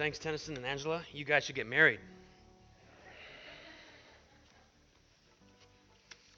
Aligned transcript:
Thanks, 0.00 0.18
Tennyson 0.18 0.56
and 0.56 0.64
Angela. 0.64 1.02
You 1.12 1.26
guys 1.26 1.44
should 1.44 1.56
get 1.56 1.66
married. 1.66 2.00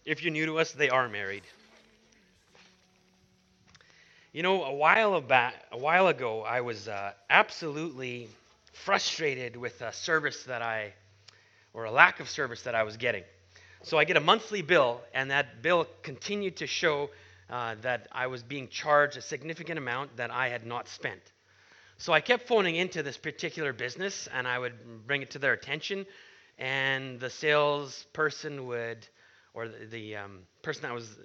If 0.05 0.21
you're 0.25 0.33
new 0.33 0.47
to 0.47 0.59
us, 0.59 0.73
they 0.73 0.91
are 0.91 1.09
married. 1.09 1.45
You 4.33 4.43
know, 4.43 4.65
a 4.65 4.75
while 4.75 5.21
back, 5.21 5.55
a 5.71 5.79
while 5.79 6.09
ago, 6.09 6.43
I 6.43 6.63
was 6.63 6.89
uh, 6.89 7.13
absolutely 7.31 8.29
frustrated 8.73 9.55
with 9.55 9.81
a 9.81 9.93
service 9.93 10.43
that 10.47 10.61
I, 10.61 10.93
or 11.73 11.85
a 11.85 11.93
lack 11.93 12.19
of 12.19 12.29
service 12.29 12.63
that 12.63 12.75
I 12.75 12.83
was 12.83 12.97
getting. 12.97 13.23
So 13.85 13.97
I 13.97 14.03
get 14.03 14.17
a 14.17 14.21
monthly 14.21 14.63
bill, 14.63 15.01
and 15.15 15.31
that 15.31 15.63
bill 15.63 15.87
continued 16.03 16.57
to 16.57 16.67
show 16.67 17.11
uh, 17.49 17.77
that 17.83 18.09
I 18.11 18.27
was 18.27 18.43
being 18.43 18.67
charged 18.67 19.19
a 19.19 19.23
significant 19.23 19.79
amount 19.79 20.17
that 20.17 20.33
I 20.33 20.49
had 20.49 20.67
not 20.67 20.89
spent. 20.89 21.23
So 22.03 22.13
I 22.13 22.21
kept 22.21 22.49
phoning 22.49 22.75
into 22.75 23.05
this 23.05 23.17
particular 23.17 23.73
business 23.73 24.29
and 24.35 24.49
I 24.49 24.59
would 24.59 25.07
bring 25.07 25.23
it 25.23 25.31
to 25.31 25.39
their 25.39 25.53
attention, 25.53 26.05
and 26.59 27.21
the 27.21 27.31
salesperson 27.31 28.67
would, 28.67 29.07
or 29.55 29.69
the, 29.69 29.87
the 29.87 30.17
um, 30.17 30.41
person 30.63 30.83
that 30.83 30.93
was 30.93 31.17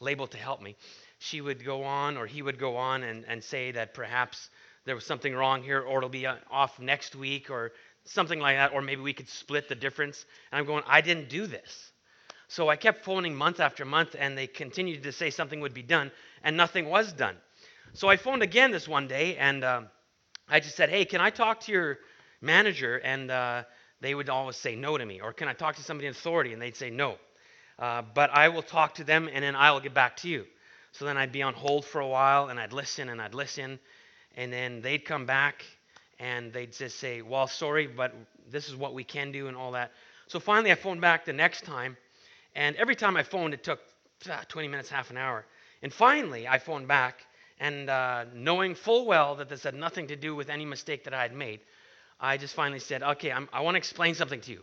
labeled 0.00 0.32
to 0.32 0.36
help 0.36 0.60
me, 0.60 0.76
she 1.20 1.40
would 1.40 1.64
go 1.64 1.84
on 1.84 2.18
or 2.18 2.26
he 2.26 2.42
would 2.42 2.58
go 2.58 2.76
on 2.76 3.02
and, 3.02 3.24
and 3.26 3.42
say 3.42 3.72
that 3.72 3.94
perhaps 3.94 4.50
there 4.84 4.94
was 4.94 5.06
something 5.06 5.34
wrong 5.34 5.62
here 5.62 5.80
or 5.80 5.96
it'll 5.96 6.10
be 6.10 6.26
uh, 6.26 6.34
off 6.50 6.78
next 6.78 7.16
week 7.16 7.48
or 7.48 7.72
something 8.04 8.40
like 8.40 8.56
that, 8.56 8.74
or 8.74 8.82
maybe 8.82 9.00
we 9.00 9.14
could 9.14 9.30
split 9.30 9.70
the 9.70 9.74
difference. 9.74 10.26
And 10.52 10.58
I'm 10.58 10.66
going, 10.66 10.84
I 10.86 11.00
didn't 11.00 11.30
do 11.30 11.46
this. 11.46 11.92
So 12.48 12.68
I 12.68 12.76
kept 12.76 13.06
phoning 13.06 13.34
month 13.34 13.58
after 13.58 13.86
month, 13.86 14.14
and 14.18 14.36
they 14.36 14.48
continued 14.48 15.04
to 15.04 15.12
say 15.12 15.30
something 15.30 15.60
would 15.60 15.72
be 15.72 15.82
done, 15.82 16.12
and 16.42 16.58
nothing 16.58 16.90
was 16.90 17.10
done. 17.14 17.38
So 17.94 18.08
I 18.08 18.16
phoned 18.16 18.42
again 18.42 18.70
this 18.70 18.86
one 18.86 19.06
day, 19.06 19.36
and 19.36 19.64
um, 19.64 19.88
I 20.48 20.60
just 20.60 20.76
said, 20.76 20.90
hey, 20.90 21.04
can 21.04 21.20
I 21.20 21.30
talk 21.30 21.60
to 21.60 21.72
your 21.72 21.98
manager? 22.40 22.98
And 22.98 23.30
uh, 23.30 23.64
they 24.00 24.14
would 24.14 24.28
always 24.28 24.56
say 24.56 24.76
no 24.76 24.98
to 24.98 25.04
me. 25.04 25.20
Or 25.20 25.32
can 25.32 25.48
I 25.48 25.52
talk 25.52 25.76
to 25.76 25.82
somebody 25.82 26.06
in 26.06 26.12
authority? 26.12 26.52
And 26.52 26.60
they'd 26.60 26.76
say 26.76 26.90
no. 26.90 27.16
Uh, 27.78 28.02
but 28.14 28.30
I 28.30 28.48
will 28.50 28.62
talk 28.62 28.94
to 28.96 29.04
them 29.04 29.28
and 29.32 29.42
then 29.42 29.56
I 29.56 29.72
will 29.72 29.80
get 29.80 29.94
back 29.94 30.16
to 30.18 30.28
you. 30.28 30.44
So 30.92 31.04
then 31.04 31.16
I'd 31.16 31.32
be 31.32 31.42
on 31.42 31.54
hold 31.54 31.84
for 31.84 32.00
a 32.00 32.06
while 32.06 32.48
and 32.48 32.60
I'd 32.60 32.72
listen 32.72 33.08
and 33.08 33.20
I'd 33.20 33.34
listen. 33.34 33.80
And 34.36 34.52
then 34.52 34.80
they'd 34.80 35.04
come 35.04 35.26
back 35.26 35.64
and 36.20 36.52
they'd 36.52 36.72
just 36.72 36.98
say, 36.98 37.22
well, 37.22 37.48
sorry, 37.48 37.86
but 37.86 38.14
this 38.50 38.68
is 38.68 38.76
what 38.76 38.94
we 38.94 39.02
can 39.02 39.32
do 39.32 39.48
and 39.48 39.56
all 39.56 39.72
that. 39.72 39.90
So 40.28 40.38
finally 40.38 40.70
I 40.70 40.76
phoned 40.76 41.00
back 41.00 41.24
the 41.24 41.32
next 41.32 41.64
time. 41.64 41.96
And 42.54 42.76
every 42.76 42.94
time 42.94 43.16
I 43.16 43.24
phoned, 43.24 43.54
it 43.54 43.64
took 43.64 43.80
ah, 44.30 44.42
20 44.48 44.68
minutes, 44.68 44.88
half 44.88 45.10
an 45.10 45.16
hour. 45.16 45.44
And 45.82 45.92
finally 45.92 46.46
I 46.46 46.58
phoned 46.58 46.86
back 46.86 47.26
and 47.58 47.88
uh, 47.88 48.24
knowing 48.34 48.74
full 48.74 49.06
well 49.06 49.36
that 49.36 49.48
this 49.48 49.62
had 49.62 49.74
nothing 49.74 50.08
to 50.08 50.16
do 50.16 50.34
with 50.34 50.50
any 50.50 50.64
mistake 50.64 51.04
that 51.04 51.14
I 51.14 51.22
had 51.22 51.34
made, 51.34 51.60
I 52.20 52.36
just 52.36 52.54
finally 52.54 52.80
said, 52.80 53.02
okay, 53.02 53.30
I'm, 53.32 53.48
i 53.52 53.60
want 53.60 53.74
to 53.74 53.78
explain 53.78 54.14
something 54.14 54.40
to 54.42 54.52
you. 54.52 54.60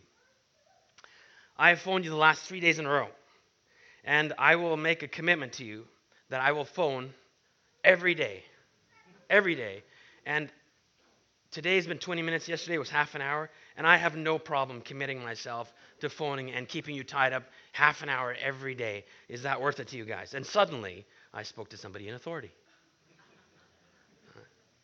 I 1.58 1.70
have 1.70 1.80
phoned 1.80 2.06
you 2.06 2.12
the 2.12 2.18
last 2.18 2.44
three 2.44 2.60
days 2.60 2.80
in 2.80 2.86
a 2.86 2.90
row, 2.90 3.08
and 4.04 4.34
I 4.38 4.56
will 4.56 4.78
make 4.78 5.04
a 5.04 5.08
commitment 5.08 5.54
to 5.54 5.66
you 5.66 5.86
that 6.30 6.42
I 6.42 6.54
will 6.54 6.66
phone 6.66 7.14
every 7.84 8.16
day. 8.16 8.44
Every 9.30 9.56
day. 9.56 9.84
And 10.26 10.50
today's 11.52 11.86
been 11.86 12.00
20 12.00 12.22
minutes, 12.22 12.48
yesterday 12.48 12.78
was 12.78 12.90
half 12.90 13.16
an 13.16 13.22
hour, 13.22 13.50
and 13.78 13.86
I 13.86 13.98
have 13.98 14.16
no 14.16 14.40
problem 14.40 14.82
committing 14.82 15.24
myself 15.24 15.72
to 16.00 16.10
phoning 16.10 16.52
and 16.52 16.68
keeping 16.68 16.96
you 16.96 17.04
tied 17.04 17.34
up 17.34 17.44
half 17.74 18.02
an 18.02 18.10
hour 18.10 18.36
every 18.42 18.76
day. 18.76 19.06
Is 19.30 19.44
that 19.44 19.62
worth 19.62 19.80
it 19.80 19.90
to 19.90 19.98
you 19.98 20.06
guys? 20.06 20.34
And 20.34 20.46
suddenly, 20.46 21.06
I 21.34 21.44
spoke 21.44 21.70
to 21.70 21.78
somebody 21.78 22.08
in 22.08 22.16
authority. 22.16 22.52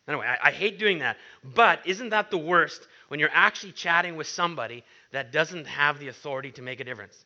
Anyway, 0.08 0.26
I, 0.26 0.48
I, 0.48 0.50
hate 0.52 0.78
doing 0.78 1.00
that. 1.00 1.18
But 1.44 1.80
isn't 1.86 2.08
that 2.10 2.30
the 2.30 2.38
worst 2.38 2.88
when 3.08 3.20
you're 3.20 3.28
actually 3.32 3.72
chatting 3.72 4.16
with 4.16 4.26
somebody 4.26 4.82
that 5.12 5.32
doesn't 5.32 5.66
have 5.66 5.98
the 5.98 6.08
authority 6.08 6.50
to 6.52 6.62
make 6.62 6.80
a 6.80 6.84
difference? 6.84 7.24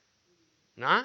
Nah? 0.77 1.05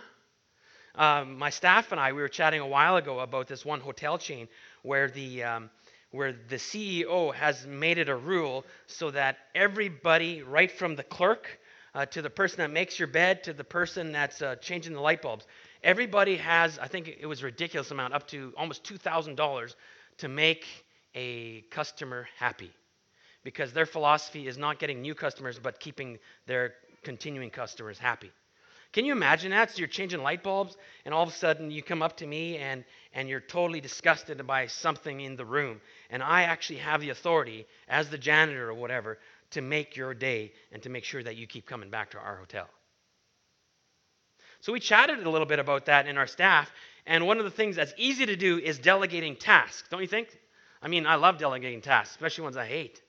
Um, 0.96 1.38
my 1.38 1.52
staff 1.52 1.92
and 1.92 2.02
I, 2.02 2.14
we 2.14 2.22
were 2.22 2.30
chatting 2.30 2.62
a 2.62 2.68
while 2.68 2.96
ago 2.96 3.20
about 3.20 3.48
this 3.48 3.64
one 3.64 3.80
hotel 3.80 4.18
chain 4.18 4.48
where 4.82 5.08
the, 5.08 5.44
um, 5.44 5.70
where 6.10 6.34
the 6.34 6.56
CEO 6.56 7.34
has 7.36 7.68
made 7.68 8.00
it 8.00 8.09
a 8.09 8.16
rule 8.16 8.66
so 8.88 9.12
that 9.12 9.38
everybody, 9.54 10.42
right 10.42 10.72
from 10.72 10.96
the 10.96 11.04
clerk 11.04 11.59
uh, 11.94 12.08
to 12.08 12.24
the 12.24 12.30
person 12.32 12.58
that 12.58 12.72
makes 12.72 12.98
your 12.98 13.08
bed 13.08 13.44
to 13.44 13.54
the 13.54 13.64
person 13.64 14.12
that's 14.12 14.42
uh, 14.42 14.56
changing 14.56 14.94
the 14.94 15.02
light 15.02 15.22
bulbs, 15.22 15.46
everybody 15.84 16.38
has, 16.38 16.80
I 16.80 16.88
think 16.88 17.16
it 17.20 17.28
was 17.28 17.44
a 17.44 17.46
ridiculous 17.46 17.92
amount, 17.92 18.16
up 18.16 18.28
to 18.30 18.52
almost 18.58 18.84
$2,000 18.84 19.76
to 20.18 20.28
make 20.28 20.66
a 21.16 21.62
customer 21.72 22.28
happy 22.38 22.72
because 23.44 23.73
their 23.73 23.85
philosophy 23.85 24.47
is 24.47 24.57
not 24.57 24.79
getting 24.79 25.01
new 25.01 25.16
customers 25.16 25.59
but 25.59 25.79
keeping 25.79 26.19
their 26.45 26.73
continuing 27.03 27.50
customers 27.50 27.97
happy. 27.97 28.31
Can 28.94 29.06
you 29.06 29.12
imagine 29.12 29.51
that? 29.51 29.72
So 29.72 29.79
you're 29.79 29.88
changing 29.88 30.23
light 30.23 30.44
bulbs, 30.44 30.78
and 31.06 31.13
all 31.13 31.23
of 31.23 31.29
a 31.29 31.34
sudden 31.34 31.72
you 31.72 31.84
come 31.84 32.01
up 32.01 32.17
to 32.17 32.28
me 32.28 32.57
and, 32.57 32.84
and 33.13 33.28
you're 33.28 33.41
totally 33.41 33.81
disgusted 33.81 34.46
by 34.47 34.67
something 34.67 35.19
in 35.19 35.35
the 35.35 35.46
room. 35.46 35.81
And 36.09 36.23
I 36.23 36.44
actually 36.44 36.79
have 36.79 37.01
the 37.01 37.09
authority, 37.09 37.67
as 37.88 38.09
the 38.09 38.17
janitor 38.17 38.69
or 38.69 38.73
whatever, 38.73 39.19
to 39.51 39.62
make 39.62 39.96
your 39.96 40.13
day 40.13 40.53
and 40.72 40.81
to 40.84 40.90
make 40.90 41.03
sure 41.03 41.22
that 41.22 41.35
you 41.35 41.47
keep 41.47 41.66
coming 41.66 41.90
back 41.90 42.12
to 42.12 42.17
our 42.17 42.38
hotel. 42.38 42.67
So 44.62 44.73
we 44.73 44.79
chatted 44.79 45.23
a 45.23 45.29
little 45.29 45.47
bit 45.47 45.59
about 45.59 45.85
that 45.85 46.07
in 46.07 46.17
our 46.17 46.28
staff, 46.28 46.72
and 47.06 47.28
one 47.28 47.38
of 47.38 47.46
the 47.46 47.51
things 47.51 47.75
that's 47.75 47.94
easy 47.97 48.25
to 48.25 48.35
do 48.35 48.57
is 48.57 48.79
delegating 48.79 49.35
tasks, 49.35 49.88
don't 49.90 50.01
you 50.01 50.07
think? 50.07 50.29
I 50.82 50.88
mean, 50.88 51.06
I 51.06 51.16
love 51.16 51.38
delegating 51.38 51.82
tasks, 51.82 52.12
especially 52.12 52.44
ones 52.44 52.58
I 52.58 52.66
hate. 52.66 53.02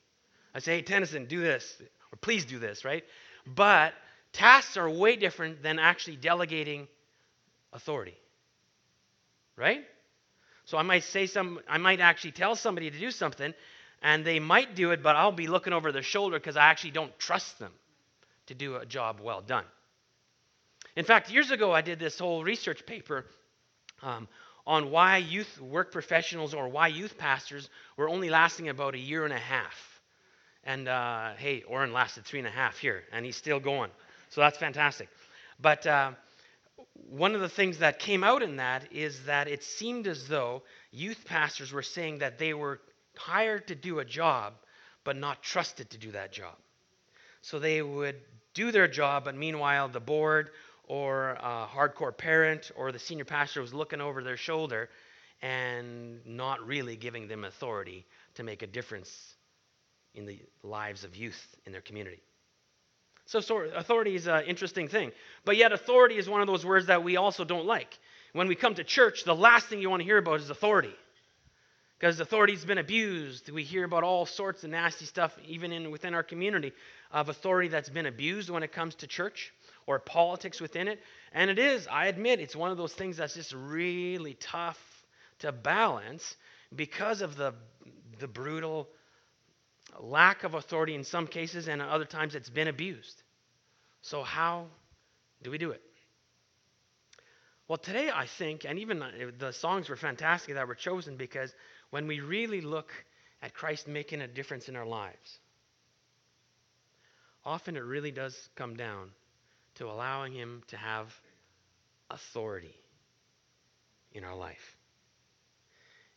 I 0.53 0.59
say, 0.59 0.77
hey, 0.77 0.81
Tennyson, 0.81 1.25
do 1.25 1.41
this, 1.41 1.81
or 2.11 2.17
please 2.21 2.45
do 2.45 2.59
this, 2.59 2.83
right? 2.83 3.03
But 3.45 3.93
tasks 4.33 4.77
are 4.77 4.89
way 4.89 5.15
different 5.15 5.61
than 5.61 5.79
actually 5.79 6.15
delegating 6.15 6.87
authority, 7.71 8.17
right? 9.55 9.83
So 10.65 10.77
I 10.77 10.83
might 10.83 11.03
say 11.03 11.25
some, 11.25 11.59
I 11.67 11.77
might 11.77 11.99
actually 11.99 12.31
tell 12.31 12.55
somebody 12.55 12.89
to 12.89 12.99
do 12.99 13.11
something, 13.11 13.53
and 14.01 14.25
they 14.25 14.39
might 14.39 14.75
do 14.75 14.91
it, 14.91 15.03
but 15.03 15.15
I'll 15.15 15.31
be 15.31 15.47
looking 15.47 15.73
over 15.73 15.91
their 15.91 16.03
shoulder 16.03 16.39
because 16.39 16.57
I 16.57 16.65
actually 16.67 16.91
don't 16.91 17.17
trust 17.19 17.59
them 17.59 17.71
to 18.47 18.55
do 18.55 18.75
a 18.75 18.85
job 18.85 19.19
well 19.21 19.41
done. 19.41 19.65
In 20.95 21.05
fact, 21.05 21.31
years 21.31 21.51
ago, 21.51 21.71
I 21.71 21.81
did 21.81 21.99
this 21.99 22.17
whole 22.17 22.43
research 22.43 22.85
paper 22.85 23.25
um, 24.01 24.27
on 24.69 24.91
why 24.91 25.17
youth 25.17 25.59
work 25.59 25.91
professionals 25.91 26.53
or 26.53 26.69
why 26.69 26.87
youth 26.87 27.17
pastors 27.17 27.67
were 27.97 28.07
only 28.07 28.29
lasting 28.29 28.69
about 28.69 28.93
a 28.93 28.99
year 28.99 29.25
and 29.25 29.33
a 29.33 29.39
half. 29.39 29.99
And 30.63 30.87
uh, 30.87 31.31
hey, 31.39 31.63
Oren 31.63 31.91
lasted 31.91 32.23
three 32.23 32.37
and 32.37 32.47
a 32.47 32.51
half 32.51 32.77
here, 32.77 33.01
and 33.11 33.25
he's 33.25 33.35
still 33.35 33.59
going. 33.59 33.89
So 34.29 34.41
that's 34.41 34.59
fantastic. 34.59 35.09
But 35.59 35.87
uh, 35.87 36.11
one 37.09 37.33
of 37.33 37.41
the 37.41 37.49
things 37.49 37.79
that 37.79 37.97
came 37.97 38.23
out 38.23 38.43
in 38.43 38.57
that 38.57 38.93
is 38.93 39.23
that 39.25 39.47
it 39.47 39.63
seemed 39.63 40.05
as 40.05 40.27
though 40.27 40.61
youth 40.91 41.25
pastors 41.25 41.73
were 41.73 41.81
saying 41.81 42.19
that 42.19 42.37
they 42.37 42.53
were 42.53 42.79
hired 43.17 43.69
to 43.69 43.75
do 43.75 43.97
a 43.97 44.05
job, 44.05 44.53
but 45.03 45.15
not 45.15 45.41
trusted 45.41 45.89
to 45.89 45.97
do 45.97 46.11
that 46.11 46.31
job. 46.31 46.53
So 47.41 47.57
they 47.57 47.81
would 47.81 48.17
do 48.53 48.71
their 48.71 48.87
job, 48.87 49.23
but 49.25 49.35
meanwhile, 49.35 49.89
the 49.89 49.99
board 49.99 50.51
or 50.89 51.31
a 51.31 51.67
hardcore 51.73 52.17
parent 52.17 52.71
or 52.75 52.91
the 52.91 52.99
senior 52.99 53.25
pastor 53.25 53.61
was 53.61 53.73
looking 53.73 54.01
over 54.01 54.23
their 54.23 54.37
shoulder 54.37 54.89
and 55.41 56.19
not 56.25 56.65
really 56.67 56.97
giving 56.97 57.29
them 57.29 57.45
authority 57.45 58.05
to 58.35 58.43
make 58.43 58.63
a 58.63 58.67
difference 58.67 59.35
in 60.15 60.25
the 60.25 60.39
lives 60.63 61.05
of 61.05 61.15
youth 61.15 61.55
in 61.65 61.71
their 61.71 61.81
community. 61.81 62.21
So, 63.27 63.39
so 63.41 63.59
authority 63.59 64.15
is 64.15 64.27
an 64.27 64.45
interesting 64.45 64.87
thing. 64.89 65.11
But 65.45 65.57
yet, 65.57 65.71
authority 65.71 66.17
is 66.17 66.27
one 66.27 66.41
of 66.41 66.47
those 66.47 66.65
words 66.65 66.87
that 66.87 67.03
we 67.03 67.17
also 67.17 67.45
don't 67.45 67.67
like. 67.67 67.97
When 68.33 68.47
we 68.47 68.55
come 68.55 68.75
to 68.75 68.83
church, 68.83 69.23
the 69.23 69.35
last 69.35 69.67
thing 69.67 69.81
you 69.81 69.89
want 69.89 70.01
to 70.01 70.05
hear 70.05 70.17
about 70.17 70.41
is 70.41 70.49
authority. 70.49 70.95
because 71.99 72.19
authority's 72.19 72.63
been 72.63 72.77
abused. 72.77 73.51
We 73.51 73.63
hear 73.63 73.83
about 73.83 74.03
all 74.03 74.25
sorts 74.25 74.63
of 74.63 74.69
nasty 74.69 75.05
stuff, 75.05 75.37
even 75.45 75.71
in 75.73 75.91
within 75.91 76.13
our 76.13 76.23
community, 76.23 76.71
of 77.11 77.29
authority 77.29 77.67
that's 77.69 77.89
been 77.89 78.05
abused 78.05 78.49
when 78.49 78.63
it 78.63 78.71
comes 78.71 78.95
to 78.95 79.07
church 79.07 79.53
or 79.89 79.97
politics 79.97 80.61
within 80.61 80.87
it. 80.87 80.99
And 81.33 81.49
it 81.49 81.57
is, 81.57 81.87
I 81.87 82.05
admit, 82.05 82.39
it's 82.39 82.55
one 82.55 82.69
of 82.69 82.77
those 82.77 82.93
things 82.93 83.17
that's 83.17 83.33
just 83.33 83.53
really 83.53 84.35
tough 84.35 84.77
to 85.39 85.51
balance 85.51 86.35
because 86.75 87.21
of 87.21 87.35
the 87.35 87.55
the 88.19 88.27
brutal 88.27 88.87
lack 89.99 90.43
of 90.43 90.53
authority 90.53 90.93
in 90.93 91.03
some 91.03 91.25
cases, 91.25 91.67
and 91.67 91.81
other 91.81 92.05
times 92.05 92.35
it's 92.35 92.49
been 92.49 92.67
abused. 92.67 93.23
So, 94.01 94.21
how 94.21 94.67
do 95.41 95.49
we 95.49 95.57
do 95.57 95.71
it? 95.71 95.81
Well, 97.67 97.79
today 97.79 98.11
I 98.13 98.27
think, 98.27 98.65
and 98.65 98.77
even 98.77 99.01
uh, 99.01 99.09
the 99.39 99.53
songs 99.53 99.89
were 99.89 99.95
fantastic 99.95 100.53
that 100.53 100.67
were 100.67 100.75
chosen 100.75 101.17
because 101.17 101.51
when 101.89 102.05
we 102.05 102.19
really 102.19 102.61
look 102.61 102.91
at 103.41 103.55
Christ 103.55 103.87
making 103.87 104.21
a 104.21 104.27
difference 104.27 104.69
in 104.69 104.75
our 104.75 104.85
lives, 104.85 105.39
often 107.43 107.75
it 107.75 107.83
really 107.83 108.11
does 108.11 108.49
come 108.55 108.75
down 108.75 109.09
to 109.79 109.89
allowing 109.89 110.33
Him 110.33 110.61
to 110.67 110.77
have 110.77 111.07
authority 112.11 112.75
in 114.11 114.23
our 114.23 114.35
life. 114.35 114.77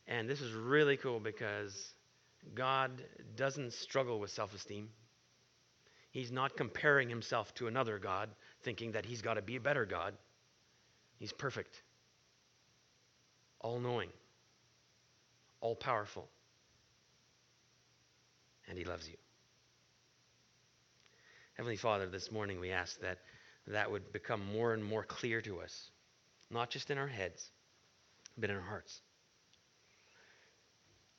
And 0.05 0.29
this 0.29 0.41
is 0.41 0.53
really 0.53 0.97
cool 0.97 1.21
because 1.21 1.93
God 2.53 2.91
doesn't 3.35 3.71
struggle 3.71 4.19
with 4.19 4.31
self 4.31 4.53
esteem. 4.53 4.89
He's 6.11 6.31
not 6.31 6.57
comparing 6.57 7.09
himself 7.09 7.53
to 7.55 7.67
another 7.67 7.97
God, 7.97 8.29
thinking 8.63 8.91
that 8.91 9.05
he's 9.05 9.21
got 9.21 9.35
to 9.35 9.41
be 9.41 9.55
a 9.55 9.61
better 9.61 9.85
God. 9.85 10.13
He's 11.17 11.31
perfect, 11.31 11.81
all 13.61 13.79
knowing, 13.79 14.09
all 15.61 15.75
powerful, 15.75 16.27
and 18.67 18.77
he 18.77 18.83
loves 18.83 19.07
you. 19.07 19.15
Heavenly 21.55 21.77
Father, 21.77 22.07
this 22.07 22.31
morning 22.31 22.59
we 22.59 22.71
ask 22.71 22.99
that 23.01 23.19
that 23.67 23.91
would 23.91 24.11
become 24.11 24.41
more 24.53 24.73
and 24.73 24.83
more 24.83 25.03
clear 25.03 25.41
to 25.41 25.61
us, 25.61 25.91
not 26.49 26.69
just 26.69 26.91
in 26.91 26.97
our 26.97 27.07
heads, 27.07 27.49
but 28.37 28.49
in 28.49 28.55
our 28.55 28.61
hearts. 28.61 29.01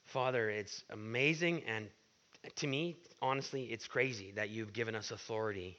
Father, 0.05 0.51
it's 0.51 0.85
amazing 0.91 1.63
and 1.65 1.89
to 2.57 2.67
me, 2.67 2.97
honestly, 3.23 3.65
it's 3.65 3.87
crazy 3.87 4.33
that 4.33 4.51
you've 4.51 4.73
given 4.73 4.95
us 4.95 5.11
authority 5.11 5.79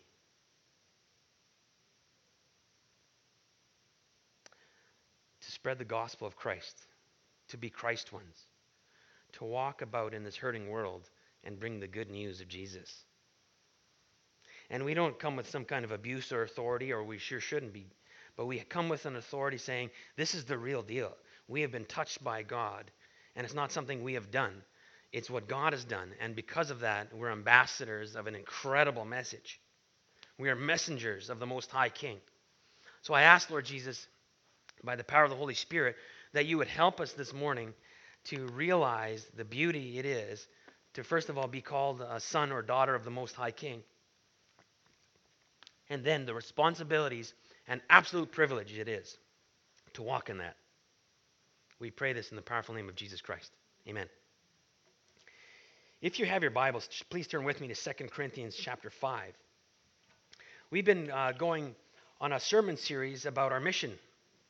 to 5.41 5.51
spread 5.51 5.77
the 5.77 5.85
gospel 5.85 6.27
of 6.27 6.35
Christ, 6.35 6.87
to 7.49 7.57
be 7.57 7.69
Christ 7.69 8.11
ones, 8.11 8.47
to 9.33 9.45
walk 9.45 9.81
about 9.81 10.13
in 10.13 10.23
this 10.23 10.35
hurting 10.35 10.69
world 10.69 11.09
and 11.43 11.59
bring 11.59 11.79
the 11.79 11.87
good 11.87 12.09
news 12.09 12.41
of 12.41 12.47
Jesus. 12.47 13.05
And 14.69 14.85
we 14.85 14.93
don't 14.93 15.19
come 15.19 15.35
with 15.35 15.49
some 15.49 15.65
kind 15.65 15.85
of 15.85 15.91
abuse 15.91 16.31
or 16.31 16.43
authority, 16.43 16.91
or 16.91 17.03
we 17.03 17.17
sure 17.17 17.39
shouldn't 17.39 17.73
be, 17.73 17.87
but 18.35 18.45
we 18.45 18.59
come 18.59 18.89
with 18.89 19.05
an 19.05 19.15
authority 19.15 19.57
saying, 19.57 19.91
This 20.15 20.35
is 20.35 20.45
the 20.45 20.57
real 20.57 20.81
deal. 20.81 21.15
We 21.47 21.61
have 21.61 21.71
been 21.71 21.85
touched 21.85 22.23
by 22.23 22.43
God 22.43 22.91
and 23.35 23.43
it's 23.43 23.53
not 23.53 23.71
something 23.71 24.03
we 24.03 24.13
have 24.13 24.31
done, 24.31 24.61
it's 25.11 25.29
what 25.29 25.47
God 25.47 25.73
has 25.73 25.83
done. 25.83 26.11
And 26.19 26.35
because 26.35 26.71
of 26.71 26.81
that, 26.81 27.13
we're 27.13 27.31
ambassadors 27.31 28.15
of 28.15 28.27
an 28.27 28.35
incredible 28.35 29.05
message. 29.05 29.59
We 30.37 30.49
are 30.49 30.55
messengers 30.55 31.29
of 31.29 31.39
the 31.39 31.45
Most 31.45 31.71
High 31.71 31.89
King. 31.89 32.17
So 33.01 33.13
I 33.13 33.23
ask, 33.23 33.49
Lord 33.49 33.65
Jesus, 33.65 34.07
by 34.83 34.95
the 34.95 35.03
power 35.03 35.23
of 35.23 35.29
the 35.29 35.35
Holy 35.37 35.53
Spirit, 35.53 35.95
that 36.33 36.45
you 36.45 36.57
would 36.57 36.67
help 36.67 36.99
us 36.99 37.13
this 37.13 37.33
morning 37.33 37.73
to 38.25 38.47
realize 38.47 39.25
the 39.35 39.45
beauty 39.45 39.97
it 39.99 40.05
is 40.05 40.45
to, 40.95 41.03
first 41.03 41.29
of 41.29 41.37
all, 41.37 41.47
be 41.47 41.61
called 41.61 42.01
a 42.01 42.19
son 42.19 42.51
or 42.51 42.61
daughter 42.61 42.95
of 42.95 43.05
the 43.05 43.11
Most 43.11 43.35
High 43.35 43.51
King. 43.51 43.83
And 45.89 46.03
then 46.03 46.25
the 46.25 46.33
responsibilities 46.33 47.33
and 47.67 47.81
absolute 47.89 48.31
privilege 48.31 48.77
it 48.77 48.87
is 48.87 49.17
to 49.93 50.01
walk 50.01 50.29
in 50.29 50.39
that. 50.39 50.55
We 51.79 51.91
pray 51.91 52.13
this 52.13 52.29
in 52.29 52.35
the 52.35 52.41
powerful 52.41 52.75
name 52.75 52.89
of 52.89 52.95
Jesus 52.95 53.21
Christ. 53.21 53.51
Amen. 53.87 54.07
If 56.01 56.19
you 56.19 56.25
have 56.25 56.41
your 56.41 56.51
Bibles, 56.51 56.87
please 57.09 57.27
turn 57.27 57.43
with 57.43 57.61
me 57.61 57.67
to 57.67 57.75
2 57.75 58.07
Corinthians 58.09 58.55
chapter 58.55 58.89
5. 58.89 59.33
We've 60.71 60.85
been 60.85 61.11
uh, 61.11 61.33
going 61.37 61.75
on 62.19 62.33
a 62.33 62.39
sermon 62.39 62.77
series 62.77 63.25
about 63.25 63.51
our 63.51 63.59
mission, 63.59 63.91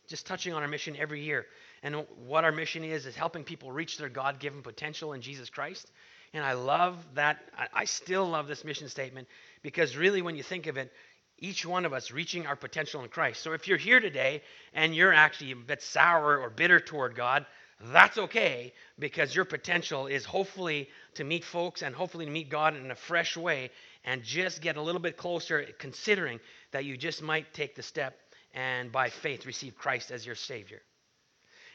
just 0.07 0.25
touching 0.25 0.53
on 0.53 0.61
our 0.61 0.67
mission 0.67 0.95
every 0.97 1.21
year. 1.21 1.45
And 1.83 2.05
what 2.25 2.43
our 2.43 2.51
mission 2.51 2.83
is, 2.83 3.05
is 3.05 3.15
helping 3.15 3.43
people 3.43 3.71
reach 3.71 3.97
their 3.97 4.09
God 4.09 4.39
given 4.39 4.61
potential 4.61 5.13
in 5.13 5.21
Jesus 5.21 5.49
Christ. 5.49 5.91
And 6.33 6.43
I 6.43 6.53
love 6.53 6.97
that. 7.15 7.37
I 7.73 7.85
still 7.85 8.27
love 8.27 8.47
this 8.47 8.65
mission 8.65 8.89
statement 8.89 9.27
because, 9.61 9.95
really, 9.95 10.21
when 10.21 10.35
you 10.35 10.43
think 10.43 10.67
of 10.67 10.77
it, 10.77 10.91
each 11.37 11.65
one 11.65 11.85
of 11.85 11.93
us 11.93 12.11
reaching 12.11 12.47
our 12.47 12.55
potential 12.55 13.01
in 13.03 13.09
Christ. 13.09 13.41
So 13.43 13.53
if 13.53 13.67
you're 13.67 13.77
here 13.77 13.99
today 13.99 14.41
and 14.73 14.95
you're 14.95 15.13
actually 15.13 15.51
a 15.51 15.55
bit 15.55 15.81
sour 15.81 16.37
or 16.37 16.49
bitter 16.49 16.79
toward 16.79 17.15
God, 17.15 17.45
that's 17.91 18.17
okay 18.17 18.73
because 18.97 19.35
your 19.35 19.45
potential 19.45 20.07
is 20.07 20.23
hopefully 20.23 20.89
to 21.15 21.23
meet 21.23 21.43
folks 21.43 21.81
and 21.81 21.93
hopefully 21.93 22.25
to 22.25 22.31
meet 22.31 22.49
God 22.49 22.75
in 22.75 22.89
a 22.89 22.95
fresh 22.95 23.35
way 23.35 23.69
and 24.05 24.23
just 24.23 24.61
get 24.61 24.77
a 24.77 24.81
little 24.81 25.01
bit 25.01 25.17
closer, 25.17 25.65
considering 25.77 26.39
that 26.71 26.85
you 26.85 26.95
just 26.95 27.21
might 27.21 27.53
take 27.53 27.75
the 27.75 27.83
step 27.83 28.17
and 28.53 28.91
by 28.91 29.09
faith 29.09 29.45
receive 29.45 29.75
Christ 29.75 30.11
as 30.11 30.25
your 30.25 30.35
Savior. 30.35 30.81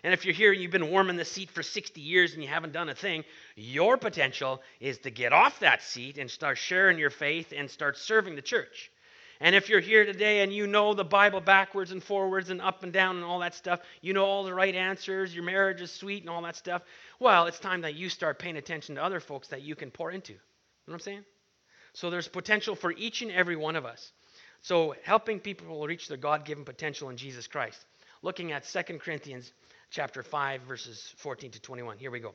And 0.03 0.15
if 0.15 0.25
you're 0.25 0.35
here 0.35 0.53
and 0.53 0.63
you've 0.63 0.71
been 0.71 0.91
warming 0.91 1.17
the 1.17 1.27
seat 1.27 1.51
for 1.51 1.63
60 1.63 2.01
years 2.01 2.33
and 2.33 2.43
you 2.43 2.49
haven't 2.49 2.73
done 2.73 2.89
a 2.89 2.95
thing, 2.95 3.25
your 3.55 3.99
potential 3.99 4.63
is 4.81 4.97
to 5.01 5.11
get 5.11 5.35
off 5.35 5.61
that 5.61 5.83
seat 5.83 6.17
and 6.17 6.31
start 6.31 6.57
sharing 6.57 6.99
your 6.99 7.11
faith 7.11 7.53
and 7.55 7.71
start 7.71 7.99
serving 7.99 8.35
the 8.35 8.43
church. 8.43 8.91
And 9.43 9.57
if 9.57 9.71
you're 9.71 9.81
here 9.81 10.05
today 10.05 10.41
and 10.41 10.53
you 10.53 10.67
know 10.67 10.93
the 10.93 11.05
Bible 11.05 11.41
backwards 11.41 11.93
and 11.93 12.03
forwards 12.03 12.51
and 12.51 12.61
up 12.61 12.83
and 12.83 12.93
down 12.93 13.17
and 13.17 13.25
all 13.25 13.39
that 13.39 13.55
stuff, 13.55 13.81
you 14.03 14.13
know 14.13 14.25
all 14.25 14.45
the 14.45 14.53
right 14.53 14.75
answers, 14.75 15.35
your 15.35 15.45
marriage 15.45 15.81
is 15.81 15.91
sweet 15.91 16.23
and 16.23 16.29
all 16.29 16.43
that 16.43 16.57
stuff, 16.57 16.83
well, 17.19 17.47
it's 17.47 17.59
time 17.59 17.81
that 17.81 17.95
you 17.95 18.11
start 18.11 18.39
paying 18.39 18.57
attention 18.57 18.97
to 18.97 19.03
other 19.03 19.19
folks 19.19 19.49
that 19.49 19.63
you 19.63 19.75
can 19.75 19.91
pour 19.91 20.11
into. 20.11 20.33
You 20.33 20.39
know 20.87 20.93
what 20.93 20.95
I'm 20.95 21.01
saying? 21.01 21.25
So 21.95 22.11
there's 22.11 22.29
potential 22.29 22.75
for 22.75 22.93
each 22.93 23.23
and 23.23 23.33
every 23.33 23.57
one 23.57 23.77
of 23.77 23.87
us. 23.87 24.13
So 24.61 24.95
helping 25.05 25.41
people 25.41 25.87
reach 25.87 26.07
their 26.07 26.19
God-given 26.19 26.65
potential 26.65 27.09
in 27.09 27.17
Jesus 27.17 27.47
Christ. 27.47 27.83
Looking 28.23 28.53
at 28.53 28.65
2 28.65 28.99
Corinthians 28.99 29.51
chapter 29.91 30.23
5 30.23 30.63
verses 30.63 31.15
14 31.17 31.53
to 31.53 31.61
21. 31.61 31.97
Here 31.97 32.11
we 32.11 32.21
go. 32.21 32.35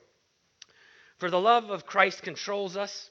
For 1.18 1.30
the 1.30 1.40
love 1.40 1.70
of 1.70 1.86
Christ 1.86 2.22
controls 2.22 2.76
us 2.76 3.10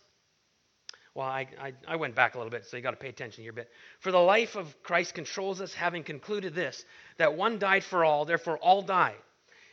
well, 1.16 1.28
I, 1.28 1.48
I, 1.62 1.74
I, 1.88 1.95
went 1.95 2.14
back 2.14 2.36
a 2.36 2.38
little 2.38 2.52
bit, 2.52 2.66
so 2.66 2.76
you 2.76 2.84
got 2.84 2.92
to 2.92 2.98
pay 2.98 3.07
attention 3.07 3.44
here 3.44 3.52
a 3.52 3.56
bit. 3.56 3.72
For 4.02 4.12
the 4.12 4.19
life 4.19 4.57
of 4.57 4.84
Christ 4.84 5.14
controls 5.14 5.62
us, 5.62 5.74
having 5.74 6.04
concluded 6.04 6.54
this, 6.54 6.84
that 7.18 7.36
one 7.36 7.57
died 7.57 7.86
for 7.86 8.04
all, 8.04 8.26
therefore 8.26 8.57
all 8.57 8.81
died. 8.81 9.16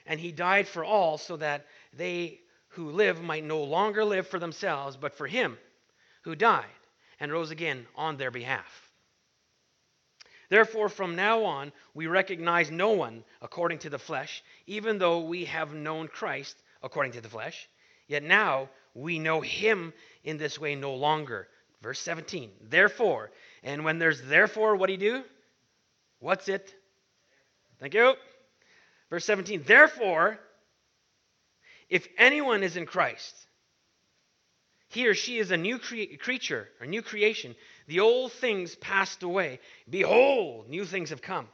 And 0.06 0.20
he 0.20 0.30
died 0.30 0.68
for 0.68 0.84
all, 0.84 1.18
so 1.18 1.36
that 1.36 1.66
they 1.92 2.38
who 2.68 2.92
live 2.92 3.20
might 3.20 3.44
no 3.44 3.64
longer 3.64 4.04
live 4.04 4.28
for 4.28 4.38
themselves, 4.38 4.96
but 4.96 5.14
for 5.14 5.26
him 5.26 5.58
who 6.22 6.36
died 6.36 6.64
and 7.18 7.32
rose 7.32 7.50
again 7.50 7.86
on 7.96 8.16
their 8.16 8.30
behalf. 8.30 8.90
Therefore, 10.48 10.88
from 10.88 11.16
now 11.16 11.44
on, 11.44 11.72
we 11.92 12.06
recognize 12.06 12.70
no 12.70 12.90
one 12.90 13.24
according 13.40 13.78
to 13.80 13.90
the 13.90 13.98
flesh, 13.98 14.44
even 14.66 14.98
though 14.98 15.20
we 15.20 15.46
have 15.46 15.74
known 15.74 16.06
Christ 16.06 16.56
according 16.82 17.12
to 17.12 17.20
the 17.20 17.28
flesh. 17.28 17.68
Yet 18.06 18.22
now 18.22 18.68
we 18.94 19.18
know 19.18 19.40
him 19.40 19.92
in 20.24 20.38
this 20.38 20.58
way 20.58 20.74
no 20.74 20.94
longer. 20.94 21.48
Verse 21.82 21.98
17. 22.00 22.50
Therefore, 22.68 23.30
and 23.62 23.84
when 23.84 23.98
there's 23.98 24.22
therefore, 24.22 24.76
what 24.76 24.86
do 24.86 24.92
you 24.92 24.98
do? 24.98 25.22
What's 26.20 26.48
it? 26.48 26.72
Thank 27.80 27.94
you. 27.94 28.14
Verse 29.10 29.24
17. 29.24 29.64
Therefore, 29.66 30.38
if 31.88 32.06
anyone 32.16 32.62
is 32.62 32.76
in 32.76 32.86
Christ, 32.86 33.34
he 34.88 35.08
or 35.08 35.14
she 35.14 35.38
is 35.38 35.50
a 35.50 35.56
new 35.56 35.78
cre- 35.78 36.16
creature, 36.20 36.68
a 36.80 36.86
new 36.86 37.02
creation. 37.02 37.56
The 37.88 38.00
old 38.00 38.32
things 38.32 38.76
passed 38.76 39.22
away. 39.22 39.58
Behold, 39.88 40.68
new 40.68 40.84
things 40.84 41.10
have 41.10 41.22
come. 41.22 41.48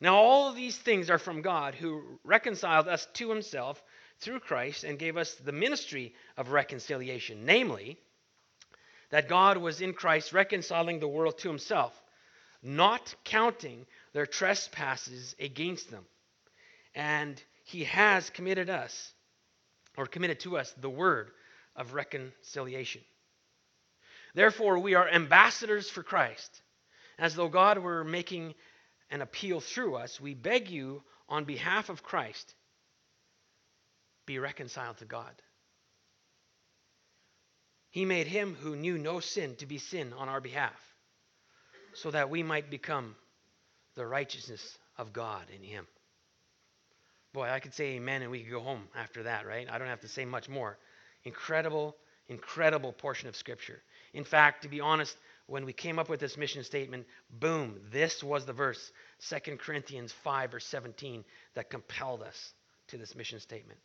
Now, 0.00 0.16
all 0.16 0.48
of 0.48 0.56
these 0.56 0.76
things 0.76 1.10
are 1.10 1.18
from 1.18 1.42
God 1.42 1.74
who 1.74 2.02
reconciled 2.24 2.88
us 2.88 3.06
to 3.14 3.28
himself 3.28 3.82
through 4.22 4.40
Christ 4.40 4.84
and 4.84 4.98
gave 4.98 5.16
us 5.16 5.34
the 5.34 5.52
ministry 5.52 6.14
of 6.36 6.50
reconciliation, 6.50 7.44
namely, 7.44 7.98
that 9.10 9.28
God 9.28 9.58
was 9.58 9.80
in 9.80 9.92
Christ 9.92 10.32
reconciling 10.32 11.00
the 11.00 11.08
world 11.08 11.38
to 11.38 11.48
himself, 11.48 11.92
not 12.62 13.14
counting 13.24 13.84
their 14.12 14.26
trespasses 14.26 15.34
against 15.38 15.90
them. 15.90 16.04
And 16.94 17.42
he 17.64 17.84
has 17.84 18.30
committed 18.30 18.70
us, 18.70 19.12
or 19.96 20.06
committed 20.06 20.40
to 20.40 20.56
us, 20.56 20.72
the 20.80 20.90
word 20.90 21.30
of 21.76 21.94
reconciliation. 21.94 23.02
Therefore, 24.34 24.78
we 24.78 24.94
are 24.94 25.08
ambassadors 25.08 25.90
for 25.90 26.02
Christ. 26.02 26.62
As 27.18 27.34
though 27.34 27.48
God 27.48 27.78
were 27.78 28.04
making 28.04 28.54
an 29.10 29.20
appeal 29.20 29.60
through 29.60 29.96
us, 29.96 30.20
we 30.20 30.32
beg 30.32 30.70
you 30.70 31.02
on 31.28 31.44
behalf 31.44 31.90
of 31.90 32.02
Christ 32.02 32.54
be 34.26 34.38
reconciled 34.38 34.98
to 34.98 35.04
God. 35.04 35.32
He 37.90 38.04
made 38.04 38.26
him 38.26 38.56
who 38.60 38.74
knew 38.74 38.96
no 38.96 39.20
sin 39.20 39.56
to 39.56 39.66
be 39.66 39.78
sin 39.78 40.12
on 40.16 40.28
our 40.28 40.40
behalf, 40.40 40.80
so 41.94 42.10
that 42.10 42.30
we 42.30 42.42
might 42.42 42.70
become 42.70 43.14
the 43.96 44.06
righteousness 44.06 44.78
of 44.96 45.12
God 45.12 45.44
in 45.54 45.62
him. 45.62 45.86
Boy, 47.34 47.48
I 47.48 47.60
could 47.60 47.74
say 47.74 47.96
amen 47.96 48.22
and 48.22 48.30
we 48.30 48.40
could 48.40 48.50
go 48.50 48.60
home 48.60 48.88
after 48.94 49.24
that, 49.24 49.46
right? 49.46 49.68
I 49.70 49.78
don't 49.78 49.88
have 49.88 50.00
to 50.00 50.08
say 50.08 50.24
much 50.24 50.48
more. 50.48 50.78
Incredible, 51.24 51.96
incredible 52.28 52.92
portion 52.92 53.28
of 53.28 53.36
Scripture. 53.36 53.82
In 54.12 54.24
fact, 54.24 54.62
to 54.62 54.68
be 54.68 54.80
honest, 54.80 55.16
when 55.46 55.64
we 55.64 55.72
came 55.72 55.98
up 55.98 56.08
with 56.08 56.20
this 56.20 56.36
mission 56.36 56.64
statement, 56.64 57.06
boom, 57.30 57.80
this 57.90 58.22
was 58.22 58.44
the 58.44 58.52
verse, 58.52 58.92
2 59.28 59.56
Corinthians 59.56 60.12
5 60.12 60.54
or 60.54 60.60
17, 60.60 61.24
that 61.54 61.70
compelled 61.70 62.22
us 62.22 62.52
to 62.88 62.96
this 62.96 63.14
mission 63.14 63.40
statement. 63.40 63.78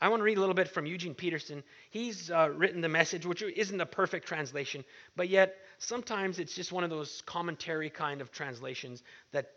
I 0.00 0.08
want 0.08 0.20
to 0.20 0.24
read 0.24 0.36
a 0.36 0.40
little 0.40 0.54
bit 0.54 0.68
from 0.68 0.84
Eugene 0.84 1.14
Peterson. 1.14 1.64
He's 1.90 2.30
uh, 2.30 2.50
written 2.54 2.82
the 2.82 2.88
message, 2.88 3.24
which 3.24 3.42
isn't 3.42 3.80
a 3.80 3.86
perfect 3.86 4.28
translation, 4.28 4.84
but 5.16 5.28
yet 5.28 5.56
sometimes 5.78 6.38
it's 6.38 6.54
just 6.54 6.70
one 6.70 6.84
of 6.84 6.90
those 6.90 7.22
commentary 7.24 7.88
kind 7.88 8.20
of 8.20 8.30
translations 8.30 9.02
that 9.32 9.50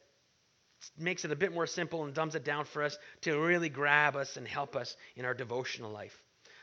makes 0.97 1.25
it 1.25 1.31
a 1.31 1.35
bit 1.35 1.53
more 1.53 1.67
simple 1.67 2.05
and 2.05 2.13
dumbs 2.13 2.35
it 2.35 2.45
down 2.45 2.63
for 2.63 2.83
us 2.83 2.97
to 3.21 3.37
really 3.37 3.67
grab 3.67 4.15
us 4.15 4.37
and 4.37 4.47
help 4.47 4.77
us 4.77 4.95
in 5.17 5.25
our 5.25 5.33
devotional 5.33 5.91
life. 5.91 6.17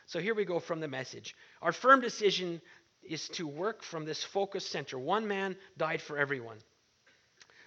So 0.07 0.21
here 0.21 0.35
we 0.35 0.47
go 0.47 0.59
from 0.59 0.81
the 0.81 0.89
message. 0.89 1.35
Our 1.61 1.73
firm 1.73 2.01
decision 2.01 2.63
is 3.03 3.29
to 3.31 3.47
work 3.47 3.83
from 3.83 4.07
this 4.07 4.25
focus 4.25 4.67
center. 4.67 4.99
One 4.99 5.29
man 5.29 5.55
died 5.77 6.01
for 6.01 6.17
everyone. 6.17 6.59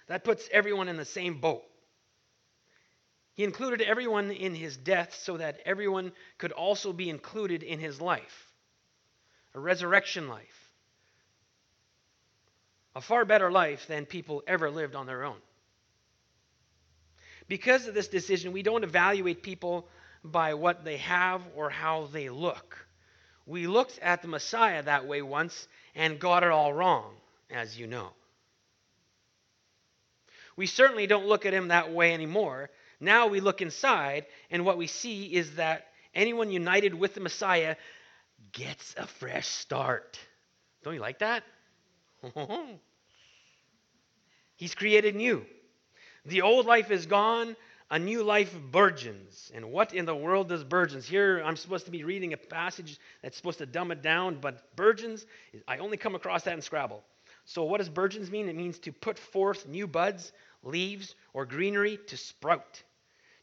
That 0.08 0.24
puts 0.24 0.48
everyone 0.50 0.88
in 0.88 0.96
the 0.96 1.04
same 1.04 1.40
boat. 1.40 1.62
He 3.40 3.44
included 3.44 3.80
everyone 3.80 4.30
in 4.32 4.54
his 4.54 4.76
death 4.76 5.14
so 5.14 5.38
that 5.38 5.60
everyone 5.64 6.12
could 6.36 6.52
also 6.52 6.92
be 6.92 7.08
included 7.08 7.62
in 7.62 7.78
his 7.78 7.98
life 7.98 8.52
a 9.54 9.58
resurrection 9.58 10.28
life. 10.28 10.74
A 12.94 13.00
far 13.00 13.24
better 13.24 13.50
life 13.50 13.86
than 13.86 14.04
people 14.04 14.42
ever 14.46 14.70
lived 14.70 14.94
on 14.94 15.06
their 15.06 15.24
own. 15.24 15.38
Because 17.48 17.86
of 17.86 17.94
this 17.94 18.08
decision, 18.08 18.52
we 18.52 18.62
don't 18.62 18.84
evaluate 18.84 19.42
people 19.42 19.88
by 20.22 20.52
what 20.52 20.84
they 20.84 20.98
have 20.98 21.40
or 21.56 21.70
how 21.70 22.10
they 22.12 22.28
look. 22.28 22.76
We 23.46 23.66
looked 23.66 23.98
at 24.00 24.20
the 24.20 24.28
Messiah 24.28 24.82
that 24.82 25.06
way 25.06 25.22
once 25.22 25.66
and 25.94 26.20
got 26.20 26.42
it 26.42 26.50
all 26.50 26.74
wrong, 26.74 27.14
as 27.50 27.80
you 27.80 27.86
know. 27.86 28.10
We 30.56 30.66
certainly 30.66 31.06
don't 31.06 31.26
look 31.26 31.46
at 31.46 31.54
him 31.54 31.68
that 31.68 31.90
way 31.90 32.12
anymore 32.12 32.68
now 33.00 33.28
we 33.28 33.40
look 33.40 33.62
inside, 33.62 34.26
and 34.50 34.64
what 34.64 34.76
we 34.76 34.86
see 34.86 35.24
is 35.24 35.56
that 35.56 35.86
anyone 36.14 36.50
united 36.50 36.94
with 36.94 37.14
the 37.14 37.20
Messiah 37.20 37.76
gets 38.52 38.94
a 38.96 39.06
fresh 39.06 39.46
start. 39.46 40.18
Don't 40.84 40.94
you 40.94 41.00
like 41.00 41.20
that? 41.20 41.42
He's 44.56 44.74
created 44.74 45.16
new. 45.16 45.46
The 46.26 46.42
old 46.42 46.66
life 46.66 46.90
is 46.90 47.06
gone, 47.06 47.56
a 47.90 47.98
new 47.98 48.22
life 48.22 48.54
burgeons. 48.70 49.50
And 49.54 49.72
what 49.72 49.94
in 49.94 50.04
the 50.04 50.14
world 50.14 50.50
does 50.50 50.62
burgeons? 50.62 51.08
Here 51.08 51.42
I'm 51.42 51.56
supposed 51.56 51.86
to 51.86 51.90
be 51.90 52.04
reading 52.04 52.34
a 52.34 52.36
passage 52.36 52.98
that's 53.22 53.36
supposed 53.38 53.58
to 53.58 53.66
dumb 53.66 53.90
it 53.90 54.02
down, 54.02 54.38
but 54.40 54.76
burgeons, 54.76 55.24
I 55.66 55.78
only 55.78 55.96
come 55.96 56.14
across 56.14 56.42
that 56.44 56.54
in 56.54 56.60
Scrabble. 56.60 57.02
So 57.46 57.64
what 57.64 57.78
does 57.78 57.88
burgeons 57.88 58.30
mean? 58.30 58.48
It 58.48 58.56
means 58.56 58.78
to 58.80 58.92
put 58.92 59.18
forth 59.18 59.66
new 59.66 59.86
buds, 59.86 60.32
leaves, 60.62 61.14
or 61.32 61.46
greenery 61.46 61.98
to 62.08 62.16
sprout 62.18 62.82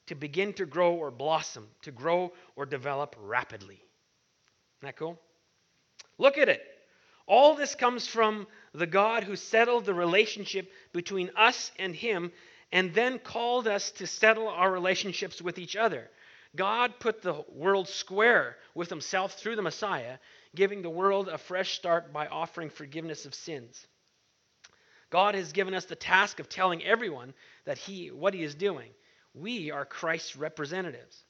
to 0.08 0.16
begin 0.16 0.54
to 0.54 0.66
grow 0.66 0.96
or 0.96 1.12
blossom, 1.12 1.68
to 1.84 1.92
grow 1.92 2.34
or 2.56 2.66
develop 2.66 3.16
rapidly. 3.20 3.76
Isn't 3.76 4.88
that 4.88 4.98
cool? 4.98 5.20
Look 6.18 6.38
at 6.38 6.50
it. 6.50 6.62
All 7.28 7.56
this 7.56 7.76
comes 7.76 8.08
from 8.08 8.48
the 8.74 8.88
God 8.88 9.24
who 9.24 9.36
settled 9.36 9.86
the 9.86 9.94
relationship 9.94 10.72
between 10.94 11.32
us 11.36 11.72
and 11.78 11.96
Him 11.96 12.32
and 12.72 12.94
then 12.94 13.20
called 13.20 13.68
us 13.68 13.92
to 13.92 14.08
settle 14.08 14.48
our 14.48 14.72
relationships 14.72 15.42
with 15.42 15.58
each 15.58 15.76
other. 15.76 16.10
God 16.56 17.00
put 17.00 17.22
the 17.22 17.44
world 17.50 17.88
square 17.88 18.56
with 18.74 18.90
Himself 18.90 19.34
through 19.34 19.58
the 19.58 19.62
Messiah, 19.62 20.18
giving 20.56 20.82
the 20.82 20.90
world 20.90 21.28
a 21.28 21.38
fresh 21.38 21.76
start 21.76 22.14
by 22.14 22.28
offering 22.28 22.70
forgiveness 22.70 23.26
of 23.26 23.36
sins. 23.36 23.86
God 25.10 25.36
has 25.36 25.52
given 25.54 25.74
us 25.74 25.86
the 25.86 25.96
task 25.96 26.40
of 26.40 26.50
telling 26.50 26.84
everyone 26.84 27.34
that 27.66 27.78
he 27.78 28.12
what 28.12 28.34
he 28.34 28.44
is 28.44 28.56
doing. 28.56 28.90
We 29.40 29.72
are 29.72 29.86
Christ's 29.86 30.36
representatives. 30.36 31.24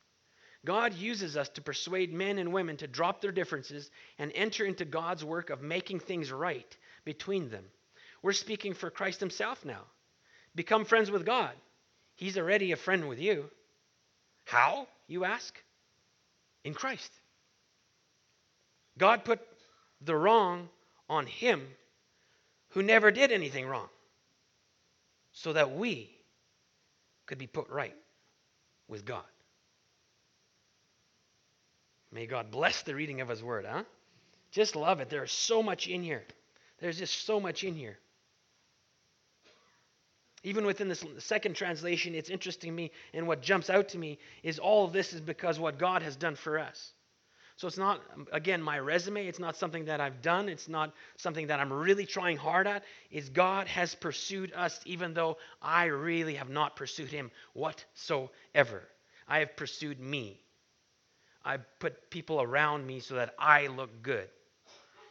God 0.66 0.94
uses 0.94 1.38
us 1.38 1.50
to 1.50 1.62
persuade 1.62 2.14
men 2.14 2.38
and 2.38 2.52
women 2.52 2.78
to 2.78 2.88
drop 2.88 3.22
their 3.22 3.32
differences 3.32 3.90
and 4.18 4.32
enter 4.34 4.66
into 4.66 4.86
God's 4.86 5.24
work 5.24 5.50
of 5.50 5.62
making 5.62 6.00
things 6.00 6.32
right 6.32 6.78
between 7.06 7.50
them. 7.50 7.64
We're 8.22 8.34
speaking 8.34 8.74
for 8.74 8.90
Christ 8.90 9.20
Himself 9.20 9.64
now. 9.64 9.82
Become 10.56 10.86
friends 10.86 11.12
with 11.12 11.26
God. 11.26 11.52
He's 12.16 12.38
already 12.38 12.72
a 12.72 12.78
friend 12.78 13.08
with 13.08 13.20
you. 13.20 13.50
How, 14.46 14.88
you 15.08 15.24
ask? 15.24 15.56
In 16.64 16.74
Christ. 16.74 17.12
God 18.98 19.24
put 19.24 19.40
the 20.02 20.16
wrong 20.16 20.70
on 21.10 21.28
Him 21.28 21.68
who 22.70 22.82
never 22.84 23.12
did 23.12 23.32
anything 23.32 23.68
wrong 23.68 23.90
so 25.32 25.54
that 25.54 25.72
we 25.72 26.17
could 27.28 27.38
be 27.38 27.48
put 27.48 27.70
right 27.70 27.96
with 28.88 29.06
God. 29.06 29.24
May 32.12 32.26
God 32.26 32.50
bless 32.52 32.82
the 32.82 32.96
reading 32.96 33.22
of 33.22 33.30
His 33.30 33.44
Word, 33.44 33.66
huh? 33.70 33.84
Just 34.52 34.76
love 34.76 35.02
it. 35.02 35.10
There's 35.10 35.32
so 35.32 35.62
much 35.62 35.88
in 35.88 36.02
here. 36.02 36.24
There's 36.80 36.98
just 36.98 37.26
so 37.26 37.40
much 37.40 37.64
in 37.64 37.76
here. 37.76 37.98
Even 40.44 40.66
within 40.66 40.88
this 40.88 41.04
second 41.20 41.56
translation, 41.56 42.16
it's 42.16 42.30
interesting 42.30 42.72
to 42.72 42.76
me, 42.76 42.92
and 43.14 43.28
what 43.28 43.42
jumps 43.42 43.70
out 43.70 43.90
to 43.90 43.98
me 43.98 44.18
is 44.44 44.60
all 44.60 44.88
this 44.88 45.12
is 45.12 45.20
because 45.20 45.60
what 45.60 45.78
God 45.78 46.02
has 46.04 46.16
done 46.16 46.36
for 46.36 46.58
us. 46.58 46.94
So 47.58 47.68
it's 47.68 47.78
not, 47.78 48.02
again, 48.32 48.62
my 48.62 48.78
resume. 48.78 49.26
It's 49.26 49.40
not 49.40 49.56
something 49.56 49.86
that 49.86 50.00
I've 50.00 50.22
done. 50.22 50.48
It's 50.48 50.70
not 50.70 50.94
something 51.16 51.48
that 51.48 51.60
I'm 51.60 51.74
really 51.74 52.06
trying 52.06 52.38
hard 52.38 52.68
at. 52.68 52.84
It's 53.10 53.30
God 53.30 53.68
has 53.68 53.96
pursued 53.96 54.54
us, 54.54 54.80
even 54.86 55.16
though 55.16 55.38
I 55.60 55.86
really 55.86 56.36
have 56.36 56.50
not 56.50 56.76
pursued 56.76 57.10
Him 57.10 57.32
whatsoever. 57.54 58.88
I 59.28 59.40
have 59.40 59.56
pursued 59.56 60.00
me. 60.00 60.40
I 61.44 61.58
put 61.58 62.12
people 62.12 62.44
around 62.44 62.86
me 62.86 63.00
so 63.00 63.16
that 63.16 63.34
I 63.40 63.68
look 63.68 64.04
good. 64.04 64.30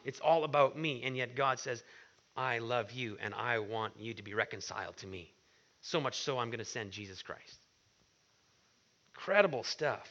It's 0.05 0.21
all 0.21 0.45
about 0.45 0.79
me. 0.79 1.03
And 1.03 1.17
yet 1.17 1.35
God 1.35 1.59
says, 1.59 1.83
I 2.37 2.59
love 2.59 2.93
you 2.93 3.17
and 3.21 3.35
I 3.35 3.59
want 3.59 3.95
you 3.99 4.15
to 4.15 4.23
be 4.23 4.35
reconciled 4.35 4.97
to 4.99 5.09
me. 5.09 5.33
So 5.81 6.00
much 6.00 6.21
so, 6.21 6.38
I'm 6.38 6.50
going 6.50 6.61
to 6.61 6.65
send 6.65 6.93
Jesus 6.93 7.23
Christ. 7.23 7.59
Incredible 9.17 9.65
stuff. 9.65 10.09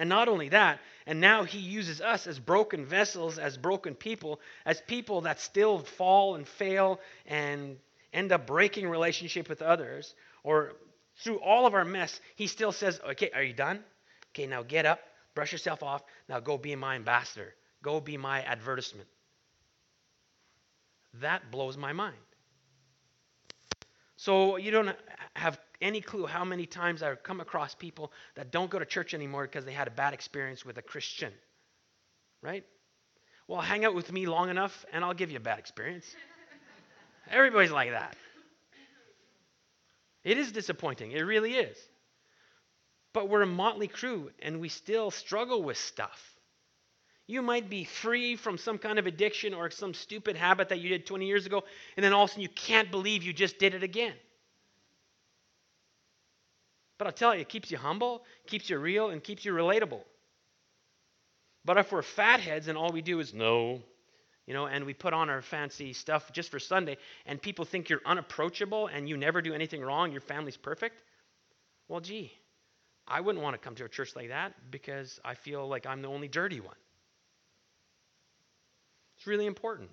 And 0.00 0.08
not 0.08 0.28
only 0.28 0.48
that, 0.48 0.80
and 1.06 1.20
now 1.20 1.44
he 1.44 1.58
uses 1.58 2.00
us 2.00 2.26
as 2.26 2.38
broken 2.38 2.86
vessels, 2.86 3.38
as 3.38 3.58
broken 3.58 3.94
people, 3.94 4.40
as 4.64 4.80
people 4.80 5.20
that 5.20 5.38
still 5.38 5.80
fall 5.80 6.36
and 6.36 6.48
fail 6.48 7.00
and 7.26 7.76
end 8.10 8.32
up 8.32 8.46
breaking 8.46 8.88
relationship 8.88 9.46
with 9.46 9.60
others, 9.60 10.14
or 10.42 10.72
through 11.18 11.38
all 11.40 11.66
of 11.66 11.74
our 11.74 11.84
mess, 11.84 12.18
he 12.34 12.46
still 12.46 12.72
says, 12.72 12.98
Okay, 13.10 13.30
are 13.34 13.42
you 13.42 13.52
done? 13.52 13.84
Okay, 14.32 14.46
now 14.46 14.62
get 14.62 14.86
up, 14.86 15.00
brush 15.34 15.52
yourself 15.52 15.82
off, 15.82 16.02
now 16.30 16.40
go 16.40 16.56
be 16.56 16.74
my 16.76 16.94
ambassador, 16.94 17.54
go 17.82 18.00
be 18.00 18.16
my 18.16 18.42
advertisement. 18.42 19.06
That 21.20 21.50
blows 21.50 21.76
my 21.76 21.92
mind. 21.92 22.16
So 24.16 24.56
you 24.56 24.70
don't 24.70 24.96
have 25.36 25.60
any 25.80 26.00
clue 26.00 26.26
how 26.26 26.44
many 26.44 26.66
times 26.66 27.02
I've 27.02 27.22
come 27.22 27.40
across 27.40 27.74
people 27.74 28.12
that 28.34 28.50
don't 28.50 28.70
go 28.70 28.78
to 28.78 28.84
church 28.84 29.14
anymore 29.14 29.44
because 29.44 29.64
they 29.64 29.72
had 29.72 29.88
a 29.88 29.92
bad 29.92 30.14
experience 30.14 30.64
with 30.64 30.78
a 30.78 30.82
Christian. 30.82 31.32
Right? 32.42 32.64
Well, 33.48 33.60
hang 33.60 33.84
out 33.84 33.94
with 33.94 34.12
me 34.12 34.26
long 34.26 34.50
enough 34.50 34.84
and 34.92 35.04
I'll 35.04 35.14
give 35.14 35.30
you 35.30 35.36
a 35.38 35.40
bad 35.40 35.58
experience. 35.58 36.06
Everybody's 37.30 37.70
like 37.70 37.90
that. 37.90 38.16
It 40.22 40.38
is 40.38 40.52
disappointing. 40.52 41.12
It 41.12 41.22
really 41.22 41.54
is. 41.54 41.76
But 43.12 43.28
we're 43.28 43.42
a 43.42 43.46
motley 43.46 43.88
crew 43.88 44.30
and 44.40 44.60
we 44.60 44.68
still 44.68 45.10
struggle 45.10 45.62
with 45.62 45.78
stuff. 45.78 46.34
You 47.26 47.42
might 47.42 47.70
be 47.70 47.84
free 47.84 48.34
from 48.34 48.58
some 48.58 48.76
kind 48.76 48.98
of 48.98 49.06
addiction 49.06 49.54
or 49.54 49.70
some 49.70 49.94
stupid 49.94 50.36
habit 50.36 50.70
that 50.70 50.80
you 50.80 50.88
did 50.88 51.06
20 51.06 51.26
years 51.26 51.46
ago, 51.46 51.62
and 51.96 52.02
then 52.02 52.12
all 52.12 52.24
of 52.24 52.30
a 52.30 52.32
sudden 52.32 52.42
you 52.42 52.48
can't 52.48 52.90
believe 52.90 53.22
you 53.22 53.32
just 53.32 53.58
did 53.60 53.72
it 53.72 53.84
again. 53.84 54.14
But 57.00 57.06
I'll 57.06 57.14
tell 57.14 57.34
you, 57.34 57.40
it 57.40 57.48
keeps 57.48 57.70
you 57.70 57.78
humble, 57.78 58.22
keeps 58.46 58.68
you 58.68 58.76
real, 58.76 59.08
and 59.08 59.24
keeps 59.24 59.42
you 59.42 59.54
relatable. 59.54 60.02
But 61.64 61.78
if 61.78 61.90
we're 61.90 62.02
fatheads 62.02 62.68
and 62.68 62.76
all 62.76 62.92
we 62.92 63.00
do 63.00 63.20
is 63.20 63.32
no, 63.32 63.80
you 64.46 64.52
know, 64.52 64.66
and 64.66 64.84
we 64.84 64.92
put 64.92 65.14
on 65.14 65.30
our 65.30 65.40
fancy 65.40 65.94
stuff 65.94 66.30
just 66.34 66.50
for 66.50 66.58
Sunday, 66.58 66.98
and 67.24 67.40
people 67.40 67.64
think 67.64 67.88
you're 67.88 68.02
unapproachable 68.04 68.88
and 68.88 69.08
you 69.08 69.16
never 69.16 69.40
do 69.40 69.54
anything 69.54 69.80
wrong, 69.80 70.12
your 70.12 70.20
family's 70.20 70.58
perfect, 70.58 71.02
well, 71.88 72.00
gee, 72.00 72.34
I 73.08 73.22
wouldn't 73.22 73.42
want 73.42 73.54
to 73.54 73.58
come 73.58 73.76
to 73.76 73.86
a 73.86 73.88
church 73.88 74.14
like 74.14 74.28
that 74.28 74.52
because 74.70 75.18
I 75.24 75.32
feel 75.32 75.66
like 75.66 75.86
I'm 75.86 76.02
the 76.02 76.08
only 76.08 76.28
dirty 76.28 76.60
one. 76.60 76.76
It's 79.16 79.26
really 79.26 79.46
important 79.46 79.88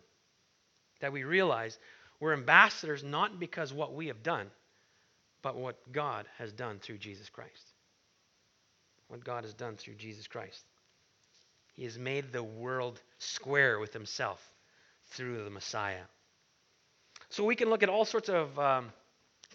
that 1.00 1.14
we 1.14 1.24
realize 1.24 1.80
we're 2.20 2.34
ambassadors 2.34 3.02
not 3.02 3.40
because 3.40 3.72
what 3.72 3.94
we 3.94 4.08
have 4.08 4.24
done, 4.24 4.52
but 5.48 5.56
what 5.56 5.94
God 5.94 6.26
has 6.40 6.52
done 6.52 6.80
through 6.80 6.98
Jesus 6.98 7.30
Christ. 7.30 7.72
What 9.08 9.24
God 9.24 9.46
has 9.46 9.54
done 9.54 9.78
through 9.78 9.94
Jesus 9.94 10.28
Christ. 10.28 10.62
He 11.74 11.86
has 11.86 11.98
made 11.98 12.34
the 12.34 12.44
world 12.44 13.02
square 13.18 13.80
with 13.80 13.94
himself 13.94 14.46
through 15.12 15.46
the 15.46 15.50
Messiah. 15.50 16.04
So 17.30 17.46
we 17.46 17.56
can 17.56 17.70
look 17.70 17.82
at 17.82 17.88
all 17.88 18.04
sorts 18.04 18.28
of 18.28 18.60
um, 18.60 18.92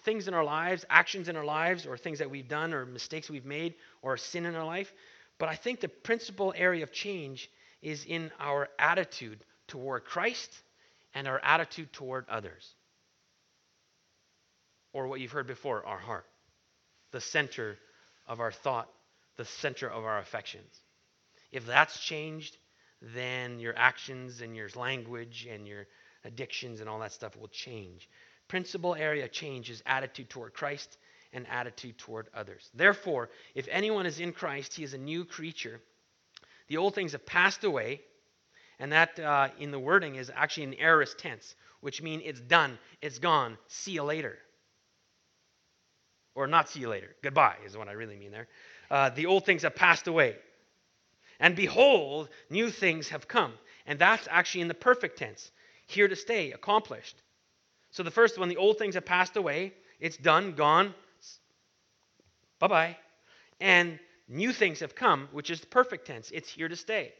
things 0.02 0.28
in 0.28 0.32
our 0.32 0.44
lives, 0.44 0.86
actions 0.88 1.28
in 1.28 1.36
our 1.36 1.44
lives, 1.44 1.84
or 1.84 1.98
things 1.98 2.20
that 2.20 2.30
we've 2.30 2.48
done, 2.48 2.72
or 2.72 2.86
mistakes 2.86 3.28
we've 3.28 3.44
made, 3.44 3.74
or 4.00 4.16
sin 4.16 4.46
in 4.46 4.54
our 4.54 4.64
life. 4.64 4.90
But 5.36 5.50
I 5.50 5.56
think 5.56 5.80
the 5.80 5.88
principal 5.88 6.54
area 6.56 6.84
of 6.84 6.90
change 6.90 7.50
is 7.82 8.06
in 8.06 8.30
our 8.40 8.70
attitude 8.78 9.44
toward 9.68 10.06
Christ 10.06 10.58
and 11.14 11.28
our 11.28 11.40
attitude 11.44 11.92
toward 11.92 12.26
others. 12.30 12.66
Or 14.92 15.06
what 15.06 15.20
you've 15.20 15.32
heard 15.32 15.46
before, 15.46 15.84
our 15.86 15.98
heart. 15.98 16.26
The 17.12 17.20
center 17.20 17.78
of 18.26 18.40
our 18.40 18.52
thought, 18.52 18.88
the 19.36 19.44
center 19.44 19.88
of 19.90 20.04
our 20.04 20.18
affections. 20.18 20.80
If 21.50 21.66
that's 21.66 21.98
changed, 21.98 22.56
then 23.00 23.58
your 23.58 23.76
actions 23.76 24.40
and 24.40 24.54
your 24.56 24.68
language 24.76 25.46
and 25.50 25.66
your 25.66 25.86
addictions 26.24 26.80
and 26.80 26.88
all 26.88 27.00
that 27.00 27.12
stuff 27.12 27.36
will 27.36 27.48
change. 27.48 28.08
Principal 28.48 28.94
area 28.94 29.28
change 29.28 29.70
is 29.70 29.82
attitude 29.86 30.30
toward 30.30 30.54
Christ 30.54 30.98
and 31.32 31.46
attitude 31.48 31.98
toward 31.98 32.28
others. 32.34 32.70
Therefore, 32.74 33.30
if 33.54 33.66
anyone 33.70 34.06
is 34.06 34.20
in 34.20 34.32
Christ, 34.32 34.74
he 34.74 34.84
is 34.84 34.94
a 34.94 34.98
new 34.98 35.24
creature. 35.24 35.80
The 36.68 36.76
old 36.76 36.94
things 36.94 37.12
have 37.12 37.26
passed 37.26 37.64
away, 37.64 38.00
and 38.78 38.92
that 38.92 39.18
uh, 39.18 39.48
in 39.58 39.70
the 39.70 39.78
wording 39.78 40.16
is 40.16 40.30
actually 40.34 40.64
an 40.64 40.74
aorist 40.74 41.18
tense, 41.18 41.54
which 41.80 42.02
means 42.02 42.22
it's 42.24 42.40
done, 42.40 42.78
it's 43.00 43.18
gone, 43.18 43.58
see 43.68 43.92
you 43.92 44.02
later. 44.02 44.38
Or 46.34 46.46
not 46.46 46.68
see 46.68 46.80
you 46.80 46.88
later. 46.88 47.14
Goodbye 47.22 47.56
is 47.66 47.76
what 47.76 47.88
I 47.88 47.92
really 47.92 48.16
mean 48.16 48.32
there. 48.32 48.48
Uh, 48.90 49.10
the 49.10 49.26
old 49.26 49.44
things 49.44 49.62
have 49.62 49.74
passed 49.74 50.06
away. 50.06 50.36
And 51.40 51.56
behold, 51.56 52.28
new 52.50 52.70
things 52.70 53.08
have 53.08 53.28
come. 53.28 53.52
And 53.86 53.98
that's 53.98 54.28
actually 54.30 54.62
in 54.62 54.68
the 54.68 54.74
perfect 54.74 55.18
tense 55.18 55.50
here 55.86 56.08
to 56.08 56.16
stay, 56.16 56.52
accomplished. 56.52 57.16
So 57.90 58.02
the 58.02 58.10
first 58.10 58.38
one, 58.38 58.48
the 58.48 58.56
old 58.56 58.78
things 58.78 58.94
have 58.94 59.04
passed 59.04 59.36
away. 59.36 59.74
It's 60.00 60.16
done, 60.16 60.52
gone. 60.52 60.94
Bye 62.58 62.68
bye. 62.68 62.96
And 63.60 63.98
new 64.28 64.52
things 64.52 64.80
have 64.80 64.94
come, 64.94 65.28
which 65.32 65.50
is 65.50 65.60
the 65.60 65.66
perfect 65.66 66.06
tense. 66.06 66.30
It's 66.30 66.48
here 66.48 66.68
to 66.68 66.76
stay. 66.76 67.12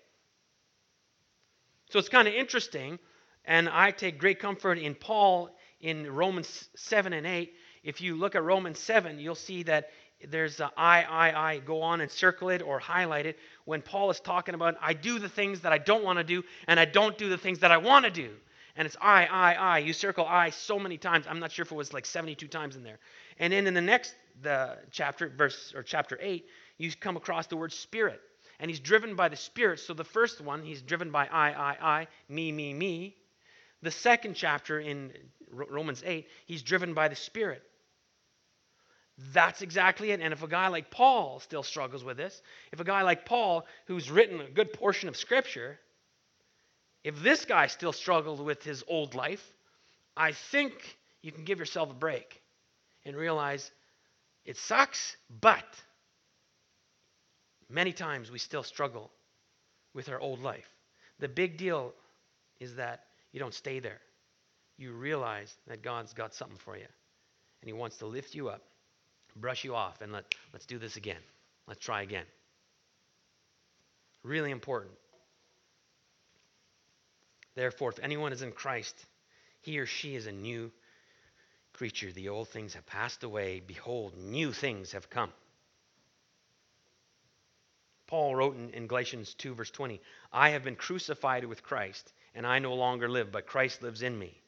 So 1.91 1.99
it's 1.99 2.09
kind 2.09 2.27
of 2.27 2.35
interesting. 2.35 2.99
And 3.45 3.69
I 3.69 3.91
take 3.91 4.19
great 4.19 4.39
comfort 4.39 4.79
in 4.79 4.95
Paul 4.95 5.51
in 5.81 6.11
Romans 6.11 6.69
7 6.77 7.13
and 7.13 7.27
8. 7.27 7.53
If 7.83 8.01
you 8.01 8.17
look 8.17 8.35
at 8.35 8.45
Romans 8.45 8.79
7, 8.79 9.19
you'll 9.19 9.35
see 9.35 9.65
that 9.65 9.91
there's 10.29 10.61
a 10.61 10.71
I, 10.77 11.03
I, 11.03 11.51
I. 11.53 11.59
Go 11.59 11.83
on 11.83 12.01
and 12.01 12.11
circle 12.11 12.49
it 12.51 12.63
or 12.63 12.79
highlight 12.79 13.27
it. 13.27 13.39
When 13.65 13.83
Paul 13.83 14.11
is 14.11 14.21
talking 14.21 14.55
about, 14.55 14.77
I 14.81 14.93
do 14.93 15.19
the 15.19 15.29
things 15.29 15.61
that 15.61 15.73
I 15.73 15.79
don't 15.79 16.05
want 16.05 16.19
to 16.19 16.25
do, 16.25 16.45
and 16.69 16.79
I 16.79 16.85
don't 16.85 17.19
do 17.19 17.29
the 17.29 17.39
things 17.39 17.59
that 17.61 17.73
I 17.73 17.79
want 17.79 18.05
to 18.05 18.11
do 18.11 18.31
and 18.77 18.87
it's 18.87 18.97
I, 19.01 19.27
I, 19.27 19.53
I. 19.53 19.79
You 19.79 19.93
circle 19.93 20.25
I 20.27 20.51
so 20.51 20.79
many 20.79 20.97
times. 20.97 21.27
I'm 21.29 21.41
not 21.41 21.53
sure 21.53 21.65
if 21.65 21.73
it 21.73 21.75
was 21.75 21.93
like 21.93 22.07
72 22.07 22.47
times 22.49 22.77
in 22.77 22.83
there. 22.83 22.99
And 23.39 23.53
then 23.53 23.67
in 23.67 23.75
the 23.75 23.81
next 23.81 24.15
the 24.41 24.79
chapter, 24.91 25.29
verse 25.29 25.75
or 25.77 25.83
chapter 25.83 26.19
8, 26.21 26.47
you 26.79 26.91
come 26.99 27.17
across 27.17 27.47
the 27.47 27.57
word 27.57 27.73
spirit. 27.73 28.21
And 28.59 28.71
he's 28.71 28.81
driven 28.81 29.15
by 29.15 29.29
the 29.29 29.37
spirit. 29.37 29.81
So 29.81 29.93
the 29.93 30.05
first 30.05 30.41
one, 30.41 30.63
he's 30.63 30.81
driven 30.81 31.11
by 31.11 31.27
I, 31.27 31.51
I, 31.51 31.77
I, 31.81 32.07
me, 32.29 32.51
me, 32.53 32.73
me. 32.73 33.17
The 33.83 33.91
second 33.91 34.35
chapter 34.35 34.81
in 34.81 35.13
Romans 35.51 36.03
8, 36.07 36.27
he's 36.47 36.63
driven 36.63 36.95
by 36.95 37.09
the 37.09 37.17
spirit. 37.17 37.63
That's 39.33 39.63
exactly 39.63 40.11
it. 40.11 40.21
And 40.21 40.33
if 40.33 40.43
a 40.43 40.49
guy 40.49 40.69
like 40.69 40.91
Paul 40.91 41.41
still 41.41 41.63
struggles 41.63 42.03
with 42.03 42.17
this, 42.17 42.41
if 42.73 42.81
a 42.81 42.85
guy 42.85 43.03
like 43.03 43.27
Paul, 43.27 43.67
who's 43.87 44.11
written 44.11 44.41
a 44.41 44.49
good 44.49 44.73
portion 44.73 45.09
of 45.09 45.17
Scripture, 45.17 45.79
if 47.05 47.21
this 47.23 47.45
guy 47.45 47.67
still 47.67 47.93
struggled 47.93 48.41
with 48.41 48.63
his 48.63 48.85
old 48.89 49.15
life, 49.15 49.45
I 50.17 50.33
think 50.33 50.73
you 51.21 51.33
can 51.33 51.45
give 51.45 51.59
yourself 51.59 51.91
a 51.91 51.95
break 51.95 52.43
and 53.05 53.17
realize 53.17 53.71
it 54.45 54.57
sucks, 54.57 55.17
but 55.41 55.65
many 57.69 57.93
times 57.93 58.31
we 58.31 58.39
still 58.39 58.63
struggle 58.63 59.11
with 59.95 60.09
our 60.09 60.21
old 60.21 60.41
life. 60.41 60.69
The 61.19 61.29
big 61.29 61.57
deal 61.57 61.93
is 62.61 62.77
that 62.77 63.05
you 63.33 63.41
don't 63.41 63.55
stay 63.55 63.79
there. 63.79 64.01
You 64.79 64.93
realize 64.93 65.55
that 65.67 65.83
God's 65.83 66.13
got 66.13 66.35
something 66.35 66.59
for 66.59 66.77
you, 66.77 66.87
and 67.61 67.69
He 67.69 67.73
wants 67.73 67.99
to 67.99 68.07
lift 68.07 68.35
you 68.35 68.49
up, 68.49 68.63
brush 69.37 69.65
you 69.65 69.75
off, 69.75 70.01
and 70.01 70.13
let, 70.13 70.35
let's 70.53 70.67
do 70.67 70.79
this 70.79 70.97
again. 70.97 71.21
Let's 71.67 71.85
try 71.85 72.03
again. 72.03 72.25
Really 74.23 74.51
important. 74.51 74.93
Therefore, 77.55 77.91
if 77.91 77.99
anyone 78.03 78.33
is 78.33 78.43
in 78.43 78.53
Christ, 78.53 78.95
he 79.61 79.79
or 79.79 79.87
she 79.87 80.15
is 80.15 80.27
a 80.27 80.33
new 80.33 80.71
creature. 81.73 82.13
The 82.13 82.29
old 82.29 82.49
things 82.49 82.75
have 82.75 82.87
passed 82.87 83.25
away. 83.25 83.61
Behold, 83.61 84.17
new 84.17 84.53
things 84.53 84.93
have 84.93 85.11
come. 85.11 85.33
Paul 88.07 88.37
wrote 88.37 88.57
in, 88.57 88.71
in, 88.71 88.87
Galatians 88.87 89.35
2, 89.35 89.55
verse 89.55 89.71
20 89.71 90.01
I 90.33 90.51
have 90.51 90.65
been 90.65 90.77
crucified 90.77 91.45
with 91.45 91.63
Christ, 91.63 92.13
and 92.35 92.47
I 92.47 92.59
no 92.59 92.75
longer 92.75 93.09
live, 93.09 93.33
but 93.33 93.47
Christ 93.47 93.83
lives 93.83 94.03
in 94.03 94.19
me. 94.19 94.39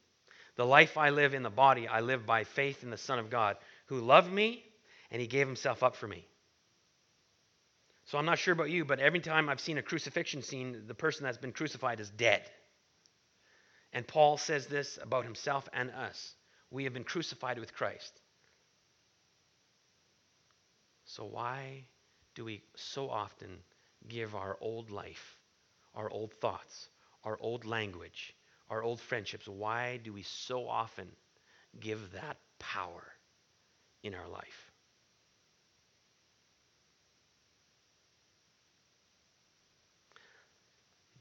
The 0.57 0.67
life 0.67 0.97
I 0.97 1.11
live 1.11 1.35
in 1.35 1.43
the 1.43 1.51
body, 1.51 1.89
I 1.89 2.01
live 2.01 2.27
by 2.27 2.45
faith 2.45 2.83
in 2.83 2.91
the 2.91 2.99
Son 2.99 3.19
of 3.19 3.31
God, 3.31 3.57
who 3.87 4.01
loved 4.01 4.31
me 4.31 4.65
and 5.11 5.21
he 5.21 5.27
gave 5.27 5.47
himself 5.47 5.83
up 5.83 5.97
for 5.97 6.09
me. 6.09 6.27
So 8.07 8.19
I'm 8.19 8.27
not 8.27 8.39
sure 8.39 8.53
about 8.53 8.71
you, 8.71 8.85
but 8.85 9.01
every 9.01 9.21
time 9.21 9.49
I've 9.49 9.61
seen 9.61 9.79
a 9.79 9.83
crucifixion 9.83 10.43
scene, 10.43 10.85
the 10.87 10.95
person 10.95 11.25
that's 11.25 11.39
been 11.39 11.53
crucified 11.53 12.01
is 12.01 12.11
dead. 12.11 12.43
And 13.93 14.07
Paul 14.07 14.37
says 14.37 14.67
this 14.67 14.99
about 15.01 15.25
himself 15.25 15.69
and 15.73 15.91
us 15.91 16.35
we 16.71 16.85
have 16.85 16.93
been 16.93 17.05
crucified 17.05 17.59
with 17.59 17.73
Christ. 17.73 18.21
So, 21.05 21.25
why 21.25 21.87
do 22.35 22.45
we 22.45 22.65
so 22.75 23.09
often 23.11 23.63
give 24.09 24.35
our 24.35 24.59
old 24.61 24.91
life, 24.91 25.39
our 25.95 26.11
old 26.11 26.33
thoughts, 26.35 26.89
our 27.23 27.39
old 27.41 27.65
language, 27.65 28.35
our 28.69 28.83
old 28.83 29.01
friendships, 29.01 29.47
why 29.47 29.99
do 29.99 30.13
we 30.13 30.23
so 30.23 30.69
often 30.69 31.09
give 31.79 32.13
that 32.13 32.39
power 32.59 33.05
in 34.03 34.15
our 34.15 34.29
life? 34.29 34.64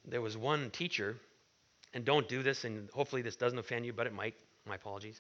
There 0.05 0.21
was 0.21 0.37
one 0.37 0.69
teacher 0.71 1.17
and 1.93 2.03
don't 2.03 2.27
do 2.27 2.41
this, 2.41 2.63
and 2.65 2.89
hopefully 2.91 3.21
this 3.21 3.35
doesn't 3.35 3.59
offend 3.59 3.85
you, 3.85 3.93
but 3.93 4.07
it 4.07 4.13
might. 4.13 4.35
My 4.65 4.75
apologies. 4.75 5.19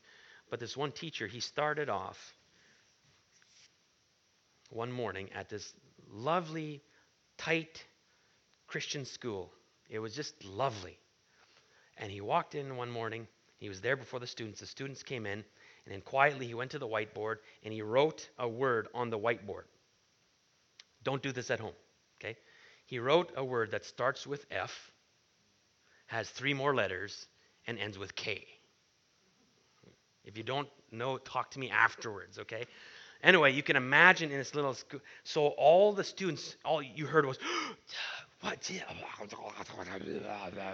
But 0.49 0.59
this 0.59 0.77
one 0.77 0.91
teacher, 0.91 1.27
he 1.27 1.39
started 1.39 1.89
off 1.89 2.33
one 4.69 4.91
morning 4.91 5.29
at 5.35 5.49
this 5.49 5.73
lovely, 6.09 6.81
tight 7.37 7.83
Christian 8.67 9.05
school. 9.05 9.51
It 9.89 9.99
was 9.99 10.15
just 10.15 10.45
lovely. 10.45 10.97
And 11.97 12.11
he 12.11 12.21
walked 12.21 12.55
in 12.55 12.77
one 12.77 12.89
morning. 12.89 13.27
He 13.57 13.69
was 13.69 13.81
there 13.81 13.95
before 13.95 14.19
the 14.19 14.27
students. 14.27 14.61
The 14.61 14.65
students 14.65 15.03
came 15.03 15.25
in, 15.25 15.43
and 15.85 15.93
then 15.93 16.01
quietly 16.01 16.47
he 16.47 16.53
went 16.53 16.71
to 16.71 16.79
the 16.79 16.87
whiteboard 16.87 17.37
and 17.63 17.73
he 17.73 17.81
wrote 17.81 18.29
a 18.39 18.47
word 18.47 18.87
on 18.93 19.09
the 19.09 19.19
whiteboard. 19.19 19.63
Don't 21.03 21.21
do 21.21 21.31
this 21.31 21.51
at 21.51 21.59
home? 21.59 21.73
He 22.85 22.99
wrote 22.99 23.31
a 23.35 23.43
word 23.43 23.71
that 23.71 23.85
starts 23.85 24.27
with 24.27 24.45
F 24.51 24.91
has 26.07 26.29
three 26.29 26.53
more 26.53 26.75
letters 26.75 27.27
and 27.65 27.79
ends 27.79 27.97
with 27.97 28.15
K. 28.15 28.45
If 30.25 30.37
you 30.37 30.43
don't 30.43 30.67
know, 30.91 31.17
talk 31.17 31.51
to 31.51 31.59
me 31.59 31.69
afterwards, 31.69 32.39
okay? 32.39 32.65
Anyway, 33.23 33.53
you 33.53 33.63
can 33.63 33.75
imagine 33.75 34.31
in 34.31 34.37
this 34.37 34.53
little 34.53 34.73
school. 34.73 34.99
So 35.23 35.47
all 35.47 35.93
the 35.93 36.03
students, 36.03 36.55
all 36.63 36.81
you 36.81 37.05
heard 37.05 37.25
was, 37.25 37.39
what? 38.41 38.69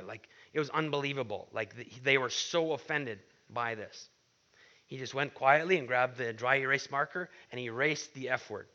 Like, 0.07 0.27
it 0.53 0.59
was 0.59 0.69
unbelievable. 0.71 1.47
Like, 1.53 1.73
they 2.03 2.17
were 2.17 2.29
so 2.29 2.73
offended 2.73 3.19
by 3.49 3.75
this. 3.75 4.09
He 4.87 4.97
just 4.97 5.13
went 5.13 5.35
quietly 5.35 5.77
and 5.77 5.87
grabbed 5.87 6.17
the 6.17 6.33
dry 6.33 6.57
erase 6.57 6.89
marker 6.89 7.29
and 7.51 7.59
he 7.59 7.67
erased 7.67 8.13
the 8.15 8.29
F 8.29 8.49
word. 8.49 8.67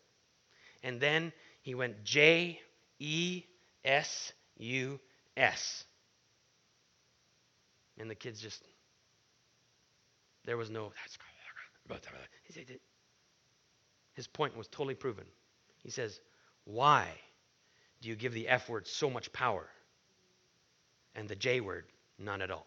And 0.84 1.00
then 1.00 1.32
he 1.62 1.74
went 1.74 2.04
J 2.04 2.60
E 2.98 3.44
S 3.84 4.32
U 4.58 5.00
S. 5.36 5.84
And 7.98 8.10
the 8.10 8.14
kids 8.14 8.40
just, 8.40 8.62
there 10.44 10.56
was 10.56 10.70
no, 10.70 10.92
his 14.14 14.26
point 14.26 14.56
was 14.56 14.66
totally 14.68 14.94
proven. 14.94 15.24
He 15.82 15.90
says, 15.90 16.20
Why 16.64 17.08
do 18.00 18.08
you 18.08 18.16
give 18.16 18.32
the 18.32 18.48
F 18.48 18.68
word 18.68 18.86
so 18.86 19.10
much 19.10 19.32
power 19.32 19.68
and 21.14 21.28
the 21.28 21.36
J 21.36 21.60
word 21.60 21.84
none 22.18 22.42
at 22.42 22.50
all? 22.50 22.66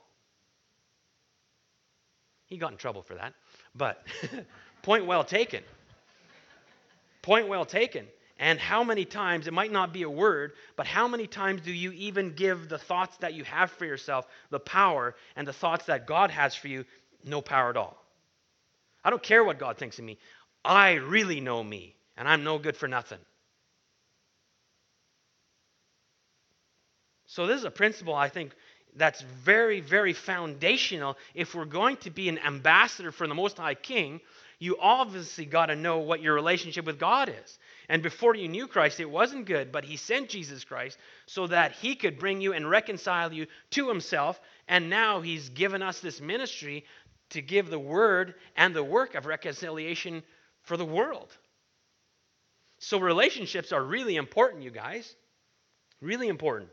He 2.45 2.57
got 2.57 2.71
in 2.71 2.77
trouble 2.77 3.01
for 3.01 3.15
that, 3.15 3.33
but 3.75 4.05
point 4.81 5.05
well 5.05 5.23
taken. 5.23 5.63
Point 7.21 7.49
well 7.49 7.65
taken. 7.65 8.07
And 8.39 8.59
how 8.59 8.83
many 8.83 9.03
times, 9.05 9.47
it 9.47 9.53
might 9.53 9.71
not 9.71 9.93
be 9.93 10.03
a 10.03 10.09
word, 10.09 10.53
but 10.75 10.85
how 10.85 11.07
many 11.07 11.25
times 11.25 11.61
do 11.61 11.71
you 11.71 11.91
even 11.93 12.33
give 12.33 12.69
the 12.69 12.77
thoughts 12.77 13.17
that 13.17 13.33
you 13.33 13.43
have 13.45 13.71
for 13.71 13.85
yourself 13.85 14.27
the 14.51 14.59
power 14.59 15.15
and 15.35 15.47
the 15.47 15.53
thoughts 15.53 15.85
that 15.85 16.05
God 16.05 16.29
has 16.29 16.53
for 16.53 16.67
you 16.67 16.85
no 17.23 17.41
power 17.41 17.69
at 17.71 17.77
all? 17.77 17.97
I 19.03 19.09
don't 19.09 19.23
care 19.23 19.43
what 19.43 19.57
God 19.57 19.77
thinks 19.77 19.97
of 19.97 20.05
me. 20.05 20.19
I 20.63 20.93
really 20.93 21.39
know 21.39 21.63
me, 21.63 21.95
and 22.15 22.27
I'm 22.27 22.43
no 22.43 22.59
good 22.59 22.77
for 22.77 22.87
nothing. 22.87 23.19
So, 27.25 27.47
this 27.47 27.57
is 27.57 27.65
a 27.65 27.71
principle 27.71 28.13
I 28.13 28.29
think 28.29 28.53
that's 28.95 29.21
very, 29.21 29.81
very 29.81 30.13
foundational. 30.13 31.17
If 31.33 31.55
we're 31.55 31.65
going 31.65 31.97
to 31.97 32.09
be 32.09 32.29
an 32.29 32.39
ambassador 32.39 33.11
for 33.11 33.27
the 33.27 33.35
Most 33.35 33.57
High 33.57 33.75
King, 33.75 34.21
you 34.59 34.77
obviously 34.79 35.45
got 35.45 35.67
to 35.67 35.75
know 35.75 35.99
what 35.99 36.21
your 36.21 36.33
relationship 36.33 36.85
with 36.85 36.99
God 36.99 37.29
is. 37.29 37.59
And 37.89 38.03
before 38.03 38.35
you 38.35 38.49
knew 38.49 38.67
Christ, 38.67 38.99
it 38.99 39.09
wasn't 39.09 39.45
good, 39.45 39.71
but 39.71 39.85
He 39.85 39.95
sent 39.95 40.29
Jesus 40.29 40.63
Christ 40.63 40.97
so 41.25 41.47
that 41.47 41.71
He 41.71 41.95
could 41.95 42.19
bring 42.19 42.41
you 42.41 42.53
and 42.53 42.69
reconcile 42.69 43.31
you 43.31 43.47
to 43.71 43.87
Himself. 43.87 44.39
And 44.67 44.89
now 44.89 45.21
He's 45.21 45.49
given 45.49 45.81
us 45.81 45.99
this 45.99 46.19
ministry 46.19 46.85
to 47.29 47.41
give 47.41 47.69
the 47.69 47.79
word 47.79 48.35
and 48.55 48.75
the 48.75 48.83
work 48.83 49.15
of 49.15 49.25
reconciliation 49.25 50.23
for 50.63 50.75
the 50.75 50.85
world. 50.85 51.31
So, 52.79 52.99
relationships 52.99 53.71
are 53.71 53.83
really 53.83 54.17
important, 54.17 54.63
you 54.63 54.71
guys. 54.71 55.15
Really 56.01 56.27
important. 56.27 56.69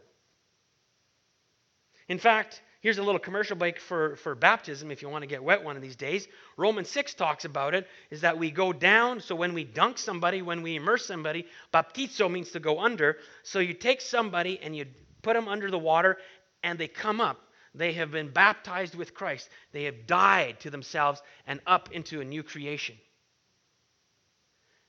In 2.09 2.19
fact, 2.19 2.61
here's 2.85 2.99
a 2.99 3.03
little 3.03 3.19
commercial 3.19 3.57
break 3.57 3.81
for, 3.81 4.15
for 4.17 4.35
baptism 4.35 4.91
if 4.91 5.01
you 5.01 5.09
want 5.09 5.23
to 5.23 5.27
get 5.27 5.43
wet 5.43 5.65
one 5.65 5.75
of 5.75 5.81
these 5.81 5.97
days. 5.97 6.29
Romans 6.59 6.91
6 6.91 7.15
talks 7.15 7.47
about 7.47 7.75
it, 7.75 7.89
is 8.11 8.21
that 8.21 8.39
we 8.39 8.51
go 8.51 8.75
down. 8.75 9.21
So 9.21 9.35
when 9.35 9.55
we 9.55 9.65
dunk 9.65 9.97
somebody, 9.97 10.43
when 10.43 10.61
we 10.61 10.77
immerse 10.77 11.07
somebody, 11.07 11.47
baptizo 11.73 12.31
means 12.31 12.51
to 12.51 12.61
go 12.61 12.79
under. 12.79 13.17
So 13.43 13.59
you 13.59 13.73
take 13.73 14.03
somebody 14.03 14.61
and 14.63 14.77
you 14.77 14.85
put 15.23 15.33
them 15.33 15.49
under 15.49 15.71
the 15.71 15.79
water 15.79 16.19
and 16.63 16.79
they 16.79 16.87
come 16.87 17.23
up. 17.23 17.41
They 17.75 17.95
have 17.95 18.11
been 18.11 18.29
baptized 18.29 18.95
with 18.95 19.15
Christ. 19.15 19.49
They 19.73 19.85
have 19.85 20.07
died 20.07 20.61
to 20.61 20.71
themselves 20.71 21.23
and 21.47 21.61
up 21.67 21.89
into 21.91 22.21
a 22.21 22.25
new 22.25 22.43
creation. 22.43 22.97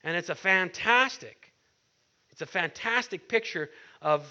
And 0.04 0.18
it's 0.18 0.30
a 0.30 0.36
fantastic, 0.36 1.54
it's 2.32 2.42
a 2.42 2.46
fantastic 2.46 3.30
picture 3.30 3.70
of 4.02 4.26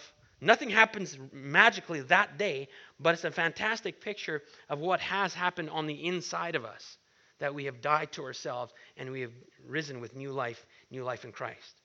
Nothing 0.44 0.68
happens 0.68 1.16
magically 1.32 2.02
that 2.02 2.36
day, 2.36 2.68
but 3.00 3.14
it's 3.14 3.24
a 3.24 3.30
fantastic 3.30 4.00
picture 4.00 4.42
of 4.68 4.78
what 4.78 5.00
has 5.00 5.34
happened 5.34 5.70
on 5.70 5.86
the 5.86 6.06
inside 6.06 6.54
of 6.54 6.64
us 6.64 6.98
that 7.40 7.54
we 7.54 7.64
have 7.64 7.80
died 7.80 8.12
to 8.12 8.24
ourselves 8.24 8.72
and 8.96 9.10
we 9.10 9.22
have 9.22 9.32
risen 9.66 10.00
with 10.00 10.14
new 10.14 10.30
life, 10.30 10.64
new 10.90 11.02
life 11.02 11.24
in 11.24 11.32
Christ. 11.32 11.80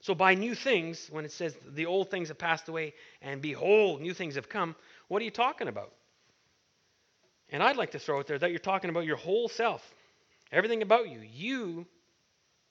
So, 0.00 0.14
by 0.14 0.34
new 0.34 0.54
things, 0.54 1.08
when 1.10 1.24
it 1.24 1.32
says 1.32 1.56
the 1.66 1.86
old 1.86 2.10
things 2.10 2.28
have 2.28 2.38
passed 2.38 2.68
away 2.68 2.94
and 3.22 3.40
behold, 3.40 4.00
new 4.00 4.14
things 4.14 4.34
have 4.34 4.48
come, 4.48 4.76
what 5.08 5.22
are 5.22 5.24
you 5.24 5.30
talking 5.30 5.66
about? 5.66 5.92
And 7.48 7.62
I'd 7.62 7.76
like 7.76 7.92
to 7.92 7.98
throw 7.98 8.18
out 8.18 8.26
there 8.26 8.38
that 8.38 8.50
you're 8.50 8.58
talking 8.58 8.90
about 8.90 9.06
your 9.06 9.16
whole 9.16 9.48
self, 9.48 9.82
everything 10.52 10.82
about 10.82 11.08
you. 11.08 11.20
You 11.20 11.86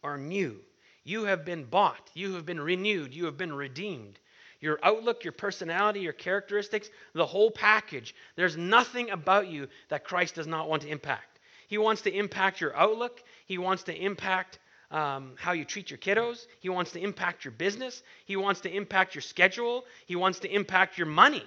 are 0.04 0.18
new. 0.18 0.60
You 1.04 1.26
have 1.26 1.44
been 1.44 1.66
bought. 1.66 2.10
You 2.13 2.36
have 2.36 2.46
been 2.46 2.60
renewed. 2.60 3.13
You 3.13 3.26
have 3.26 3.38
been 3.38 3.54
redeemed 3.54 4.20
your 4.63 4.80
outlook, 4.82 5.26
your 5.26 5.34
personality, 5.34 5.99
your 5.99 6.13
characteristics, 6.13 6.89
the 7.13 7.26
whole 7.26 7.52
package. 7.52 8.15
There's 8.38 8.56
nothing 8.56 9.10
about 9.10 9.49
you 9.49 9.67
that 9.89 10.06
Christ 10.06 10.36
does 10.36 10.47
not 10.47 10.69
want 10.69 10.84
to 10.84 10.88
impact. 10.88 11.41
He 11.67 11.78
wants 11.78 12.04
to 12.04 12.12
impact 12.12 12.62
your 12.62 12.73
outlook, 12.73 13.21
He 13.45 13.58
wants 13.58 13.84
to 13.84 13.93
impact 13.93 14.60
um, 14.89 15.34
how 15.38 15.52
you 15.52 15.65
treat 15.65 15.91
your 15.91 15.97
kiddos, 15.97 16.45
He 16.62 16.69
wants 16.69 16.93
to 16.93 17.02
impact 17.02 17.43
your 17.43 17.52
business, 17.52 18.02
He 18.23 18.38
wants 18.38 18.62
to 18.62 18.73
impact 18.73 19.15
your 19.15 19.21
schedule, 19.21 19.84
He 20.06 20.15
wants 20.15 20.39
to 20.39 20.49
impact 20.49 20.97
your 20.97 21.08
money. 21.08 21.43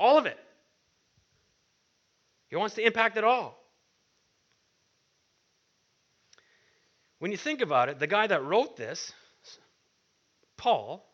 All 0.00 0.18
of 0.18 0.26
it. 0.26 0.38
He 2.48 2.56
wants 2.56 2.74
to 2.74 2.84
impact 2.84 3.16
it 3.16 3.22
all. 3.22 3.56
When 7.20 7.30
you 7.30 7.38
think 7.38 7.60
about 7.60 7.88
it, 7.88 8.00
the 8.00 8.08
guy 8.08 8.26
that 8.26 8.44
wrote 8.44 8.76
this, 8.76 9.12
Paul, 10.56 11.06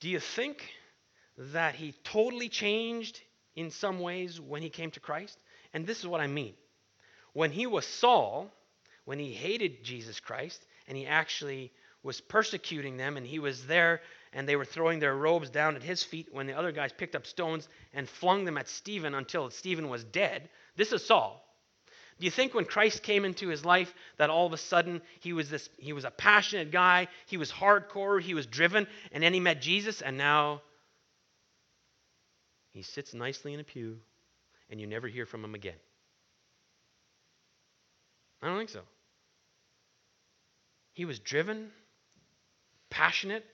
do 0.00 0.08
you 0.08 0.20
think 0.20 0.64
that 1.36 1.74
he 1.74 1.92
totally 2.04 2.48
changed 2.48 3.20
in 3.56 3.70
some 3.70 4.00
ways 4.00 4.40
when 4.40 4.62
he 4.62 4.70
came 4.70 4.90
to 4.92 5.00
Christ? 5.00 5.38
And 5.72 5.86
this 5.86 5.98
is 5.98 6.06
what 6.06 6.20
I 6.20 6.26
mean. 6.26 6.54
When 7.32 7.50
he 7.50 7.66
was 7.66 7.86
Saul, 7.86 8.50
when 9.04 9.18
he 9.18 9.32
hated 9.32 9.84
Jesus 9.84 10.20
Christ, 10.20 10.64
and 10.86 10.96
he 10.96 11.06
actually 11.06 11.72
was 12.02 12.20
persecuting 12.20 12.96
them, 12.96 13.16
and 13.16 13.26
he 13.26 13.38
was 13.38 13.66
there, 13.66 14.00
and 14.32 14.48
they 14.48 14.56
were 14.56 14.64
throwing 14.64 14.98
their 14.98 15.16
robes 15.16 15.50
down 15.50 15.76
at 15.76 15.82
his 15.82 16.02
feet 16.02 16.28
when 16.32 16.46
the 16.46 16.56
other 16.56 16.72
guys 16.72 16.92
picked 16.92 17.16
up 17.16 17.26
stones 17.26 17.68
and 17.92 18.08
flung 18.08 18.44
them 18.44 18.58
at 18.58 18.68
Stephen 18.68 19.14
until 19.14 19.50
Stephen 19.50 19.88
was 19.88 20.04
dead. 20.04 20.48
This 20.76 20.92
is 20.92 21.04
Saul. 21.04 21.44
Do 22.18 22.24
you 22.24 22.30
think 22.30 22.52
when 22.52 22.64
Christ 22.64 23.02
came 23.02 23.24
into 23.24 23.48
his 23.48 23.64
life 23.64 23.94
that 24.16 24.30
all 24.30 24.46
of 24.46 24.52
a 24.52 24.56
sudden 24.56 25.02
he 25.20 25.32
was 25.32 25.50
this 25.50 25.68
he 25.78 25.92
was 25.92 26.04
a 26.04 26.10
passionate 26.10 26.72
guy, 26.72 27.08
he 27.26 27.36
was 27.36 27.50
hardcore, 27.52 28.20
he 28.20 28.34
was 28.34 28.46
driven, 28.46 28.86
and 29.12 29.22
then 29.22 29.32
he 29.32 29.40
met 29.40 29.62
Jesus 29.62 30.02
and 30.02 30.18
now 30.18 30.62
he 32.72 32.82
sits 32.82 33.14
nicely 33.14 33.54
in 33.54 33.60
a 33.60 33.64
pew 33.64 33.98
and 34.70 34.80
you 34.80 34.86
never 34.86 35.06
hear 35.06 35.26
from 35.26 35.44
him 35.44 35.54
again? 35.54 35.74
I 38.42 38.48
don't 38.48 38.58
think 38.58 38.70
so. 38.70 38.82
He 40.92 41.04
was 41.04 41.18
driven, 41.20 41.70
passionate, 42.90 43.44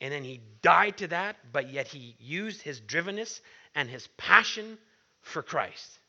and 0.00 0.12
then 0.12 0.24
he 0.24 0.40
died 0.62 0.98
to 0.98 1.08
that, 1.08 1.36
but 1.52 1.70
yet 1.70 1.88
he 1.88 2.16
used 2.18 2.62
his 2.62 2.80
drivenness 2.80 3.40
and 3.74 3.88
his 3.88 4.06
passion 4.16 4.78
for 5.22 5.42
Christ. 5.42 5.99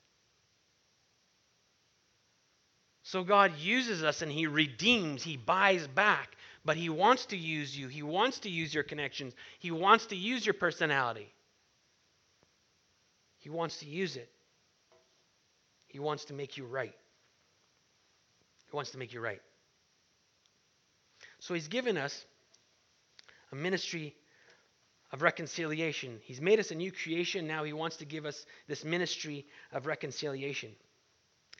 So 3.03 3.23
God 3.23 3.57
uses 3.57 4.03
us 4.03 4.21
and 4.21 4.31
He 4.31 4.47
redeems, 4.47 5.23
He 5.23 5.37
buys 5.37 5.87
back. 5.87 6.35
But 6.63 6.77
He 6.77 6.89
wants 6.89 7.25
to 7.27 7.37
use 7.37 7.75
you, 7.75 7.87
He 7.87 8.03
wants 8.03 8.39
to 8.39 8.49
use 8.49 8.73
your 8.73 8.83
connections, 8.83 9.33
He 9.59 9.71
wants 9.71 10.07
to 10.07 10.15
use 10.15 10.45
your 10.45 10.53
personality. 10.53 11.31
He 13.39 13.49
wants 13.49 13.79
to 13.79 13.87
use 13.87 14.17
it. 14.17 14.29
He 15.87 15.99
wants 15.99 16.25
to 16.25 16.33
make 16.33 16.57
you 16.57 16.65
right. 16.65 16.93
He 18.69 18.75
wants 18.75 18.91
to 18.91 18.99
make 18.99 19.13
you 19.13 19.19
right. 19.19 19.41
So 21.39 21.55
He's 21.55 21.67
given 21.67 21.97
us 21.97 22.25
a 23.51 23.55
ministry 23.55 24.15
of 25.11 25.23
reconciliation. 25.23 26.19
He's 26.23 26.39
made 26.39 26.59
us 26.59 26.69
a 26.69 26.75
new 26.75 26.91
creation. 26.91 27.47
Now 27.47 27.63
He 27.63 27.73
wants 27.73 27.97
to 27.97 28.05
give 28.05 28.27
us 28.27 28.45
this 28.67 28.85
ministry 28.85 29.47
of 29.73 29.87
reconciliation. 29.87 30.69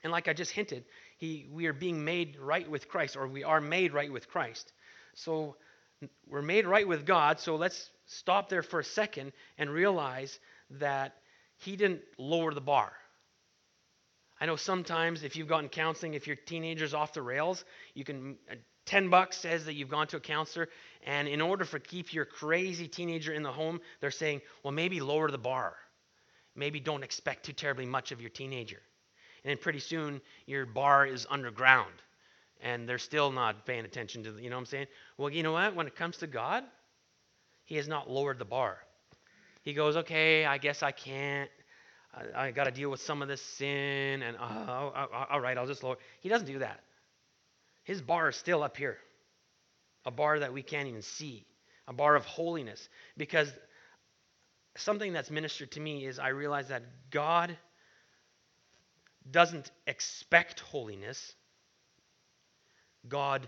And 0.04 0.12
like 0.12 0.28
I 0.28 0.34
just 0.34 0.52
hinted, 0.52 0.86
he, 1.18 1.48
we 1.52 1.68
are 1.68 1.74
being 1.74 2.04
made 2.04 2.38
right 2.40 2.70
with 2.70 2.88
Christ, 2.88 3.16
or 3.16 3.28
we 3.28 3.44
are 3.44 3.62
made 3.62 3.94
right 3.94 4.12
with 4.12 4.30
Christ. 4.30 4.74
So 5.14 5.56
we're 6.28 6.42
made 6.42 6.66
right 6.66 6.88
with 6.88 7.06
God. 7.06 7.40
So 7.40 7.56
let's 7.56 7.90
stop 8.08 8.50
there 8.50 8.64
for 8.64 8.80
a 8.80 8.84
second 8.84 9.32
and 9.58 9.70
realize 9.70 10.40
that 10.72 11.16
He 11.58 11.76
didn't 11.76 12.02
lower 12.18 12.54
the 12.54 12.62
bar. 12.62 12.92
I 14.40 14.48
know 14.48 14.56
sometimes 14.56 15.24
if 15.24 15.36
you've 15.36 15.48
gotten 15.48 15.70
counseling, 15.70 16.16
if 16.16 16.26
your 16.26 16.36
teenager's 16.36 16.96
off 16.96 17.14
the 17.14 17.22
rails, 17.22 17.64
you 17.94 18.04
can. 18.04 18.38
Uh, 18.50 18.56
10 18.88 19.10
bucks 19.10 19.38
says 19.38 19.66
that 19.66 19.76
you've 19.76 19.90
gone 19.90 20.08
to 20.08 20.18
a 20.18 20.20
counselor, 20.20 20.68
and 21.06 21.28
in 21.28 21.40
order 21.40 21.64
for 21.64 21.78
keep 21.78 22.14
your 22.14 22.26
crazy 22.26 22.88
teenager 22.88 23.32
in 23.32 23.44
the 23.44 23.52
home, 23.52 23.80
they're 24.00 24.10
saying, 24.10 24.42
well, 24.64 24.74
maybe 24.74 25.00
lower 25.00 25.30
the 25.30 25.38
bar. 25.38 25.76
Maybe 26.56 26.80
don't 26.80 27.04
expect 27.04 27.46
too 27.46 27.54
terribly 27.54 27.86
much 27.86 28.12
of 28.12 28.20
your 28.20 28.32
teenager. 28.32 28.82
And 29.44 29.60
pretty 29.60 29.80
soon 29.80 30.22
your 30.46 30.66
bar 30.66 31.06
is 31.06 31.26
underground 31.30 31.94
and 32.62 32.88
they're 32.88 33.00
still 33.00 33.32
not 33.32 33.66
paying 33.66 33.86
attention 33.86 34.24
to 34.24 34.32
the, 34.32 34.42
you 34.42 34.50
know 34.50 34.56
what 34.56 34.62
I'm 34.62 34.66
saying? 34.68 34.88
Well, 35.18 35.30
you 35.30 35.44
know 35.44 35.54
what? 35.54 35.76
When 35.76 35.88
it 35.88 35.96
comes 35.96 36.18
to 36.18 36.28
God, 36.28 36.64
He 37.66 37.76
has 37.76 37.88
not 37.88 38.10
lowered 38.10 38.40
the 38.40 38.46
bar. 38.46 38.78
He 39.64 39.74
goes, 39.74 39.98
okay, 39.98 40.46
I 40.46 40.58
guess 40.58 40.84
I 40.84 40.92
can't. 40.92 41.50
I, 42.14 42.48
I 42.48 42.52
got 42.52 42.66
to 42.66 42.72
deal 42.72 42.90
with 42.90 43.02
some 43.02 43.22
of 43.22 43.28
this 43.28 43.42
sin, 43.42 44.22
and 44.22 44.38
uh, 44.38 45.08
all 45.30 45.40
right, 45.40 45.58
I'll 45.58 45.68
just 45.68 45.84
lower. 45.84 45.98
He 46.20 46.30
doesn't 46.30 46.48
do 46.48 46.60
that. 46.60 46.82
His 47.84 48.02
bar 48.02 48.30
is 48.30 48.36
still 48.36 48.64
up 48.64 48.78
here, 48.78 48.98
a 50.06 50.12
bar 50.12 50.40
that 50.40 50.54
we 50.54 50.62
can't 50.62 50.88
even 50.88 51.02
see, 51.02 51.46
a 51.88 51.94
bar 51.94 52.16
of 52.16 52.26
holiness. 52.26 52.90
Because 53.18 53.52
something 54.78 55.14
that's 55.14 55.32
ministered 55.32 55.72
to 55.72 55.80
me 55.80 56.06
is 56.06 56.20
I 56.20 56.30
realize 56.30 56.68
that 56.68 56.84
God 57.10 57.58
doesn't 59.30 59.72
expect 59.86 60.60
holiness, 60.62 61.34
God 63.08 63.48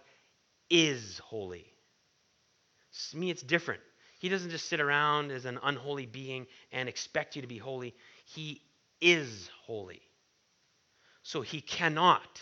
is 0.70 1.20
holy. 1.20 1.66
To 3.12 3.18
me, 3.18 3.32
it's 3.32 3.42
different. 3.42 3.82
He 4.20 4.30
doesn't 4.30 4.52
just 4.52 4.70
sit 4.70 4.80
around 4.80 5.32
as 5.32 5.46
an 5.46 5.60
unholy 5.62 6.06
being 6.06 6.48
and 6.72 6.88
expect 6.88 7.36
you 7.36 7.42
to 7.42 7.48
be 7.48 7.58
holy. 7.58 7.96
He 8.26 8.62
is 9.02 9.50
holy. 9.66 10.02
So 11.24 11.42
he 11.42 11.62
cannot 11.62 12.42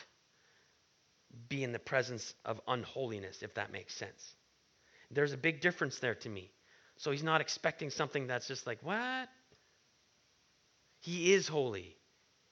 be 1.50 1.63
in 1.63 1.72
the 1.72 1.80
presence 1.80 2.34
of 2.46 2.60
unholiness, 2.67 3.41
if 3.41 3.54
that 3.56 3.72
makes 3.72 3.96
sense. 3.96 4.36
There's 5.10 5.34
a 5.34 5.38
big 5.38 5.62
difference 5.62 6.00
there 6.00 6.15
to 6.15 6.30
me. 6.30 6.52
So 6.98 7.12
he's 7.12 7.24
not 7.24 7.41
expecting 7.41 7.89
something 7.89 8.28
that's 8.28 8.48
just 8.48 8.67
like, 8.67 8.80
what? 8.84 9.30
He 11.00 11.34
is 11.34 11.48
holy. 11.48 11.96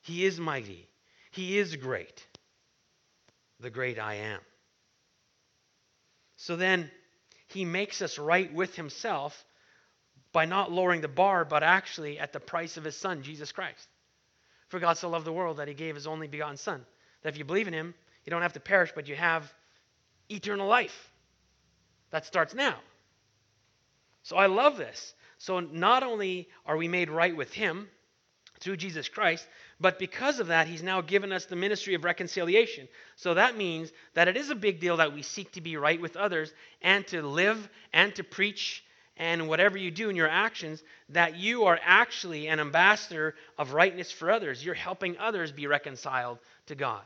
He 0.10 0.26
is 0.26 0.40
mighty. 0.40 0.88
He 1.30 1.60
is 1.60 1.76
great. 1.76 2.26
The 3.60 3.70
great 3.70 4.00
I 4.00 4.16
am. 4.16 4.40
So 6.36 6.56
then 6.56 6.90
he 7.46 7.64
makes 7.64 8.02
us 8.02 8.18
right 8.18 8.52
with 8.52 8.76
himself 8.76 9.46
by 10.32 10.46
not 10.46 10.72
lowering 10.72 11.02
the 11.02 11.08
bar, 11.08 11.46
but 11.46 11.62
actually 11.62 12.18
at 12.18 12.34
the 12.34 12.40
price 12.40 12.76
of 12.76 12.84
his 12.84 12.98
son, 12.98 13.22
Jesus 13.22 13.52
Christ. 13.52 13.88
For 14.70 14.80
God 14.80 14.98
so 14.98 15.10
loved 15.10 15.26
the 15.26 15.32
world 15.32 15.58
that 15.58 15.68
he 15.68 15.76
gave 15.76 15.94
his 15.94 16.08
only 16.08 16.28
begotten 16.28 16.58
son. 16.58 16.84
That 17.22 17.30
if 17.30 17.38
you 17.38 17.46
believe 17.46 17.68
in 17.68 17.74
him, 17.74 17.94
you 18.26 18.32
don't 18.32 18.42
have 18.42 18.54
to 18.54 18.60
perish, 18.60 18.92
but 18.96 19.08
you 19.08 19.16
have 19.16 19.54
eternal 20.28 20.68
life. 20.68 21.12
That 22.10 22.26
starts 22.26 22.56
now. 22.56 22.78
So 24.24 24.38
I 24.38 24.48
love 24.48 24.76
this. 24.76 25.14
So 25.38 25.60
not 25.60 26.02
only 26.02 26.50
are 26.66 26.78
we 26.78 26.88
made 26.88 27.12
right 27.12 27.36
with 27.36 27.54
him 27.54 27.88
through 28.60 28.78
Jesus 28.78 29.08
Christ, 29.08 29.48
but 29.82 29.98
because 29.98 30.40
of 30.40 30.48
that, 30.48 30.68
he's 30.68 30.84
now 30.84 31.02
given 31.02 31.32
us 31.32 31.46
the 31.46 31.56
ministry 31.56 31.94
of 31.94 32.04
reconciliation. 32.04 32.88
So 33.16 33.36
that 33.36 33.56
means 33.56 33.92
that 34.14 34.28
it 34.28 34.36
is 34.36 34.50
a 34.50 34.56
big 34.56 34.80
deal 34.80 34.98
that 34.98 35.14
we 35.14 35.22
seek 35.22 35.54
to 35.54 35.62
be 35.62 35.78
right 35.78 36.02
with 36.02 36.18
others 36.18 36.54
and 36.82 37.08
to 37.08 37.22
live 37.22 37.70
and 37.94 38.14
to 38.16 38.24
preach 38.24 38.84
and 39.16 39.50
whatever 39.50 39.78
you 39.78 39.92
do 39.92 40.10
in 40.10 40.16
your 40.16 40.30
actions, 40.30 40.82
that 41.10 41.36
you 41.36 41.66
are 41.66 41.78
actually 41.84 42.48
an 42.48 42.60
ambassador 42.60 43.36
of 43.58 43.74
rightness 43.74 44.12
for 44.12 44.32
others. 44.32 44.64
You're 44.64 44.74
helping 44.74 45.18
others 45.18 45.52
be 45.52 45.68
reconciled 45.68 46.40
to 46.68 46.76
God. 46.76 47.02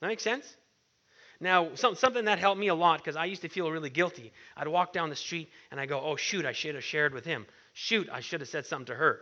That 0.00 0.06
makes 0.06 0.22
sense? 0.22 0.56
Now, 1.40 1.74
some, 1.74 1.96
something 1.96 2.24
that 2.26 2.38
helped 2.38 2.60
me 2.60 2.68
a 2.68 2.74
lot 2.74 2.98
because 2.98 3.16
I 3.16 3.26
used 3.26 3.42
to 3.42 3.48
feel 3.48 3.70
really 3.70 3.90
guilty. 3.90 4.32
I'd 4.56 4.68
walk 4.68 4.92
down 4.92 5.10
the 5.10 5.16
street 5.16 5.50
and 5.70 5.80
I 5.80 5.86
go, 5.86 6.00
oh, 6.00 6.16
shoot, 6.16 6.44
I 6.44 6.52
should 6.52 6.76
have 6.76 6.84
shared 6.84 7.12
with 7.12 7.24
him. 7.24 7.46
Shoot, 7.74 8.08
I 8.12 8.20
should 8.20 8.40
have 8.40 8.48
said 8.48 8.66
something 8.66 8.86
to 8.86 8.94
her. 8.94 9.20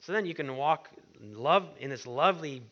So 0.00 0.12
then 0.12 0.26
you 0.26 0.34
can 0.34 0.56
walk 0.56 0.88
love 1.20 1.68
in 1.80 1.90
this 1.90 2.06
lovely 2.06 2.62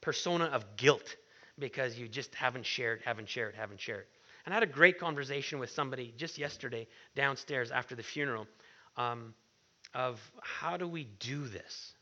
persona 0.00 0.44
of 0.44 0.76
guilt 0.76 1.16
because 1.58 1.98
you 1.98 2.08
just 2.08 2.34
haven't 2.34 2.66
shared, 2.66 3.00
haven't 3.04 3.28
shared, 3.28 3.54
haven't 3.54 3.80
shared. 3.80 4.06
And 4.44 4.52
I 4.52 4.56
had 4.56 4.62
a 4.62 4.72
great 4.72 4.98
conversation 4.98 5.58
with 5.58 5.70
somebody 5.70 6.12
just 6.16 6.38
yesterday 6.38 6.86
downstairs 7.14 7.70
after 7.70 7.94
the 7.94 8.02
funeral 8.02 8.46
um, 8.96 9.34
of 9.94 10.20
how 10.42 10.76
do 10.76 10.88
we 10.88 11.04
do 11.20 11.46
this? 11.46 11.92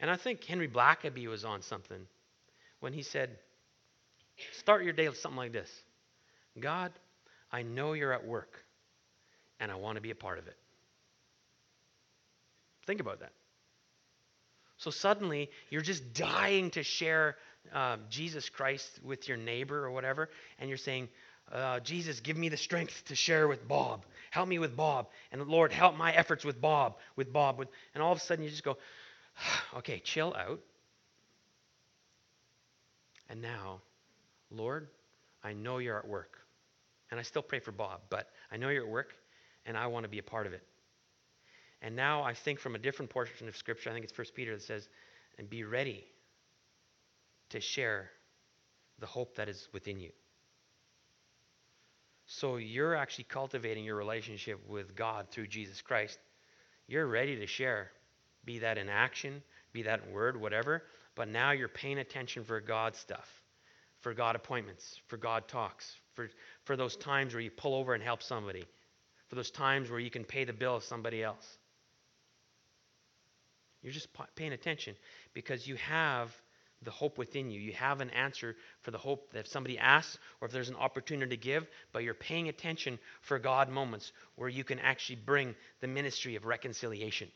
And 0.00 0.10
I 0.10 0.16
think 0.16 0.44
Henry 0.44 0.68
Blackaby 0.68 1.26
was 1.26 1.44
on 1.44 1.62
something 1.62 2.06
when 2.80 2.92
he 2.92 3.02
said, 3.02 3.38
Start 4.52 4.84
your 4.84 4.92
day 4.92 5.08
with 5.08 5.18
something 5.18 5.38
like 5.38 5.52
this 5.52 5.70
God, 6.60 6.92
I 7.50 7.62
know 7.62 7.94
you're 7.94 8.12
at 8.12 8.24
work, 8.24 8.64
and 9.58 9.72
I 9.72 9.74
want 9.74 9.96
to 9.96 10.00
be 10.02 10.10
a 10.10 10.14
part 10.14 10.38
of 10.38 10.46
it. 10.46 10.56
Think 12.88 13.00
about 13.00 13.20
that. 13.20 13.32
So 14.78 14.90
suddenly, 14.90 15.50
you're 15.68 15.82
just 15.82 16.14
dying 16.14 16.70
to 16.70 16.82
share 16.82 17.36
uh, 17.74 17.98
Jesus 18.08 18.48
Christ 18.48 18.88
with 19.04 19.28
your 19.28 19.36
neighbor 19.36 19.84
or 19.84 19.90
whatever, 19.90 20.30
and 20.58 20.70
you're 20.70 20.78
saying, 20.78 21.10
uh, 21.52 21.80
Jesus, 21.80 22.20
give 22.20 22.38
me 22.38 22.48
the 22.48 22.56
strength 22.56 23.04
to 23.08 23.14
share 23.14 23.46
with 23.46 23.68
Bob. 23.68 24.06
Help 24.30 24.48
me 24.48 24.58
with 24.58 24.74
Bob. 24.74 25.08
And 25.32 25.46
Lord, 25.48 25.70
help 25.70 25.98
my 25.98 26.12
efforts 26.12 26.46
with 26.46 26.62
Bob, 26.62 26.96
with 27.14 27.30
Bob. 27.30 27.58
With, 27.58 27.68
and 27.92 28.02
all 28.02 28.12
of 28.12 28.16
a 28.16 28.22
sudden, 28.22 28.42
you 28.42 28.48
just 28.48 28.64
go, 28.64 28.78
okay, 29.76 30.00
chill 30.02 30.34
out. 30.34 30.60
And 33.28 33.42
now, 33.42 33.82
Lord, 34.50 34.88
I 35.44 35.52
know 35.52 35.76
you're 35.76 35.98
at 35.98 36.08
work. 36.08 36.38
And 37.10 37.20
I 37.20 37.22
still 37.22 37.42
pray 37.42 37.60
for 37.60 37.72
Bob, 37.72 38.00
but 38.08 38.30
I 38.50 38.56
know 38.56 38.70
you're 38.70 38.84
at 38.84 38.90
work, 38.90 39.12
and 39.66 39.76
I 39.76 39.88
want 39.88 40.04
to 40.04 40.08
be 40.08 40.18
a 40.18 40.22
part 40.22 40.46
of 40.46 40.54
it. 40.54 40.62
And 41.82 41.94
now 41.94 42.22
I 42.22 42.34
think 42.34 42.58
from 42.58 42.74
a 42.74 42.78
different 42.78 43.10
portion 43.10 43.48
of 43.48 43.56
Scripture, 43.56 43.90
I 43.90 43.92
think 43.92 44.04
it's 44.04 44.12
First 44.12 44.34
Peter 44.34 44.54
that 44.54 44.62
says, 44.62 44.88
and 45.38 45.48
be 45.48 45.64
ready 45.64 46.04
to 47.50 47.60
share 47.60 48.10
the 48.98 49.06
hope 49.06 49.36
that 49.36 49.48
is 49.48 49.68
within 49.72 50.00
you. 50.00 50.10
So 52.26 52.56
you're 52.56 52.94
actually 52.94 53.24
cultivating 53.24 53.84
your 53.84 53.96
relationship 53.96 54.60
with 54.68 54.94
God 54.94 55.28
through 55.30 55.46
Jesus 55.46 55.80
Christ. 55.80 56.18
You're 56.86 57.06
ready 57.06 57.36
to 57.36 57.46
share, 57.46 57.90
be 58.44 58.58
that 58.58 58.76
in 58.76 58.88
action, 58.88 59.42
be 59.72 59.82
that 59.82 60.02
in 60.06 60.12
word, 60.12 60.38
whatever. 60.38 60.82
But 61.14 61.28
now 61.28 61.52
you're 61.52 61.68
paying 61.68 61.98
attention 61.98 62.44
for 62.44 62.60
God 62.60 62.96
stuff, 62.96 63.28
for 64.00 64.14
God 64.14 64.36
appointments, 64.36 65.00
for 65.06 65.16
God 65.16 65.48
talks, 65.48 65.96
for, 66.14 66.28
for 66.64 66.76
those 66.76 66.96
times 66.96 67.34
where 67.34 67.40
you 67.40 67.50
pull 67.50 67.74
over 67.74 67.94
and 67.94 68.02
help 68.02 68.22
somebody, 68.22 68.64
for 69.28 69.34
those 69.34 69.50
times 69.50 69.90
where 69.90 70.00
you 70.00 70.10
can 70.10 70.24
pay 70.24 70.44
the 70.44 70.52
bill 70.52 70.76
of 70.76 70.84
somebody 70.84 71.22
else. 71.22 71.57
You're 73.88 73.94
just 73.94 74.08
paying 74.36 74.52
attention 74.52 74.96
because 75.32 75.66
you 75.66 75.76
have 75.76 76.30
the 76.82 76.90
hope 76.90 77.16
within 77.16 77.50
you. 77.50 77.58
You 77.58 77.72
have 77.72 78.02
an 78.02 78.10
answer 78.10 78.54
for 78.82 78.90
the 78.90 78.98
hope 78.98 79.32
that 79.32 79.38
if 79.38 79.46
somebody 79.46 79.78
asks 79.78 80.18
or 80.42 80.46
if 80.46 80.52
there's 80.52 80.68
an 80.68 80.76
opportunity 80.76 81.34
to 81.34 81.42
give, 81.42 81.66
but 81.94 82.02
you're 82.02 82.12
paying 82.12 82.50
attention 82.50 82.98
for 83.22 83.38
God 83.38 83.70
moments 83.70 84.12
where 84.36 84.50
you 84.50 84.62
can 84.62 84.78
actually 84.78 85.16
bring 85.16 85.54
the 85.80 85.86
ministry 85.86 86.36
of 86.36 86.44
reconciliation. 86.44 87.30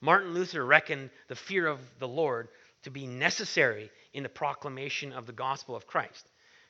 Martin 0.00 0.34
Luther 0.34 0.66
reckoned 0.66 1.10
the 1.28 1.36
fear 1.36 1.68
of 1.68 1.78
the 2.00 2.08
Lord 2.08 2.48
to 2.82 2.90
be 2.90 3.06
necessary 3.06 3.88
in 4.12 4.24
the 4.24 4.28
proclamation 4.28 5.12
of 5.12 5.26
the 5.26 5.32
gospel 5.32 5.76
of 5.76 5.86
Christ. 5.86 6.28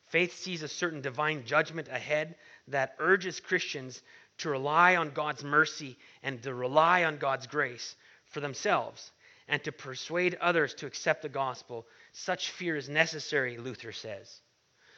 Faith 0.09 0.37
sees 0.37 0.63
a 0.63 0.69
certain 0.69 1.01
divine 1.01 1.47
judgment 1.47 1.89
ahead 1.89 2.35
that 2.69 2.95
urges 2.99 3.41
Christians 3.41 4.03
to 4.39 4.51
rely 4.51 4.97
on 4.97 5.13
God's 5.13 5.43
mercy 5.43 5.97
and 6.23 6.43
to 6.43 6.53
rely 6.53 7.05
on 7.05 7.17
God's 7.17 7.47
grace 7.47 7.97
for 8.27 8.41
themselves 8.41 9.13
and 9.49 9.63
to 9.65 9.73
persuade 9.73 10.37
others 10.41 10.75
to 10.75 10.87
accept 10.87 11.23
the 11.23 11.29
gospel. 11.29 11.87
Such 12.13 12.51
fear 12.51 12.77
is 12.77 12.89
necessary, 12.89 13.59
Luther 13.59 13.93
says. 13.93 14.41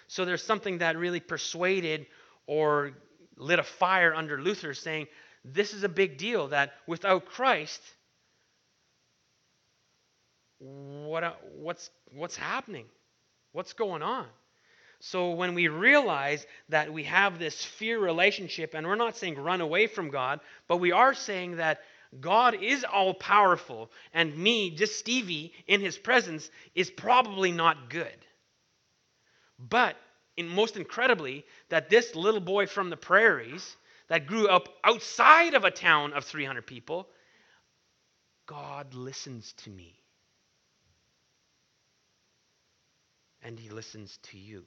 So 0.06 0.24
there's 0.24 0.42
something 0.42 0.78
that 0.78 0.96
really 0.96 1.20
persuaded 1.20 2.06
or 2.46 2.92
lit 3.36 3.58
a 3.58 3.62
fire 3.62 4.14
under 4.14 4.40
Luther 4.40 4.74
saying, 4.74 5.06
this 5.44 5.74
is 5.74 5.84
a 5.84 5.88
big 5.88 6.18
deal 6.18 6.48
that 6.48 6.72
without 6.86 7.26
Christ, 7.26 7.80
what, 10.58 11.22
uh, 11.22 11.32
what's, 11.56 11.90
what's 12.12 12.36
happening? 12.36 12.86
What's 13.52 13.74
going 13.74 14.02
on? 14.02 14.26
So 15.00 15.30
when 15.30 15.54
we 15.54 15.68
realize 15.68 16.44
that 16.70 16.92
we 16.92 17.04
have 17.04 17.38
this 17.38 17.64
fear 17.64 18.00
relationship, 18.00 18.74
and 18.74 18.86
we're 18.86 18.96
not 18.96 19.16
saying 19.16 19.38
run 19.38 19.60
away 19.60 19.86
from 19.86 20.10
God, 20.10 20.40
but 20.66 20.78
we 20.78 20.90
are 20.90 21.14
saying 21.14 21.56
that 21.56 21.80
God 22.20 22.62
is 22.62 22.84
all 22.84 23.14
powerful, 23.14 23.90
and 24.14 24.36
me, 24.36 24.70
just 24.70 24.98
Stevie, 24.98 25.52
in 25.66 25.80
his 25.80 25.98
presence, 25.98 26.50
is 26.74 26.90
probably 26.90 27.52
not 27.52 27.90
good. 27.90 28.16
But 29.58 29.96
in, 30.36 30.48
most 30.48 30.76
incredibly, 30.76 31.44
that 31.68 31.90
this 31.90 32.14
little 32.14 32.40
boy 32.40 32.66
from 32.66 32.90
the 32.90 32.96
prairies 32.96 33.76
that 34.08 34.26
grew 34.26 34.48
up 34.48 34.68
outside 34.82 35.54
of 35.54 35.64
a 35.64 35.70
town 35.70 36.12
of 36.12 36.24
300 36.24 36.66
people, 36.66 37.08
God 38.46 38.94
listens 38.94 39.52
to 39.64 39.70
me. 39.70 39.98
and 43.42 43.58
he 43.58 43.68
listens 43.70 44.18
to 44.24 44.38
you. 44.38 44.64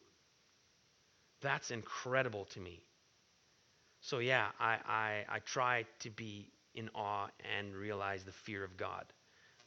That's 1.42 1.72
incredible 1.72 2.46
to 2.46 2.60
me. 2.60 2.82
So, 4.02 4.20
yeah, 4.20 4.48
I, 4.60 4.78
I, 4.88 5.36
I 5.36 5.40
try 5.40 5.86
to 6.00 6.10
be 6.10 6.50
in 6.76 6.90
awe 6.96 7.28
and 7.58 7.76
realize 7.76 8.24
the 8.24 8.32
fear 8.32 8.64
of 8.64 8.78
God 8.78 9.06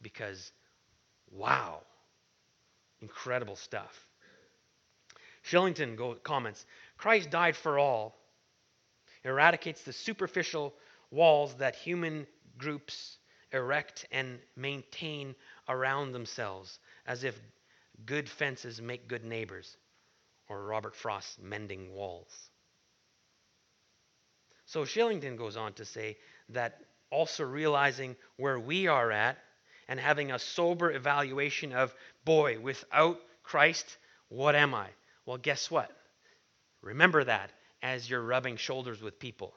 because, 0.02 0.52
wow, 1.30 1.80
incredible 3.00 3.56
stuff. 3.56 4.06
Shillington 5.44 5.96
go, 5.96 6.14
comments 6.14 6.64
Christ 6.96 7.30
died 7.30 7.56
for 7.56 7.78
all, 7.78 8.16
eradicates 9.24 9.82
the 9.82 9.92
superficial 9.92 10.74
walls 11.10 11.54
that 11.54 11.76
human 11.76 12.26
groups 12.56 13.18
erect 13.52 14.06
and 14.10 14.38
maintain 14.56 15.34
around 15.68 16.12
themselves 16.12 16.78
as 17.06 17.24
if 17.24 17.38
Good 18.06 18.28
fences 18.28 18.82
make 18.82 19.08
good 19.08 19.24
neighbors, 19.24 19.76
or 20.48 20.64
Robert 20.64 20.94
Frost 20.94 21.40
mending 21.40 21.94
walls. 21.94 22.50
So 24.66 24.82
Shillington 24.82 25.36
goes 25.38 25.56
on 25.56 25.74
to 25.74 25.84
say 25.84 26.18
that 26.50 26.80
also 27.10 27.44
realizing 27.44 28.16
where 28.36 28.58
we 28.58 28.86
are 28.86 29.10
at 29.10 29.38
and 29.88 30.00
having 30.00 30.32
a 30.32 30.38
sober 30.38 30.90
evaluation 30.92 31.72
of, 31.72 31.94
boy, 32.24 32.58
without 32.58 33.20
Christ, 33.42 33.98
What 34.28 34.54
am 34.54 34.74
I? 34.74 34.88
Well, 35.26 35.36
guess 35.36 35.70
what? 35.70 35.90
Remember 36.82 37.22
that 37.24 37.50
as 37.82 38.08
you're 38.08 38.22
rubbing 38.22 38.56
shoulders 38.56 39.00
with 39.02 39.18
people. 39.18 39.54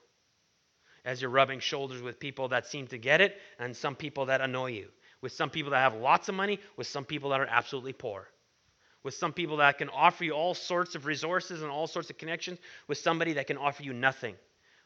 As 1.05 1.21
you're 1.21 1.31
rubbing 1.31 1.61
shoulders 1.61 2.01
with 2.01 2.19
people 2.19 2.49
that 2.49 2.67
seem 2.67 2.87
to 2.87 2.97
get 2.97 3.21
it 3.21 3.37
and 3.59 3.75
some 3.75 3.95
people 3.95 4.25
that 4.25 4.41
annoy 4.41 4.71
you. 4.71 4.89
With 5.21 5.31
some 5.31 5.49
people 5.49 5.71
that 5.71 5.79
have 5.79 5.95
lots 5.95 6.29
of 6.29 6.35
money, 6.35 6.59
with 6.75 6.87
some 6.87 7.05
people 7.05 7.29
that 7.31 7.39
are 7.39 7.47
absolutely 7.47 7.93
poor. 7.93 8.27
With 9.03 9.13
some 9.13 9.33
people 9.33 9.57
that 9.57 9.77
can 9.77 9.89
offer 9.89 10.25
you 10.25 10.33
all 10.33 10.53
sorts 10.53 10.95
of 10.95 11.05
resources 11.05 11.61
and 11.61 11.71
all 11.71 11.87
sorts 11.87 12.09
of 12.09 12.17
connections, 12.17 12.59
with 12.87 12.97
somebody 12.97 13.33
that 13.33 13.47
can 13.47 13.57
offer 13.57 13.83
you 13.83 13.93
nothing. 13.93 14.35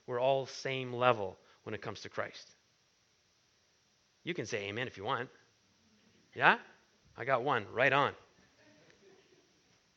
We're 0.06 0.21
all 0.21 0.45
same 0.45 0.93
level 0.93 1.38
when 1.63 1.76
it 1.76 1.82
comes 1.82 2.02
to 2.02 2.10
Christ. 2.10 2.56
You 4.24 4.34
can 4.34 4.45
say 4.45 4.69
amen 4.69 4.88
if 4.88 4.97
you 4.97 5.04
want. 5.04 5.30
Yeah? 6.36 6.58
I 7.17 7.26
got 7.26 7.43
one 7.43 7.65
right 7.74 7.91
on. 7.91 8.13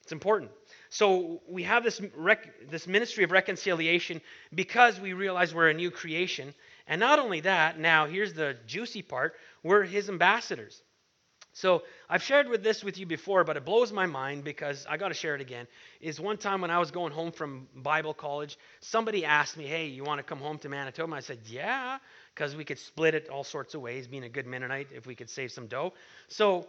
It's 0.03 0.13
important. 0.13 0.51
So 0.91 1.41
we 1.49 1.63
have 1.63 1.83
this, 1.83 2.01
rec- 2.15 2.71
this 2.71 2.87
ministry 2.87 3.25
of 3.25 3.31
reconciliation 3.31 4.21
because 4.55 5.01
we 5.01 5.15
realize 5.15 5.55
we're 5.55 5.71
a 5.71 5.75
new 5.75 5.91
creation. 5.91 6.55
And 6.87 7.01
not 7.01 7.19
only 7.19 7.41
that, 7.41 7.79
now 7.79 8.07
here's 8.07 8.35
the 8.35 8.57
juicy 8.67 9.01
part 9.01 9.35
we're 9.63 9.85
his 9.85 10.11
ambassadors. 10.11 10.83
So 11.55 11.85
I've 12.11 12.23
shared 12.23 12.49
with 12.49 12.65
this 12.65 12.83
with 12.83 12.99
you 12.99 13.07
before, 13.07 13.45
but 13.45 13.57
it 13.57 13.65
blows 13.65 13.93
my 13.93 14.07
mind 14.07 14.43
because 14.43 14.87
I 14.91 14.97
got 14.97 15.09
to 15.09 15.15
share 15.15 15.37
it 15.37 15.41
again. 15.41 15.69
Is 16.01 16.21
one 16.21 16.37
time 16.37 16.61
when 16.61 16.71
I 16.73 16.81
was 16.81 16.91
going 16.91 17.13
home 17.13 17.31
from 17.31 17.69
Bible 17.77 18.13
college, 18.13 18.59
somebody 18.81 19.25
asked 19.25 19.57
me, 19.57 19.65
"Hey, 19.65 19.87
you 19.87 20.03
want 20.03 20.19
to 20.19 20.25
come 20.25 20.39
home 20.39 20.59
to 20.59 20.69
Manitoba?" 20.69 21.15
I 21.15 21.21
said, 21.21 21.39
"Yeah," 21.47 21.99
because 22.35 22.57
we 22.57 22.65
could 22.65 22.81
split 22.81 23.15
it 23.15 23.29
all 23.29 23.45
sorts 23.45 23.75
of 23.75 23.81
ways. 23.81 24.09
Being 24.09 24.25
a 24.25 24.29
good 24.29 24.49
Mennonite, 24.49 24.89
if 24.93 25.07
we 25.07 25.15
could 25.15 25.31
save 25.31 25.53
some 25.53 25.69
dough. 25.69 25.93
So 26.27 26.67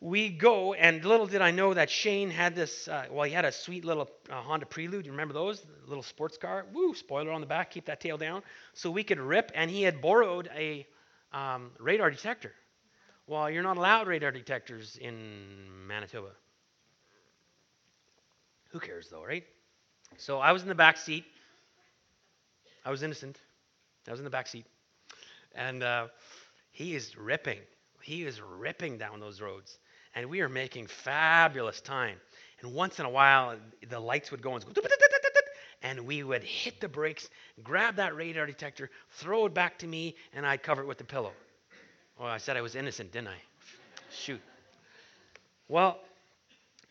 we 0.00 0.28
go, 0.28 0.72
and 0.72 1.04
little 1.04 1.26
did 1.26 1.42
I 1.42 1.50
know 1.50 1.74
that 1.74 1.90
Shane 1.90 2.30
had 2.30 2.54
this. 2.54 2.86
Uh, 2.86 3.06
well, 3.10 3.24
he 3.24 3.32
had 3.32 3.44
a 3.44 3.50
sweet 3.50 3.84
little 3.84 4.08
uh, 4.30 4.40
Honda 4.40 4.66
Prelude. 4.66 5.04
You 5.04 5.10
remember 5.10 5.34
those 5.34 5.66
little 5.88 6.04
sports 6.04 6.36
car? 6.36 6.64
Woo! 6.72 6.94
Spoiler 6.94 7.32
on 7.32 7.40
the 7.40 7.48
back. 7.48 7.72
Keep 7.72 7.86
that 7.86 8.00
tail 8.00 8.18
down. 8.18 8.44
So 8.74 8.88
we 8.88 9.02
could 9.02 9.18
rip, 9.18 9.50
and 9.52 9.68
he 9.68 9.82
had 9.82 10.00
borrowed 10.00 10.48
a 10.54 10.86
um, 11.32 11.72
radar 11.80 12.10
detector. 12.10 12.52
Well, 13.26 13.50
you're 13.50 13.62
not 13.62 13.76
allowed 13.76 14.08
radar 14.08 14.30
detectors 14.30 14.96
in 15.00 15.86
Manitoba. 15.86 16.30
Who 18.70 18.80
cares 18.80 19.08
though, 19.08 19.24
right? 19.24 19.44
So 20.16 20.38
I 20.38 20.52
was 20.52 20.62
in 20.62 20.68
the 20.68 20.74
back 20.74 20.96
seat. 20.96 21.24
I 22.84 22.90
was 22.90 23.02
innocent. 23.02 23.38
I 24.08 24.10
was 24.10 24.20
in 24.20 24.24
the 24.24 24.30
back 24.30 24.48
seat, 24.48 24.66
and 25.54 25.82
uh, 25.82 26.08
he 26.72 26.96
is 26.96 27.16
ripping. 27.16 27.60
He 28.02 28.24
is 28.24 28.40
ripping 28.40 28.98
down 28.98 29.20
those 29.20 29.40
roads 29.40 29.78
and 30.14 30.28
we 30.28 30.40
are 30.40 30.48
making 30.48 30.86
fabulous 30.86 31.80
time. 31.80 32.18
And 32.60 32.74
once 32.74 32.98
in 33.00 33.06
a 33.06 33.10
while, 33.10 33.56
the 33.88 33.98
lights 33.98 34.30
would 34.30 34.42
go 34.42 34.54
and 34.54 34.64
go, 34.64 34.82
and 35.82 36.00
we 36.06 36.22
would 36.22 36.44
hit 36.44 36.80
the 36.80 36.88
brakes, 36.88 37.28
grab 37.62 37.96
that 37.96 38.14
radar 38.14 38.46
detector, 38.46 38.90
throw 39.10 39.46
it 39.46 39.54
back 39.54 39.78
to 39.78 39.86
me, 39.86 40.14
and 40.32 40.46
I'd 40.46 40.62
cover 40.62 40.82
it 40.82 40.86
with 40.86 40.98
the 40.98 41.04
pillow. 41.04 41.32
Well, 42.22 42.30
I 42.30 42.38
said 42.38 42.56
I 42.56 42.60
was 42.60 42.76
innocent, 42.76 43.10
didn't 43.10 43.28
I? 43.28 43.36
Shoot. 44.12 44.40
Well, 45.68 45.98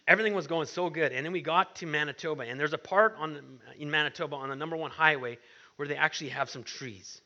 everything 0.05 0.33
was 0.33 0.45
going 0.45 0.67
so 0.67 0.89
good, 0.89 1.13
and 1.13 1.25
then 1.25 1.31
we 1.31 1.41
got 1.41 1.77
to 1.77 1.85
Manitoba, 1.85 2.43
and 2.43 2.59
there's 2.59 2.73
a 2.73 2.77
part 2.77 3.15
on 3.17 3.39
in 3.79 3.89
Manitoba 3.89 4.35
on 4.35 4.49
the 4.49 4.57
number 4.57 4.75
one 4.75 4.91
highway 4.91 5.37
where 5.77 5.87
they 5.87 5.95
actually 5.95 6.31
have 6.31 6.49
some 6.49 6.63
trees. 6.63 7.21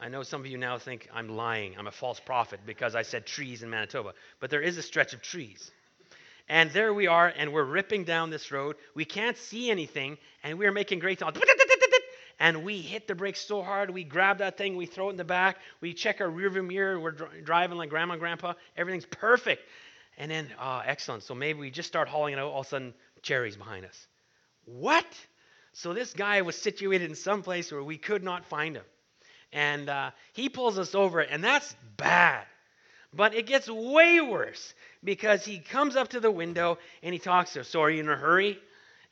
I 0.00 0.08
know 0.08 0.24
some 0.24 0.40
of 0.40 0.48
you 0.48 0.58
now 0.58 0.76
think 0.76 1.08
I'm 1.14 1.28
lying. 1.28 1.76
I'm 1.78 1.86
a 1.86 1.92
false 1.92 2.18
prophet 2.18 2.58
because 2.66 2.96
I 2.96 3.02
said 3.02 3.26
trees 3.26 3.62
in 3.62 3.70
Manitoba. 3.70 4.14
But 4.40 4.50
there 4.50 4.60
is 4.60 4.76
a 4.76 4.82
stretch 4.82 5.14
of 5.14 5.22
trees. 5.22 5.70
And 6.48 6.68
there 6.72 6.92
we 6.92 7.06
are, 7.06 7.28
and 7.28 7.52
we're 7.52 7.62
ripping 7.62 8.02
down 8.02 8.30
this 8.30 8.50
road. 8.50 8.74
We 8.96 9.04
can't 9.04 9.36
see 9.36 9.70
anything, 9.70 10.18
and 10.42 10.58
we're 10.58 10.72
making 10.72 10.98
great 10.98 11.20
sound. 11.20 11.36
And 12.40 12.64
we 12.64 12.78
hit 12.80 13.06
the 13.06 13.14
brakes 13.14 13.40
so 13.40 13.62
hard, 13.62 13.90
we 13.90 14.04
grab 14.04 14.38
that 14.38 14.56
thing, 14.58 14.76
we 14.76 14.86
throw 14.86 15.08
it 15.08 15.12
in 15.12 15.16
the 15.16 15.24
back, 15.24 15.58
we 15.80 15.94
check 15.94 16.20
our 16.20 16.28
rearview 16.28 16.66
mirror, 16.66 16.98
we're 16.98 17.12
driving 17.12 17.78
like 17.78 17.90
grandma 17.90 18.14
and 18.14 18.20
grandpa. 18.20 18.54
Everything's 18.76 19.06
perfect. 19.06 19.62
And 20.18 20.30
then, 20.30 20.48
oh, 20.60 20.82
excellent. 20.84 21.22
So 21.22 21.34
maybe 21.34 21.58
we 21.58 21.70
just 21.70 21.88
start 21.88 22.08
hauling 22.08 22.34
it 22.34 22.38
out, 22.38 22.50
all 22.50 22.60
of 22.60 22.66
a 22.66 22.68
sudden, 22.68 22.94
cherries 23.22 23.56
behind 23.56 23.84
us. 23.86 24.06
What? 24.64 25.06
So 25.72 25.94
this 25.94 26.12
guy 26.12 26.42
was 26.42 26.56
situated 26.56 27.08
in 27.08 27.16
some 27.16 27.42
place 27.42 27.72
where 27.72 27.82
we 27.82 27.98
could 27.98 28.22
not 28.22 28.44
find 28.46 28.76
him 28.76 28.84
and 29.54 29.88
uh, 29.88 30.10
he 30.32 30.48
pulls 30.48 30.78
us 30.78 30.94
over, 30.94 31.20
and 31.20 31.42
that's 31.42 31.74
bad. 31.96 32.44
But 33.14 33.34
it 33.34 33.46
gets 33.46 33.70
way 33.70 34.20
worse 34.20 34.74
because 35.04 35.44
he 35.44 35.60
comes 35.60 35.94
up 35.94 36.08
to 36.08 36.20
the 36.20 36.30
window 36.30 36.78
and 37.04 37.12
he 37.12 37.20
talks 37.20 37.52
to 37.52 37.60
us. 37.60 37.68
So, 37.68 37.80
are 37.82 37.90
you 37.90 38.00
in 38.00 38.08
a 38.08 38.16
hurry? 38.16 38.58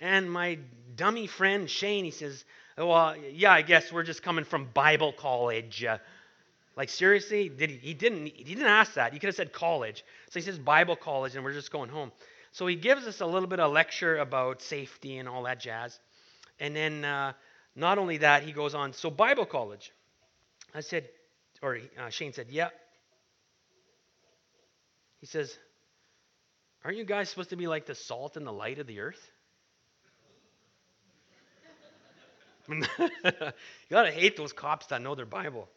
And 0.01 0.31
my 0.31 0.59
dummy 0.97 1.29
friend 1.29 1.71
Shane, 1.71 2.05
he 2.05 2.11
says, 2.11 2.45
Well, 2.79 3.17
yeah, 3.33 3.53
I 3.53 3.63
guess 3.63 3.93
we're 3.93 4.03
just 4.03 4.23
coming 4.23 4.45
from 4.45 4.69
Bible 4.73 5.13
college. 5.13 5.85
Like 6.77 6.89
seriously, 6.89 7.49
did 7.49 7.71
he, 7.71 7.77
he 7.77 7.95
didn't 7.95 8.27
he 8.27 8.45
didn't 8.55 8.65
ask 8.65 8.95
that. 8.95 9.13
He 9.13 9.19
could 9.19 9.27
have 9.27 9.37
said 9.37 9.53
college. 9.53 10.05
So 10.31 10.41
he 10.41 10.45
says 10.45 10.59
Bible 10.59 10.97
college, 10.97 11.35
and 11.35 11.45
we're 11.45 11.53
just 11.53 11.71
going 11.71 11.91
home. 11.91 12.13
So 12.53 12.67
he 12.67 12.77
gives 12.77 13.07
us 13.07 13.21
a 13.21 13.27
little 13.27 13.49
bit 13.49 13.61
of 13.61 13.73
lecture 13.73 14.19
about 14.19 14.63
safety 14.63 15.19
and 15.19 15.29
all 15.29 15.43
that 15.45 15.61
jazz. 15.61 15.99
And 16.61 16.77
then 16.77 17.05
uh, 17.05 17.33
not 17.75 17.99
only 17.99 18.19
that, 18.19 18.43
he 18.43 18.53
goes 18.53 18.75
on. 18.75 18.93
So 18.93 19.11
Bible 19.11 19.47
college. 19.47 19.91
I 20.75 20.81
said, 20.81 21.09
or 21.61 21.79
uh, 21.99 22.09
Shane 22.11 22.33
said, 22.33 22.47
yeah. 22.51 22.69
He 25.21 25.27
says, 25.27 25.57
aren't 26.85 26.97
you 26.97 27.05
guys 27.05 27.29
supposed 27.29 27.51
to 27.51 27.57
be 27.57 27.67
like 27.67 27.87
the 27.87 27.95
salt 27.95 28.37
and 28.37 28.47
the 28.47 28.53
light 28.53 28.79
of 28.79 28.87
the 28.87 29.01
earth? 29.01 29.32
you 32.69 32.83
gotta 33.91 34.11
hate 34.11 34.37
those 34.37 34.53
cops 34.53 34.87
that 34.87 35.03
know 35.03 35.15
their 35.15 35.27
Bible. 35.27 35.69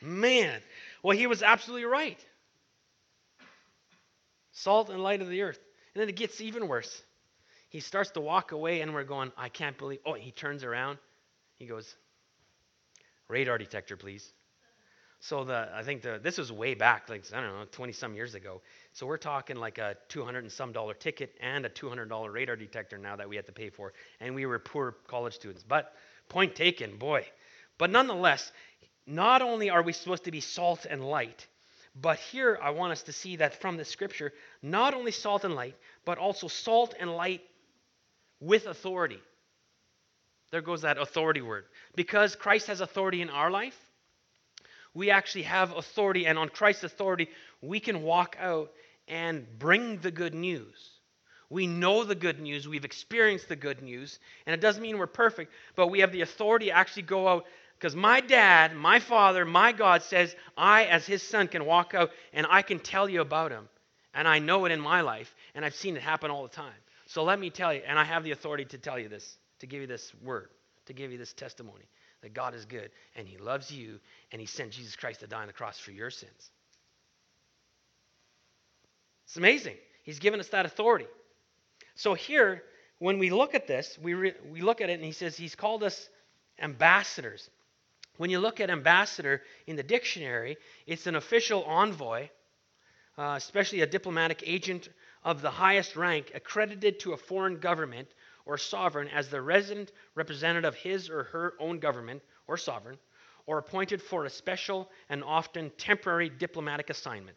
Man, 0.00 0.60
well, 1.02 1.16
he 1.16 1.26
was 1.26 1.42
absolutely 1.42 1.86
right. 1.86 2.18
Salt 4.52 4.90
and 4.90 5.02
light 5.02 5.22
of 5.22 5.28
the 5.28 5.42
earth. 5.42 5.58
And 5.94 6.00
then 6.00 6.08
it 6.08 6.16
gets 6.16 6.40
even 6.40 6.68
worse. 6.68 7.02
He 7.70 7.80
starts 7.80 8.10
to 8.12 8.20
walk 8.20 8.52
away, 8.52 8.80
and 8.82 8.94
we're 8.94 9.04
going, 9.04 9.32
I 9.36 9.48
can't 9.48 9.76
believe. 9.76 10.00
Oh, 10.06 10.14
he 10.14 10.30
turns 10.30 10.62
around. 10.62 10.98
He 11.58 11.66
goes, 11.66 11.92
radar 13.28 13.58
detector, 13.58 13.96
please. 13.96 14.32
So 15.24 15.42
the 15.42 15.70
I 15.74 15.82
think 15.82 16.02
the 16.02 16.20
this 16.22 16.36
was 16.36 16.52
way 16.52 16.74
back, 16.74 17.08
like 17.08 17.24
I 17.32 17.40
don't 17.40 17.58
know, 17.58 17.64
20 17.72 17.92
some 17.94 18.14
years 18.14 18.34
ago. 18.34 18.60
So 18.92 19.06
we're 19.06 19.16
talking 19.16 19.56
like 19.56 19.78
a 19.78 19.96
200 20.08 20.40
and 20.40 20.52
some 20.52 20.70
dollar 20.70 20.92
ticket 20.92 21.34
and 21.40 21.64
a 21.64 21.70
200 21.70 22.10
dollar 22.10 22.30
radar 22.30 22.56
detector 22.56 22.98
now 22.98 23.16
that 23.16 23.26
we 23.26 23.34
had 23.34 23.46
to 23.46 23.52
pay 23.52 23.70
for, 23.70 23.94
and 24.20 24.34
we 24.34 24.44
were 24.44 24.58
poor 24.58 24.96
college 25.08 25.32
students. 25.32 25.64
But 25.66 25.94
point 26.28 26.54
taken, 26.54 26.98
boy. 26.98 27.24
But 27.78 27.88
nonetheless, 27.90 28.52
not 29.06 29.40
only 29.40 29.70
are 29.70 29.82
we 29.82 29.94
supposed 29.94 30.24
to 30.24 30.30
be 30.30 30.40
salt 30.40 30.84
and 30.84 31.02
light, 31.02 31.46
but 31.98 32.18
here 32.18 32.58
I 32.62 32.70
want 32.70 32.92
us 32.92 33.04
to 33.04 33.12
see 33.12 33.36
that 33.36 33.62
from 33.62 33.78
the 33.78 33.84
scripture, 33.86 34.30
not 34.60 34.92
only 34.92 35.10
salt 35.10 35.44
and 35.44 35.54
light, 35.54 35.76
but 36.04 36.18
also 36.18 36.48
salt 36.48 36.94
and 37.00 37.10
light 37.10 37.40
with 38.40 38.66
authority. 38.66 39.20
There 40.50 40.60
goes 40.60 40.82
that 40.82 40.98
authority 40.98 41.40
word. 41.40 41.64
Because 41.96 42.36
Christ 42.36 42.66
has 42.66 42.82
authority 42.82 43.22
in 43.22 43.30
our 43.30 43.50
life, 43.50 43.78
we 44.94 45.10
actually 45.10 45.42
have 45.42 45.76
authority, 45.76 46.26
and 46.26 46.38
on 46.38 46.48
Christ's 46.48 46.84
authority, 46.84 47.28
we 47.60 47.80
can 47.80 48.02
walk 48.02 48.36
out 48.40 48.72
and 49.08 49.46
bring 49.58 49.98
the 49.98 50.10
good 50.10 50.34
news. 50.34 50.90
We 51.50 51.66
know 51.66 52.04
the 52.04 52.14
good 52.14 52.40
news, 52.40 52.66
we've 52.66 52.84
experienced 52.84 53.48
the 53.48 53.56
good 53.56 53.82
news, 53.82 54.18
and 54.46 54.54
it 54.54 54.60
doesn't 54.60 54.82
mean 54.82 54.98
we're 54.98 55.06
perfect, 55.06 55.52
but 55.76 55.88
we 55.88 56.00
have 56.00 56.12
the 56.12 56.22
authority 56.22 56.66
to 56.66 56.72
actually 56.72 57.02
go 57.02 57.28
out. 57.28 57.44
Because 57.78 57.96
my 57.96 58.20
dad, 58.20 58.74
my 58.74 59.00
father, 59.00 59.44
my 59.44 59.72
God 59.72 60.02
says, 60.02 60.34
I, 60.56 60.84
as 60.84 61.04
his 61.04 61.22
son, 61.22 61.48
can 61.48 61.66
walk 61.66 61.92
out 61.92 62.12
and 62.32 62.46
I 62.48 62.62
can 62.62 62.78
tell 62.78 63.08
you 63.08 63.20
about 63.20 63.50
him. 63.50 63.68
And 64.14 64.28
I 64.28 64.38
know 64.38 64.64
it 64.64 64.72
in 64.72 64.80
my 64.80 65.00
life, 65.00 65.34
and 65.54 65.64
I've 65.64 65.74
seen 65.74 65.96
it 65.96 66.02
happen 66.02 66.30
all 66.30 66.44
the 66.44 66.48
time. 66.48 66.72
So 67.06 67.24
let 67.24 67.38
me 67.38 67.50
tell 67.50 67.74
you, 67.74 67.82
and 67.86 67.98
I 67.98 68.04
have 68.04 68.22
the 68.22 68.30
authority 68.30 68.64
to 68.66 68.78
tell 68.78 68.98
you 68.98 69.08
this, 69.08 69.36
to 69.58 69.66
give 69.66 69.80
you 69.80 69.88
this 69.88 70.12
word, 70.22 70.48
to 70.86 70.92
give 70.92 71.10
you 71.10 71.18
this 71.18 71.32
testimony 71.32 71.84
that 72.24 72.32
God 72.32 72.54
is 72.54 72.64
good 72.64 72.90
and 73.14 73.28
He 73.28 73.36
loves 73.36 73.70
you 73.70 74.00
and 74.32 74.40
He 74.40 74.46
sent 74.46 74.72
Jesus 74.72 74.96
Christ 74.96 75.20
to 75.20 75.26
die 75.26 75.42
on 75.42 75.46
the 75.46 75.52
cross 75.52 75.78
for 75.78 75.92
your 75.92 76.10
sins. 76.10 76.50
It's 79.26 79.36
amazing. 79.36 79.76
He's 80.02 80.18
given 80.18 80.40
us 80.40 80.48
that 80.48 80.66
authority. 80.66 81.06
So 81.94 82.14
here, 82.14 82.62
when 82.98 83.18
we 83.18 83.30
look 83.30 83.54
at 83.54 83.66
this, 83.66 83.98
we, 84.02 84.14
re- 84.14 84.34
we 84.50 84.62
look 84.62 84.80
at 84.80 84.90
it 84.90 84.94
and 84.94 85.04
He 85.04 85.12
says 85.12 85.36
He's 85.36 85.54
called 85.54 85.84
us 85.84 86.08
ambassadors. 86.58 87.48
When 88.16 88.30
you 88.30 88.38
look 88.38 88.60
at 88.60 88.70
ambassador 88.70 89.42
in 89.66 89.76
the 89.76 89.82
dictionary, 89.82 90.56
it's 90.86 91.06
an 91.06 91.16
official 91.16 91.62
envoy, 91.64 92.30
uh, 93.18 93.34
especially 93.36 93.82
a 93.82 93.86
diplomatic 93.86 94.42
agent 94.46 94.88
of 95.24 95.42
the 95.42 95.50
highest 95.50 95.94
rank 95.94 96.32
accredited 96.34 97.00
to 97.00 97.12
a 97.12 97.16
foreign 97.16 97.58
government 97.58 98.08
or 98.46 98.58
sovereign 98.58 99.08
as 99.08 99.28
the 99.28 99.40
resident 99.40 99.92
representative 100.14 100.68
of 100.68 100.74
his 100.74 101.10
or 101.10 101.24
her 101.24 101.54
own 101.58 101.78
government 101.78 102.22
or 102.46 102.56
sovereign, 102.56 102.98
or 103.46 103.58
appointed 103.58 104.00
for 104.02 104.24
a 104.24 104.30
special 104.30 104.90
and 105.08 105.22
often 105.24 105.70
temporary 105.78 106.28
diplomatic 106.28 106.90
assignment. 106.90 107.36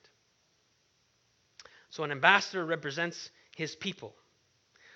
So 1.90 2.04
an 2.04 2.12
ambassador 2.12 2.66
represents 2.66 3.30
his 3.56 3.76
people. 3.76 4.14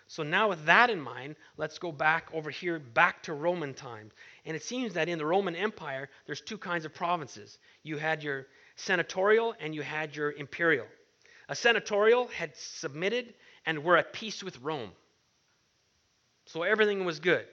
So 0.07 0.23
now 0.23 0.49
with 0.49 0.65
that 0.65 0.89
in 0.89 0.99
mind, 0.99 1.37
let's 1.55 1.79
go 1.79 1.91
back 1.91 2.29
over 2.33 2.49
here, 2.49 2.79
back 2.79 3.23
to 3.23 3.33
Roman 3.33 3.73
times. 3.73 4.11
And 4.45 4.57
it 4.57 4.63
seems 4.63 4.93
that 4.95 5.07
in 5.07 5.17
the 5.17 5.25
Roman 5.25 5.55
Empire, 5.55 6.09
there's 6.25 6.41
two 6.41 6.57
kinds 6.57 6.83
of 6.83 6.93
provinces. 6.93 7.57
You 7.83 7.97
had 7.97 8.21
your 8.21 8.47
senatorial 8.75 9.55
and 9.61 9.73
you 9.73 9.81
had 9.81 10.13
your 10.13 10.33
imperial. 10.33 10.85
A 11.47 11.55
senatorial 11.55 12.27
had 12.27 12.55
submitted 12.57 13.33
and 13.65 13.85
were 13.85 13.95
at 13.95 14.11
peace 14.11 14.43
with 14.43 14.59
Rome. 14.59 14.91
So 16.51 16.63
everything 16.63 17.05
was 17.05 17.19
good. 17.19 17.45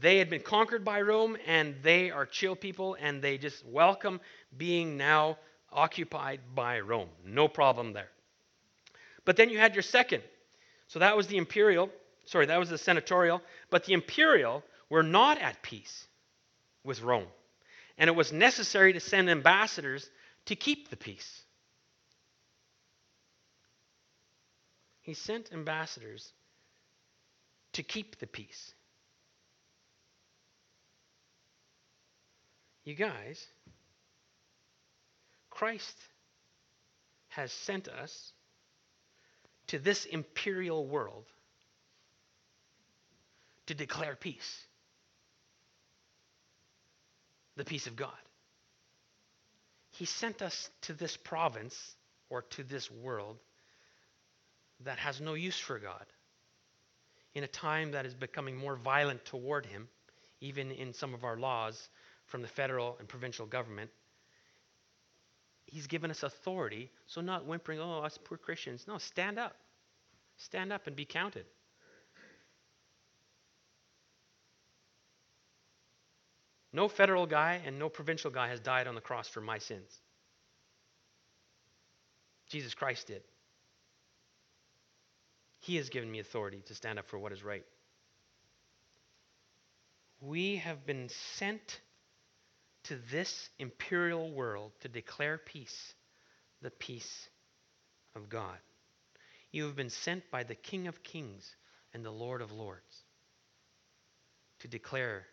They 0.00 0.18
had 0.18 0.30
been 0.30 0.42
conquered 0.42 0.84
by 0.84 1.00
Rome 1.02 1.36
and 1.46 1.76
they 1.82 2.10
are 2.10 2.26
chill 2.26 2.56
people 2.56 2.96
and 3.00 3.22
they 3.22 3.38
just 3.38 3.64
welcome 3.64 4.20
being 4.56 4.96
now 4.96 5.38
occupied 5.72 6.40
by 6.54 6.80
Rome. 6.80 7.08
No 7.24 7.46
problem 7.46 7.92
there. 7.92 8.08
But 9.24 9.36
then 9.36 9.50
you 9.50 9.58
had 9.58 9.74
your 9.74 9.82
second 9.82 10.22
so 10.88 11.00
that 11.00 11.16
was 11.16 11.26
the 11.26 11.36
imperial, 11.36 11.90
sorry, 12.26 12.46
that 12.46 12.58
was 12.58 12.70
the 12.70 12.78
senatorial, 12.78 13.42
but 13.70 13.84
the 13.84 13.92
imperial 13.92 14.62
were 14.88 15.02
not 15.02 15.38
at 15.38 15.62
peace 15.62 16.06
with 16.84 17.02
Rome. 17.02 17.26
And 17.98 18.08
it 18.08 18.14
was 18.14 18.32
necessary 18.32 18.92
to 18.92 19.00
send 19.00 19.28
ambassadors 19.28 20.08
to 20.46 20.54
keep 20.54 20.90
the 20.90 20.96
peace. 20.96 21.42
He 25.00 25.14
sent 25.14 25.52
ambassadors 25.52 26.32
to 27.76 27.82
keep 27.82 28.18
the 28.18 28.26
peace. 28.26 28.72
You 32.84 32.94
guys, 32.94 33.46
Christ 35.50 35.94
has 37.28 37.52
sent 37.52 37.88
us 37.88 38.32
to 39.66 39.78
this 39.78 40.06
imperial 40.06 40.86
world 40.86 41.26
to 43.66 43.74
declare 43.74 44.16
peace 44.16 44.64
the 47.56 47.64
peace 47.64 47.86
of 47.86 47.94
God. 47.94 48.08
He 49.90 50.06
sent 50.06 50.40
us 50.40 50.70
to 50.82 50.94
this 50.94 51.14
province 51.18 51.76
or 52.30 52.40
to 52.52 52.62
this 52.62 52.90
world 52.90 53.36
that 54.86 54.98
has 54.98 55.20
no 55.20 55.34
use 55.34 55.58
for 55.58 55.78
God 55.78 56.06
in 57.36 57.44
a 57.44 57.48
time 57.48 57.90
that 57.90 58.06
is 58.06 58.14
becoming 58.14 58.56
more 58.56 58.76
violent 58.76 59.22
toward 59.26 59.66
Him, 59.66 59.88
even 60.40 60.70
in 60.70 60.94
some 60.94 61.12
of 61.12 61.22
our 61.22 61.36
laws 61.36 61.90
from 62.24 62.40
the 62.40 62.48
federal 62.48 62.96
and 62.98 63.06
provincial 63.06 63.44
government. 63.44 63.90
He's 65.66 65.86
given 65.86 66.10
us 66.10 66.22
authority, 66.22 66.90
so 67.06 67.20
not 67.20 67.44
whimpering, 67.44 67.78
oh, 67.78 68.00
us 68.00 68.18
poor 68.24 68.38
Christians. 68.38 68.86
No, 68.88 68.96
stand 68.96 69.38
up. 69.38 69.54
Stand 70.38 70.72
up 70.72 70.86
and 70.86 70.96
be 70.96 71.04
counted. 71.04 71.44
No 76.72 76.88
federal 76.88 77.26
guy 77.26 77.60
and 77.66 77.78
no 77.78 77.90
provincial 77.90 78.30
guy 78.30 78.48
has 78.48 78.60
died 78.60 78.86
on 78.86 78.94
the 78.94 79.02
cross 79.02 79.28
for 79.28 79.42
my 79.42 79.58
sins. 79.58 80.00
Jesus 82.48 82.72
Christ 82.72 83.08
did. 83.08 83.22
He 85.66 85.76
has 85.78 85.88
given 85.88 86.08
me 86.08 86.20
authority 86.20 86.62
to 86.66 86.76
stand 86.76 87.00
up 87.00 87.08
for 87.08 87.18
what 87.18 87.32
is 87.32 87.42
right. 87.42 87.64
We 90.20 90.56
have 90.58 90.86
been 90.86 91.08
sent 91.38 91.80
to 92.84 92.96
this 93.10 93.50
imperial 93.58 94.30
world 94.30 94.70
to 94.82 94.88
declare 94.88 95.38
peace, 95.38 95.92
the 96.62 96.70
peace 96.70 97.28
of 98.14 98.28
God. 98.28 98.56
You 99.50 99.64
have 99.64 99.74
been 99.74 99.90
sent 99.90 100.30
by 100.30 100.44
the 100.44 100.54
King 100.54 100.86
of 100.86 101.02
Kings 101.02 101.56
and 101.92 102.04
the 102.04 102.12
Lord 102.12 102.42
of 102.42 102.52
Lords 102.52 103.02
to 104.60 104.68
declare 104.68 105.26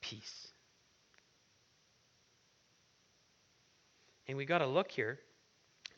peace. 0.00 0.48
And 4.26 4.36
we 4.36 4.46
got 4.46 4.58
to 4.58 4.66
look 4.66 4.90
here. 4.90 5.20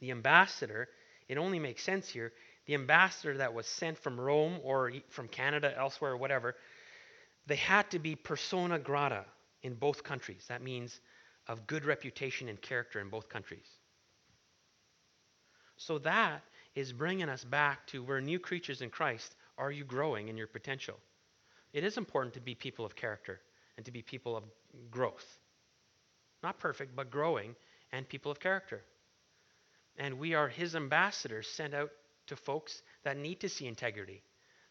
The 0.00 0.10
ambassador, 0.10 0.90
it 1.26 1.38
only 1.38 1.58
makes 1.58 1.82
sense 1.82 2.06
here. 2.06 2.34
The 2.66 2.74
ambassador 2.74 3.38
that 3.38 3.54
was 3.54 3.66
sent 3.66 3.98
from 3.98 4.20
Rome 4.20 4.60
or 4.62 4.92
from 5.08 5.28
Canada, 5.28 5.72
elsewhere, 5.76 6.12
or 6.12 6.16
whatever, 6.16 6.56
they 7.46 7.56
had 7.56 7.90
to 7.90 7.98
be 7.98 8.14
persona 8.14 8.78
grata 8.78 9.24
in 9.62 9.74
both 9.74 10.04
countries. 10.04 10.44
That 10.48 10.62
means 10.62 11.00
of 11.48 11.66
good 11.66 11.84
reputation 11.84 12.48
and 12.48 12.60
character 12.60 13.00
in 13.00 13.08
both 13.08 13.28
countries. 13.28 13.66
So 15.76 15.98
that 15.98 16.42
is 16.74 16.92
bringing 16.92 17.28
us 17.28 17.42
back 17.42 17.86
to 17.88 18.02
we're 18.02 18.20
new 18.20 18.38
creatures 18.38 18.82
in 18.82 18.90
Christ. 18.90 19.34
Are 19.58 19.72
you 19.72 19.84
growing 19.84 20.28
in 20.28 20.36
your 20.36 20.46
potential? 20.46 20.96
It 21.72 21.84
is 21.84 21.96
important 21.96 22.34
to 22.34 22.40
be 22.40 22.54
people 22.54 22.84
of 22.84 22.94
character 22.94 23.40
and 23.76 23.86
to 23.86 23.92
be 23.92 24.02
people 24.02 24.36
of 24.36 24.44
growth. 24.90 25.38
Not 26.42 26.58
perfect, 26.58 26.94
but 26.94 27.10
growing 27.10 27.56
and 27.92 28.08
people 28.08 28.30
of 28.30 28.40
character. 28.40 28.82
And 29.96 30.18
we 30.18 30.34
are 30.34 30.48
his 30.48 30.76
ambassadors 30.76 31.48
sent 31.48 31.74
out 31.74 31.90
to 32.30 32.36
folks 32.36 32.82
that 33.04 33.16
need 33.16 33.40
to 33.40 33.48
see 33.48 33.66
integrity, 33.66 34.22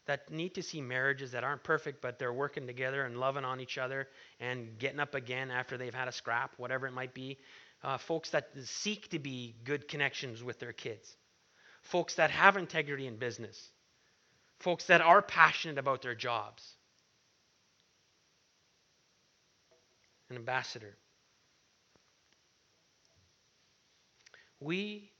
that 0.06 0.30
need 0.30 0.54
to 0.54 0.62
see 0.62 0.80
marriages 0.80 1.32
that 1.32 1.44
aren't 1.44 1.62
perfect, 1.62 2.02
but 2.02 2.18
they're 2.18 2.32
working 2.32 2.66
together 2.66 3.04
and 3.04 3.18
loving 3.18 3.44
on 3.44 3.60
each 3.60 3.78
other 3.78 4.08
and 4.40 4.78
getting 4.78 4.98
up 4.98 5.14
again 5.14 5.50
after 5.50 5.78
they've 5.78 5.94
had 5.94 6.08
a 6.08 6.12
scrap, 6.12 6.52
whatever 6.56 6.86
it 6.86 6.92
might 6.92 7.14
be. 7.14 7.38
Uh, 7.82 7.96
folks 7.96 8.30
that 8.30 8.48
seek 8.64 9.08
to 9.08 9.18
be 9.18 9.54
good 9.64 9.88
connections 9.88 10.42
with 10.42 10.58
their 10.58 10.72
kids. 10.72 11.16
Folks 11.82 12.16
that 12.16 12.30
have 12.30 12.56
integrity 12.56 13.06
in 13.06 13.16
business. 13.16 13.70
Folks 14.58 14.86
that 14.86 15.00
are 15.00 15.22
passionate 15.22 15.78
about 15.78 16.02
their 16.02 16.14
jobs. 16.14 16.62
An 20.28 20.36
ambassador. 20.36 20.96
We 24.60 25.10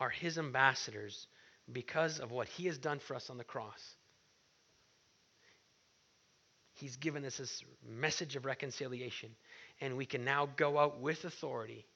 are 0.00 0.10
his 0.10 0.38
ambassadors 0.38 1.26
because 1.72 2.20
of 2.20 2.30
what 2.30 2.48
he 2.48 2.66
has 2.66 2.78
done 2.78 2.98
for 2.98 3.14
us 3.14 3.30
on 3.30 3.38
the 3.38 3.44
cross. 3.44 3.96
He's 6.74 6.96
given 6.96 7.24
us 7.24 7.38
this 7.38 7.64
message 7.86 8.36
of 8.36 8.44
reconciliation, 8.44 9.30
and 9.80 9.96
we 9.96 10.06
can 10.06 10.24
now 10.24 10.48
go 10.56 10.78
out 10.78 11.00
with 11.00 11.24
authority. 11.24 11.86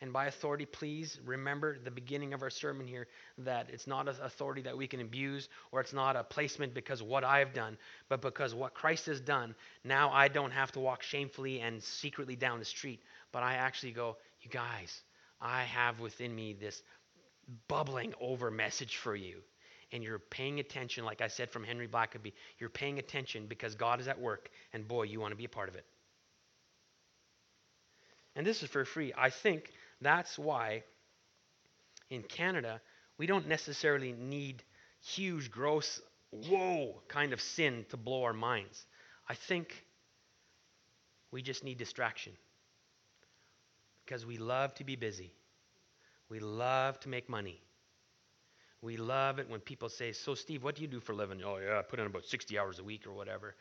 And 0.00 0.12
by 0.12 0.26
authority, 0.26 0.64
please 0.64 1.18
remember 1.24 1.76
the 1.78 1.90
beginning 1.90 2.32
of 2.32 2.42
our 2.42 2.50
sermon 2.50 2.86
here 2.86 3.08
that 3.38 3.68
it's 3.72 3.86
not 3.86 4.08
an 4.08 4.14
authority 4.22 4.62
that 4.62 4.76
we 4.76 4.86
can 4.86 5.00
abuse 5.00 5.48
or 5.72 5.80
it's 5.80 5.92
not 5.92 6.14
a 6.14 6.22
placement 6.22 6.72
because 6.72 7.02
what 7.02 7.24
I've 7.24 7.52
done, 7.52 7.76
but 8.08 8.20
because 8.20 8.54
what 8.54 8.74
Christ 8.74 9.06
has 9.06 9.20
done. 9.20 9.56
Now 9.82 10.10
I 10.10 10.28
don't 10.28 10.52
have 10.52 10.70
to 10.72 10.80
walk 10.80 11.02
shamefully 11.02 11.60
and 11.60 11.82
secretly 11.82 12.36
down 12.36 12.60
the 12.60 12.64
street, 12.64 13.02
but 13.32 13.42
I 13.42 13.54
actually 13.54 13.92
go, 13.92 14.16
you 14.40 14.50
guys, 14.50 15.02
I 15.40 15.64
have 15.64 15.98
within 15.98 16.34
me 16.34 16.52
this 16.52 16.80
bubbling 17.68 18.14
over 18.20 18.50
message 18.50 18.96
for 18.96 19.14
you. 19.14 19.40
And 19.90 20.02
you're 20.02 20.18
paying 20.18 20.60
attention, 20.60 21.04
like 21.04 21.22
I 21.22 21.28
said 21.28 21.50
from 21.50 21.64
Henry 21.64 21.88
Blackaby, 21.88 22.34
you're 22.58 22.68
paying 22.68 22.98
attention 22.98 23.46
because 23.46 23.74
God 23.74 24.00
is 24.00 24.08
at 24.08 24.20
work, 24.20 24.50
and 24.72 24.86
boy, 24.86 25.04
you 25.04 25.18
want 25.18 25.32
to 25.32 25.36
be 25.36 25.46
a 25.46 25.48
part 25.48 25.70
of 25.70 25.76
it. 25.76 25.86
And 28.36 28.46
this 28.46 28.62
is 28.62 28.68
for 28.68 28.84
free. 28.84 29.12
I 29.16 29.30
think 29.30 29.72
that's 30.00 30.38
why 30.38 30.82
in 32.10 32.22
Canada, 32.22 32.80
we 33.16 33.26
don't 33.26 33.48
necessarily 33.48 34.12
need 34.12 34.62
huge, 35.02 35.50
gross, 35.50 36.00
whoa 36.30 37.02
kind 37.08 37.32
of 37.32 37.40
sin 37.40 37.86
to 37.90 37.96
blow 37.96 38.24
our 38.24 38.32
minds. 38.32 38.84
I 39.28 39.34
think 39.34 39.84
we 41.30 41.42
just 41.42 41.64
need 41.64 41.78
distraction 41.78 42.32
because 44.04 44.24
we 44.24 44.38
love 44.38 44.74
to 44.74 44.84
be 44.84 44.96
busy. 44.96 45.32
We 46.28 46.40
love 46.40 47.00
to 47.00 47.08
make 47.08 47.28
money. 47.28 47.60
We 48.80 48.96
love 48.96 49.38
it 49.38 49.48
when 49.48 49.60
people 49.60 49.88
say, 49.88 50.12
So, 50.12 50.34
Steve, 50.34 50.62
what 50.62 50.76
do 50.76 50.82
you 50.82 50.88
do 50.88 51.00
for 51.00 51.12
a 51.12 51.16
living? 51.16 51.42
Oh, 51.44 51.58
yeah, 51.58 51.78
I 51.78 51.82
put 51.82 51.98
in 51.98 52.06
about 52.06 52.24
60 52.24 52.58
hours 52.58 52.78
a 52.78 52.84
week 52.84 53.06
or 53.06 53.12
whatever. 53.12 53.54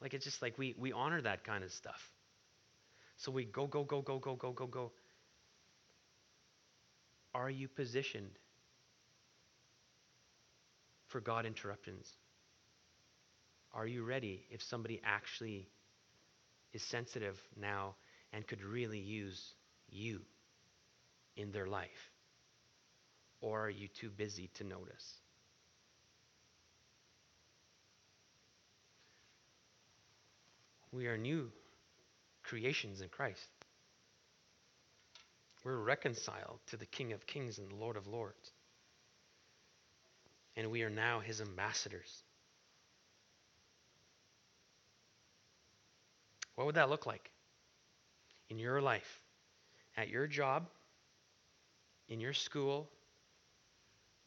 Like, 0.00 0.14
it's 0.14 0.24
just 0.24 0.42
like 0.42 0.58
we, 0.58 0.74
we 0.78 0.92
honor 0.92 1.20
that 1.22 1.44
kind 1.44 1.62
of 1.64 1.72
stuff. 1.72 2.12
So 3.16 3.30
we 3.32 3.44
go, 3.44 3.66
go, 3.66 3.84
go, 3.84 4.02
go, 4.02 4.18
go, 4.18 4.34
go, 4.36 4.52
go, 4.52 4.66
go. 4.66 4.92
Are 7.34 7.50
you 7.50 7.68
positioned 7.68 8.38
for 11.06 11.20
God 11.20 11.46
interruptions? 11.46 12.12
Are 13.72 13.86
you 13.86 14.04
ready 14.04 14.46
if 14.50 14.62
somebody 14.62 15.00
actually 15.04 15.68
is 16.72 16.82
sensitive 16.82 17.42
now 17.56 17.96
and 18.32 18.46
could 18.46 18.62
really 18.62 18.98
use 18.98 19.54
you 19.88 20.20
in 21.36 21.52
their 21.52 21.66
life? 21.66 22.13
Or 23.44 23.66
are 23.66 23.70
you 23.70 23.88
too 23.88 24.08
busy 24.08 24.48
to 24.54 24.64
notice? 24.64 25.20
We 30.92 31.08
are 31.08 31.18
new 31.18 31.52
creations 32.42 33.02
in 33.02 33.10
Christ. 33.10 33.46
We're 35.62 35.76
reconciled 35.76 36.58
to 36.68 36.78
the 36.78 36.86
King 36.86 37.12
of 37.12 37.26
Kings 37.26 37.58
and 37.58 37.70
the 37.70 37.74
Lord 37.76 37.98
of 37.98 38.06
Lords. 38.06 38.50
and 40.56 40.70
we 40.70 40.82
are 40.82 40.90
now 40.90 41.20
his 41.20 41.40
ambassadors. 41.40 42.22
What 46.54 46.66
would 46.66 46.76
that 46.76 46.88
look 46.88 47.06
like 47.06 47.30
in 48.48 48.58
your 48.58 48.80
life, 48.80 49.20
at 49.96 50.08
your 50.08 50.26
job, 50.26 50.68
in 52.08 52.20
your 52.20 52.32
school, 52.32 52.88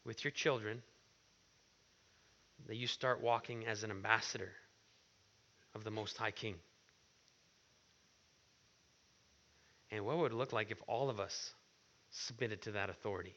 with 0.08 0.24
your 0.24 0.30
children, 0.30 0.80
that 2.66 2.76
you 2.76 2.86
start 2.86 3.22
walking 3.22 3.66
as 3.66 3.84
an 3.84 3.90
ambassador 3.90 4.50
of 5.74 5.84
the 5.84 5.90
Most 5.90 6.16
High 6.16 6.30
King? 6.30 6.54
And 9.90 10.06
what 10.06 10.16
would 10.16 10.32
it 10.32 10.34
look 10.34 10.54
like 10.54 10.70
if 10.70 10.78
all 10.88 11.10
of 11.10 11.20
us 11.20 11.52
submitted 12.10 12.62
to 12.62 12.72
that 12.72 12.88
authority 12.88 13.34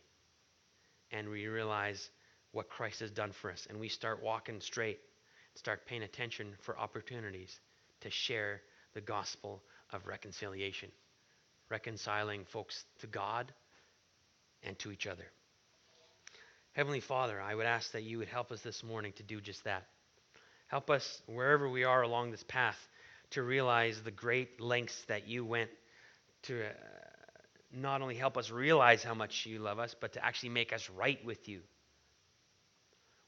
and 1.11 1.27
we 1.29 1.45
realize 1.47 2.09
what 2.53 2.69
Christ 2.69 3.01
has 3.01 3.11
done 3.11 3.33
for 3.33 3.51
us 3.51 3.67
and 3.69 3.77
we 3.77 3.89
start 3.89 4.23
walking 4.23 4.61
straight, 4.61 5.01
start 5.55 5.85
paying 5.85 6.03
attention 6.03 6.53
for 6.61 6.79
opportunities 6.79 7.53
to 7.99 8.09
share 8.09 8.61
the 8.93 9.01
gospel 9.01 9.61
of 9.91 10.07
reconciliation, 10.07 10.89
reconciling 11.69 12.45
folks 12.45 12.85
to 13.01 13.07
God 13.07 13.51
and 14.63 14.79
to 14.79 14.91
each 14.91 15.05
other. 15.05 15.25
Heavenly 16.73 17.01
Father, 17.01 17.41
I 17.41 17.53
would 17.53 17.65
ask 17.65 17.91
that 17.91 18.03
you 18.03 18.17
would 18.19 18.29
help 18.29 18.51
us 18.51 18.61
this 18.61 18.81
morning 18.81 19.11
to 19.17 19.23
do 19.23 19.41
just 19.41 19.65
that. 19.65 19.83
Help 20.67 20.89
us 20.89 21.21
wherever 21.25 21.67
we 21.67 21.83
are 21.83 22.01
along 22.01 22.31
this 22.31 22.43
path 22.43 22.77
to 23.31 23.43
realize 23.43 24.01
the 24.01 24.11
great 24.11 24.61
lengths 24.61 25.03
that 25.09 25.27
you 25.27 25.43
went 25.43 25.69
to 26.43 26.63
uh, 26.63 26.69
not 27.73 28.01
only 28.01 28.15
help 28.15 28.37
us 28.37 28.51
realize 28.51 29.03
how 29.03 29.13
much 29.13 29.45
you 29.45 29.59
love 29.59 29.79
us, 29.79 29.95
but 29.99 30.13
to 30.13 30.23
actually 30.23 30.49
make 30.49 30.71
us 30.71 30.89
right 30.89 31.23
with 31.25 31.49
you. 31.49 31.61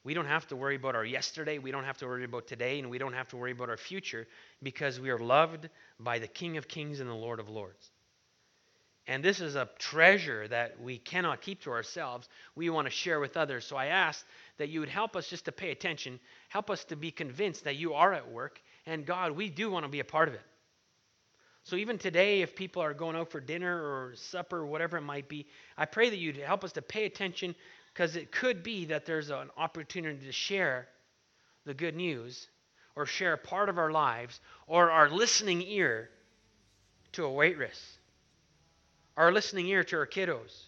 We 0.06 0.14
don't 0.14 0.26
have 0.26 0.48
to 0.48 0.56
worry 0.56 0.76
about 0.76 0.96
our 0.96 1.06
yesterday, 1.06 1.60
we 1.60 1.72
don't 1.72 1.86
have 1.86 1.98
to 2.00 2.06
worry 2.06 2.26
about 2.26 2.48
today, 2.48 2.80
and 2.80 2.90
we 2.90 2.98
don't 2.98 3.14
have 3.14 3.28
to 3.30 3.38
worry 3.38 3.52
about 3.52 3.70
our 3.70 3.78
future 3.78 4.28
because 4.62 5.00
we 5.00 5.10
are 5.10 5.20
loved 5.20 5.70
by 6.00 6.20
the 6.20 6.28
King 6.28 6.58
of 6.58 6.68
Kings 6.68 7.02
and 7.02 7.10
the 7.10 7.14
Lord 7.14 7.40
of 7.42 7.50
Lords. 7.50 7.92
And 9.08 9.24
this 9.24 9.42
is 9.42 9.56
a 9.56 9.70
treasure 9.80 10.48
that 10.48 10.80
we 10.80 10.98
cannot 10.98 11.42
keep 11.42 11.62
to 11.64 11.72
ourselves. 11.72 12.30
We 12.56 12.70
want 12.70 12.88
to 12.88 12.92
share 12.92 13.20
with 13.20 13.36
others. 13.36 13.66
So 13.66 13.76
I 13.76 13.88
ask 13.88 14.26
that 14.58 14.70
you 14.70 14.80
would 14.80 14.90
help 14.90 15.16
us 15.18 15.30
just 15.30 15.46
to 15.46 15.52
pay 15.52 15.72
attention, 15.72 16.20
help 16.48 16.70
us 16.70 16.86
to 16.86 16.96
be 16.96 17.12
convinced 17.12 17.66
that 17.66 17.76
you 17.76 17.94
are 17.94 18.14
at 18.14 18.32
work, 18.32 18.62
and 18.86 19.06
God, 19.06 19.34
we 19.34 19.50
do 19.50 19.70
want 19.70 19.84
to 19.86 19.90
be 19.90 20.00
a 20.00 20.06
part 20.06 20.30
of 20.30 20.36
it. 20.36 20.42
So 21.64 21.78
even 21.78 21.98
today, 21.98 22.42
if 22.42 22.56
people 22.56 22.82
are 22.82 22.94
going 22.94 23.16
out 23.16 23.32
for 23.32 23.40
dinner 23.40 23.74
or 23.74 24.14
supper 24.16 24.60
or 24.60 24.66
whatever 24.66 24.98
it 24.98 25.02
might 25.02 25.30
be, 25.30 25.48
I 25.78 25.86
pray 25.86 26.10
that 26.10 26.18
you'd 26.18 26.38
help 26.38 26.64
us 26.64 26.74
to 26.74 26.82
pay 26.82 27.06
attention 27.06 27.56
because 27.94 28.16
it 28.16 28.32
could 28.32 28.64
be 28.64 28.86
that 28.86 29.06
there's 29.06 29.30
an 29.30 29.50
opportunity 29.56 30.26
to 30.26 30.32
share 30.32 30.88
the 31.66 31.74
good 31.74 31.96
news 31.96 32.48
or 32.96 33.06
share 33.06 33.34
a 33.34 33.38
part 33.38 33.70
of 33.70 33.78
our 33.78 33.92
lives 33.92 34.42
or 34.68 34.92
our 34.92 35.10
listening 35.10 35.62
ear 35.62 36.10
to 37.14 37.24
a 37.24 37.32
waitress, 37.32 37.98
our 39.18 39.32
listening 39.32 39.68
ear 39.68 39.84
to 39.84 39.98
our 39.98 40.08
kiddos, 40.08 40.64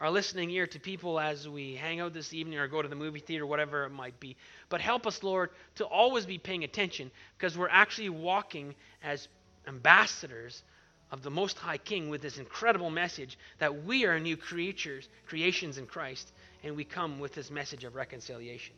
our 0.00 0.10
listening 0.10 0.50
ear 0.50 0.66
to 0.66 0.78
people 0.78 1.18
as 1.18 1.48
we 1.48 1.74
hang 1.74 2.00
out 2.00 2.12
this 2.12 2.32
evening 2.32 2.58
or 2.58 2.68
go 2.68 2.82
to 2.82 2.88
the 2.88 2.96
movie 2.96 3.20
theater, 3.20 3.46
whatever 3.46 3.84
it 3.84 3.90
might 3.90 4.18
be. 4.20 4.36
But 4.68 4.80
help 4.80 5.06
us, 5.06 5.22
Lord, 5.22 5.50
to 5.76 5.84
always 5.84 6.26
be 6.26 6.38
paying 6.38 6.64
attention 6.64 7.10
because 7.36 7.56
we're 7.56 7.68
actually 7.68 8.10
walking 8.10 8.74
as 9.02 9.28
ambassadors 9.66 10.62
of 11.10 11.22
the 11.22 11.30
Most 11.30 11.58
High 11.58 11.78
King 11.78 12.10
with 12.10 12.22
this 12.22 12.38
incredible 12.38 12.90
message 12.90 13.38
that 13.58 13.84
we 13.84 14.04
are 14.04 14.20
new 14.20 14.36
creatures, 14.36 15.08
creations 15.26 15.78
in 15.78 15.86
Christ, 15.86 16.32
and 16.62 16.76
we 16.76 16.84
come 16.84 17.18
with 17.18 17.34
this 17.34 17.50
message 17.50 17.84
of 17.84 17.94
reconciliation. 17.94 18.74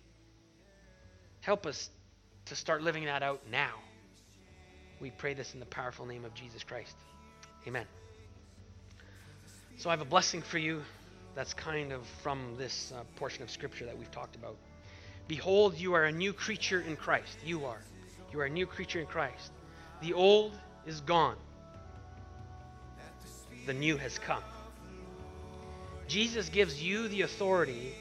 Help 1.40 1.66
us 1.66 1.90
to 2.46 2.54
start 2.54 2.82
living 2.82 3.06
that 3.06 3.22
out 3.22 3.42
now. 3.50 3.74
We 5.00 5.10
pray 5.10 5.34
this 5.34 5.54
in 5.54 5.60
the 5.60 5.66
powerful 5.66 6.06
name 6.06 6.24
of 6.24 6.34
Jesus 6.34 6.62
Christ. 6.62 6.94
Amen. 7.66 7.99
So 9.80 9.88
I 9.88 9.94
have 9.94 10.02
a 10.02 10.04
blessing 10.04 10.42
for 10.42 10.58
you 10.58 10.82
that's 11.34 11.54
kind 11.54 11.90
of 11.90 12.04
from 12.22 12.54
this 12.58 12.92
uh, 12.94 13.02
portion 13.16 13.42
of 13.42 13.50
Scripture 13.50 13.86
that 13.86 13.96
we've 13.96 14.10
talked 14.10 14.36
about. 14.36 14.56
Behold, 15.26 15.74
you 15.78 15.94
are 15.94 16.04
a 16.04 16.12
new 16.12 16.34
creature 16.34 16.82
in 16.82 16.96
Christ. 16.96 17.38
You 17.46 17.64
are. 17.64 17.80
You 18.30 18.40
are 18.40 18.44
a 18.44 18.50
new 18.50 18.66
creature 18.66 19.00
in 19.00 19.06
Christ. 19.06 19.52
The 20.02 20.12
old 20.12 20.52
is 20.84 21.00
gone, 21.00 21.36
the 23.64 23.72
new 23.72 23.96
has 23.96 24.18
come. 24.18 24.42
Jesus 26.08 26.50
gives 26.50 26.82
you 26.82 27.08
the 27.08 27.22
authority 27.22 27.94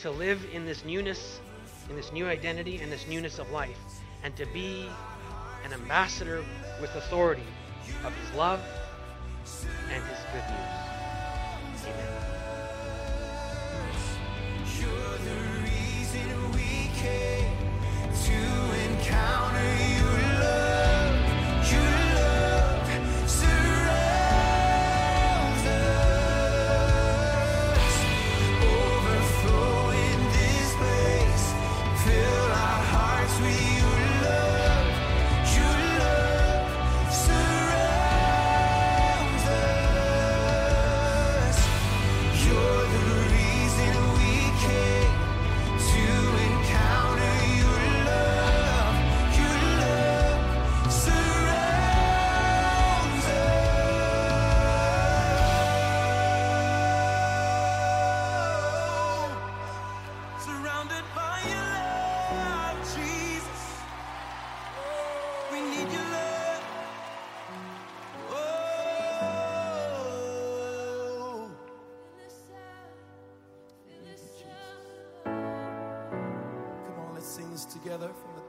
to 0.00 0.10
live 0.10 0.42
in 0.54 0.64
this 0.64 0.82
newness, 0.82 1.40
in 1.90 1.96
this 1.96 2.10
new 2.10 2.26
identity, 2.26 2.78
and 2.78 2.90
this 2.90 3.06
newness 3.06 3.38
of 3.38 3.50
life, 3.50 3.76
and 4.24 4.34
to 4.36 4.46
be 4.46 4.88
an 5.66 5.74
ambassador 5.74 6.42
with 6.80 6.94
authority 6.94 7.42
of 8.02 8.14
His 8.16 8.34
love 8.34 8.62
and 9.90 10.02
His 10.02 10.18
good 10.32 10.48
news. 10.48 10.87
Amen. 11.88 12.17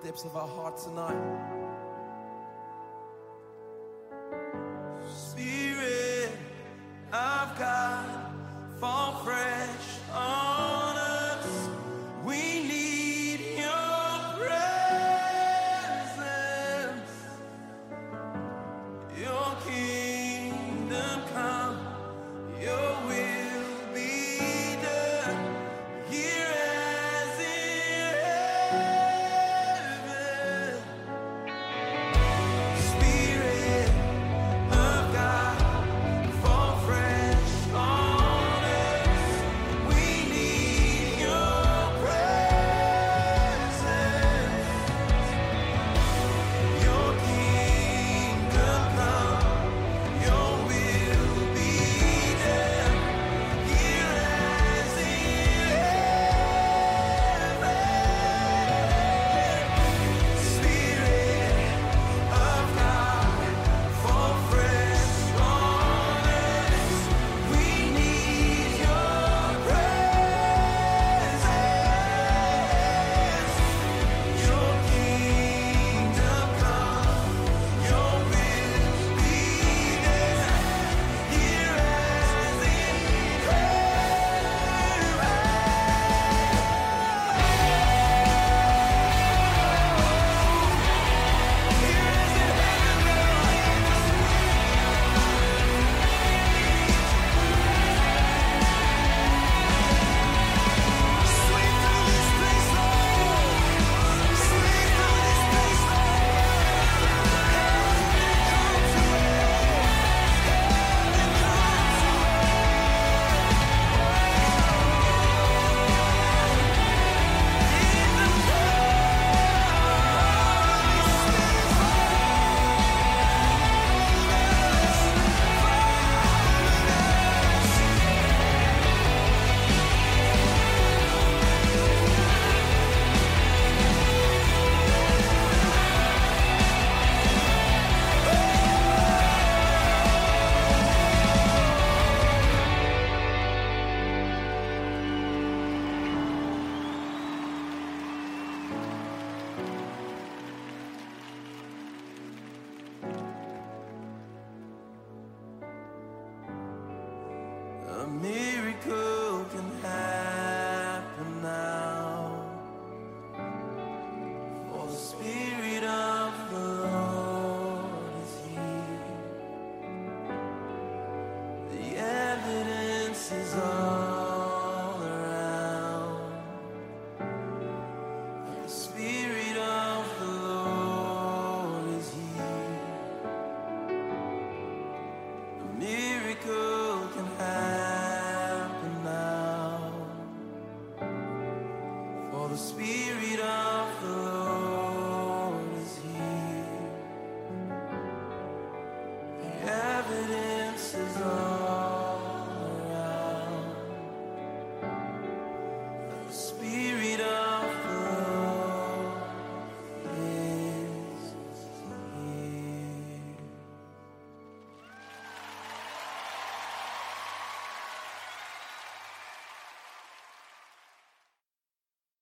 Depths 0.10 0.26
of 0.26 0.36
our 0.36 0.48
hearts 0.48 0.86
tonight. 0.86 1.49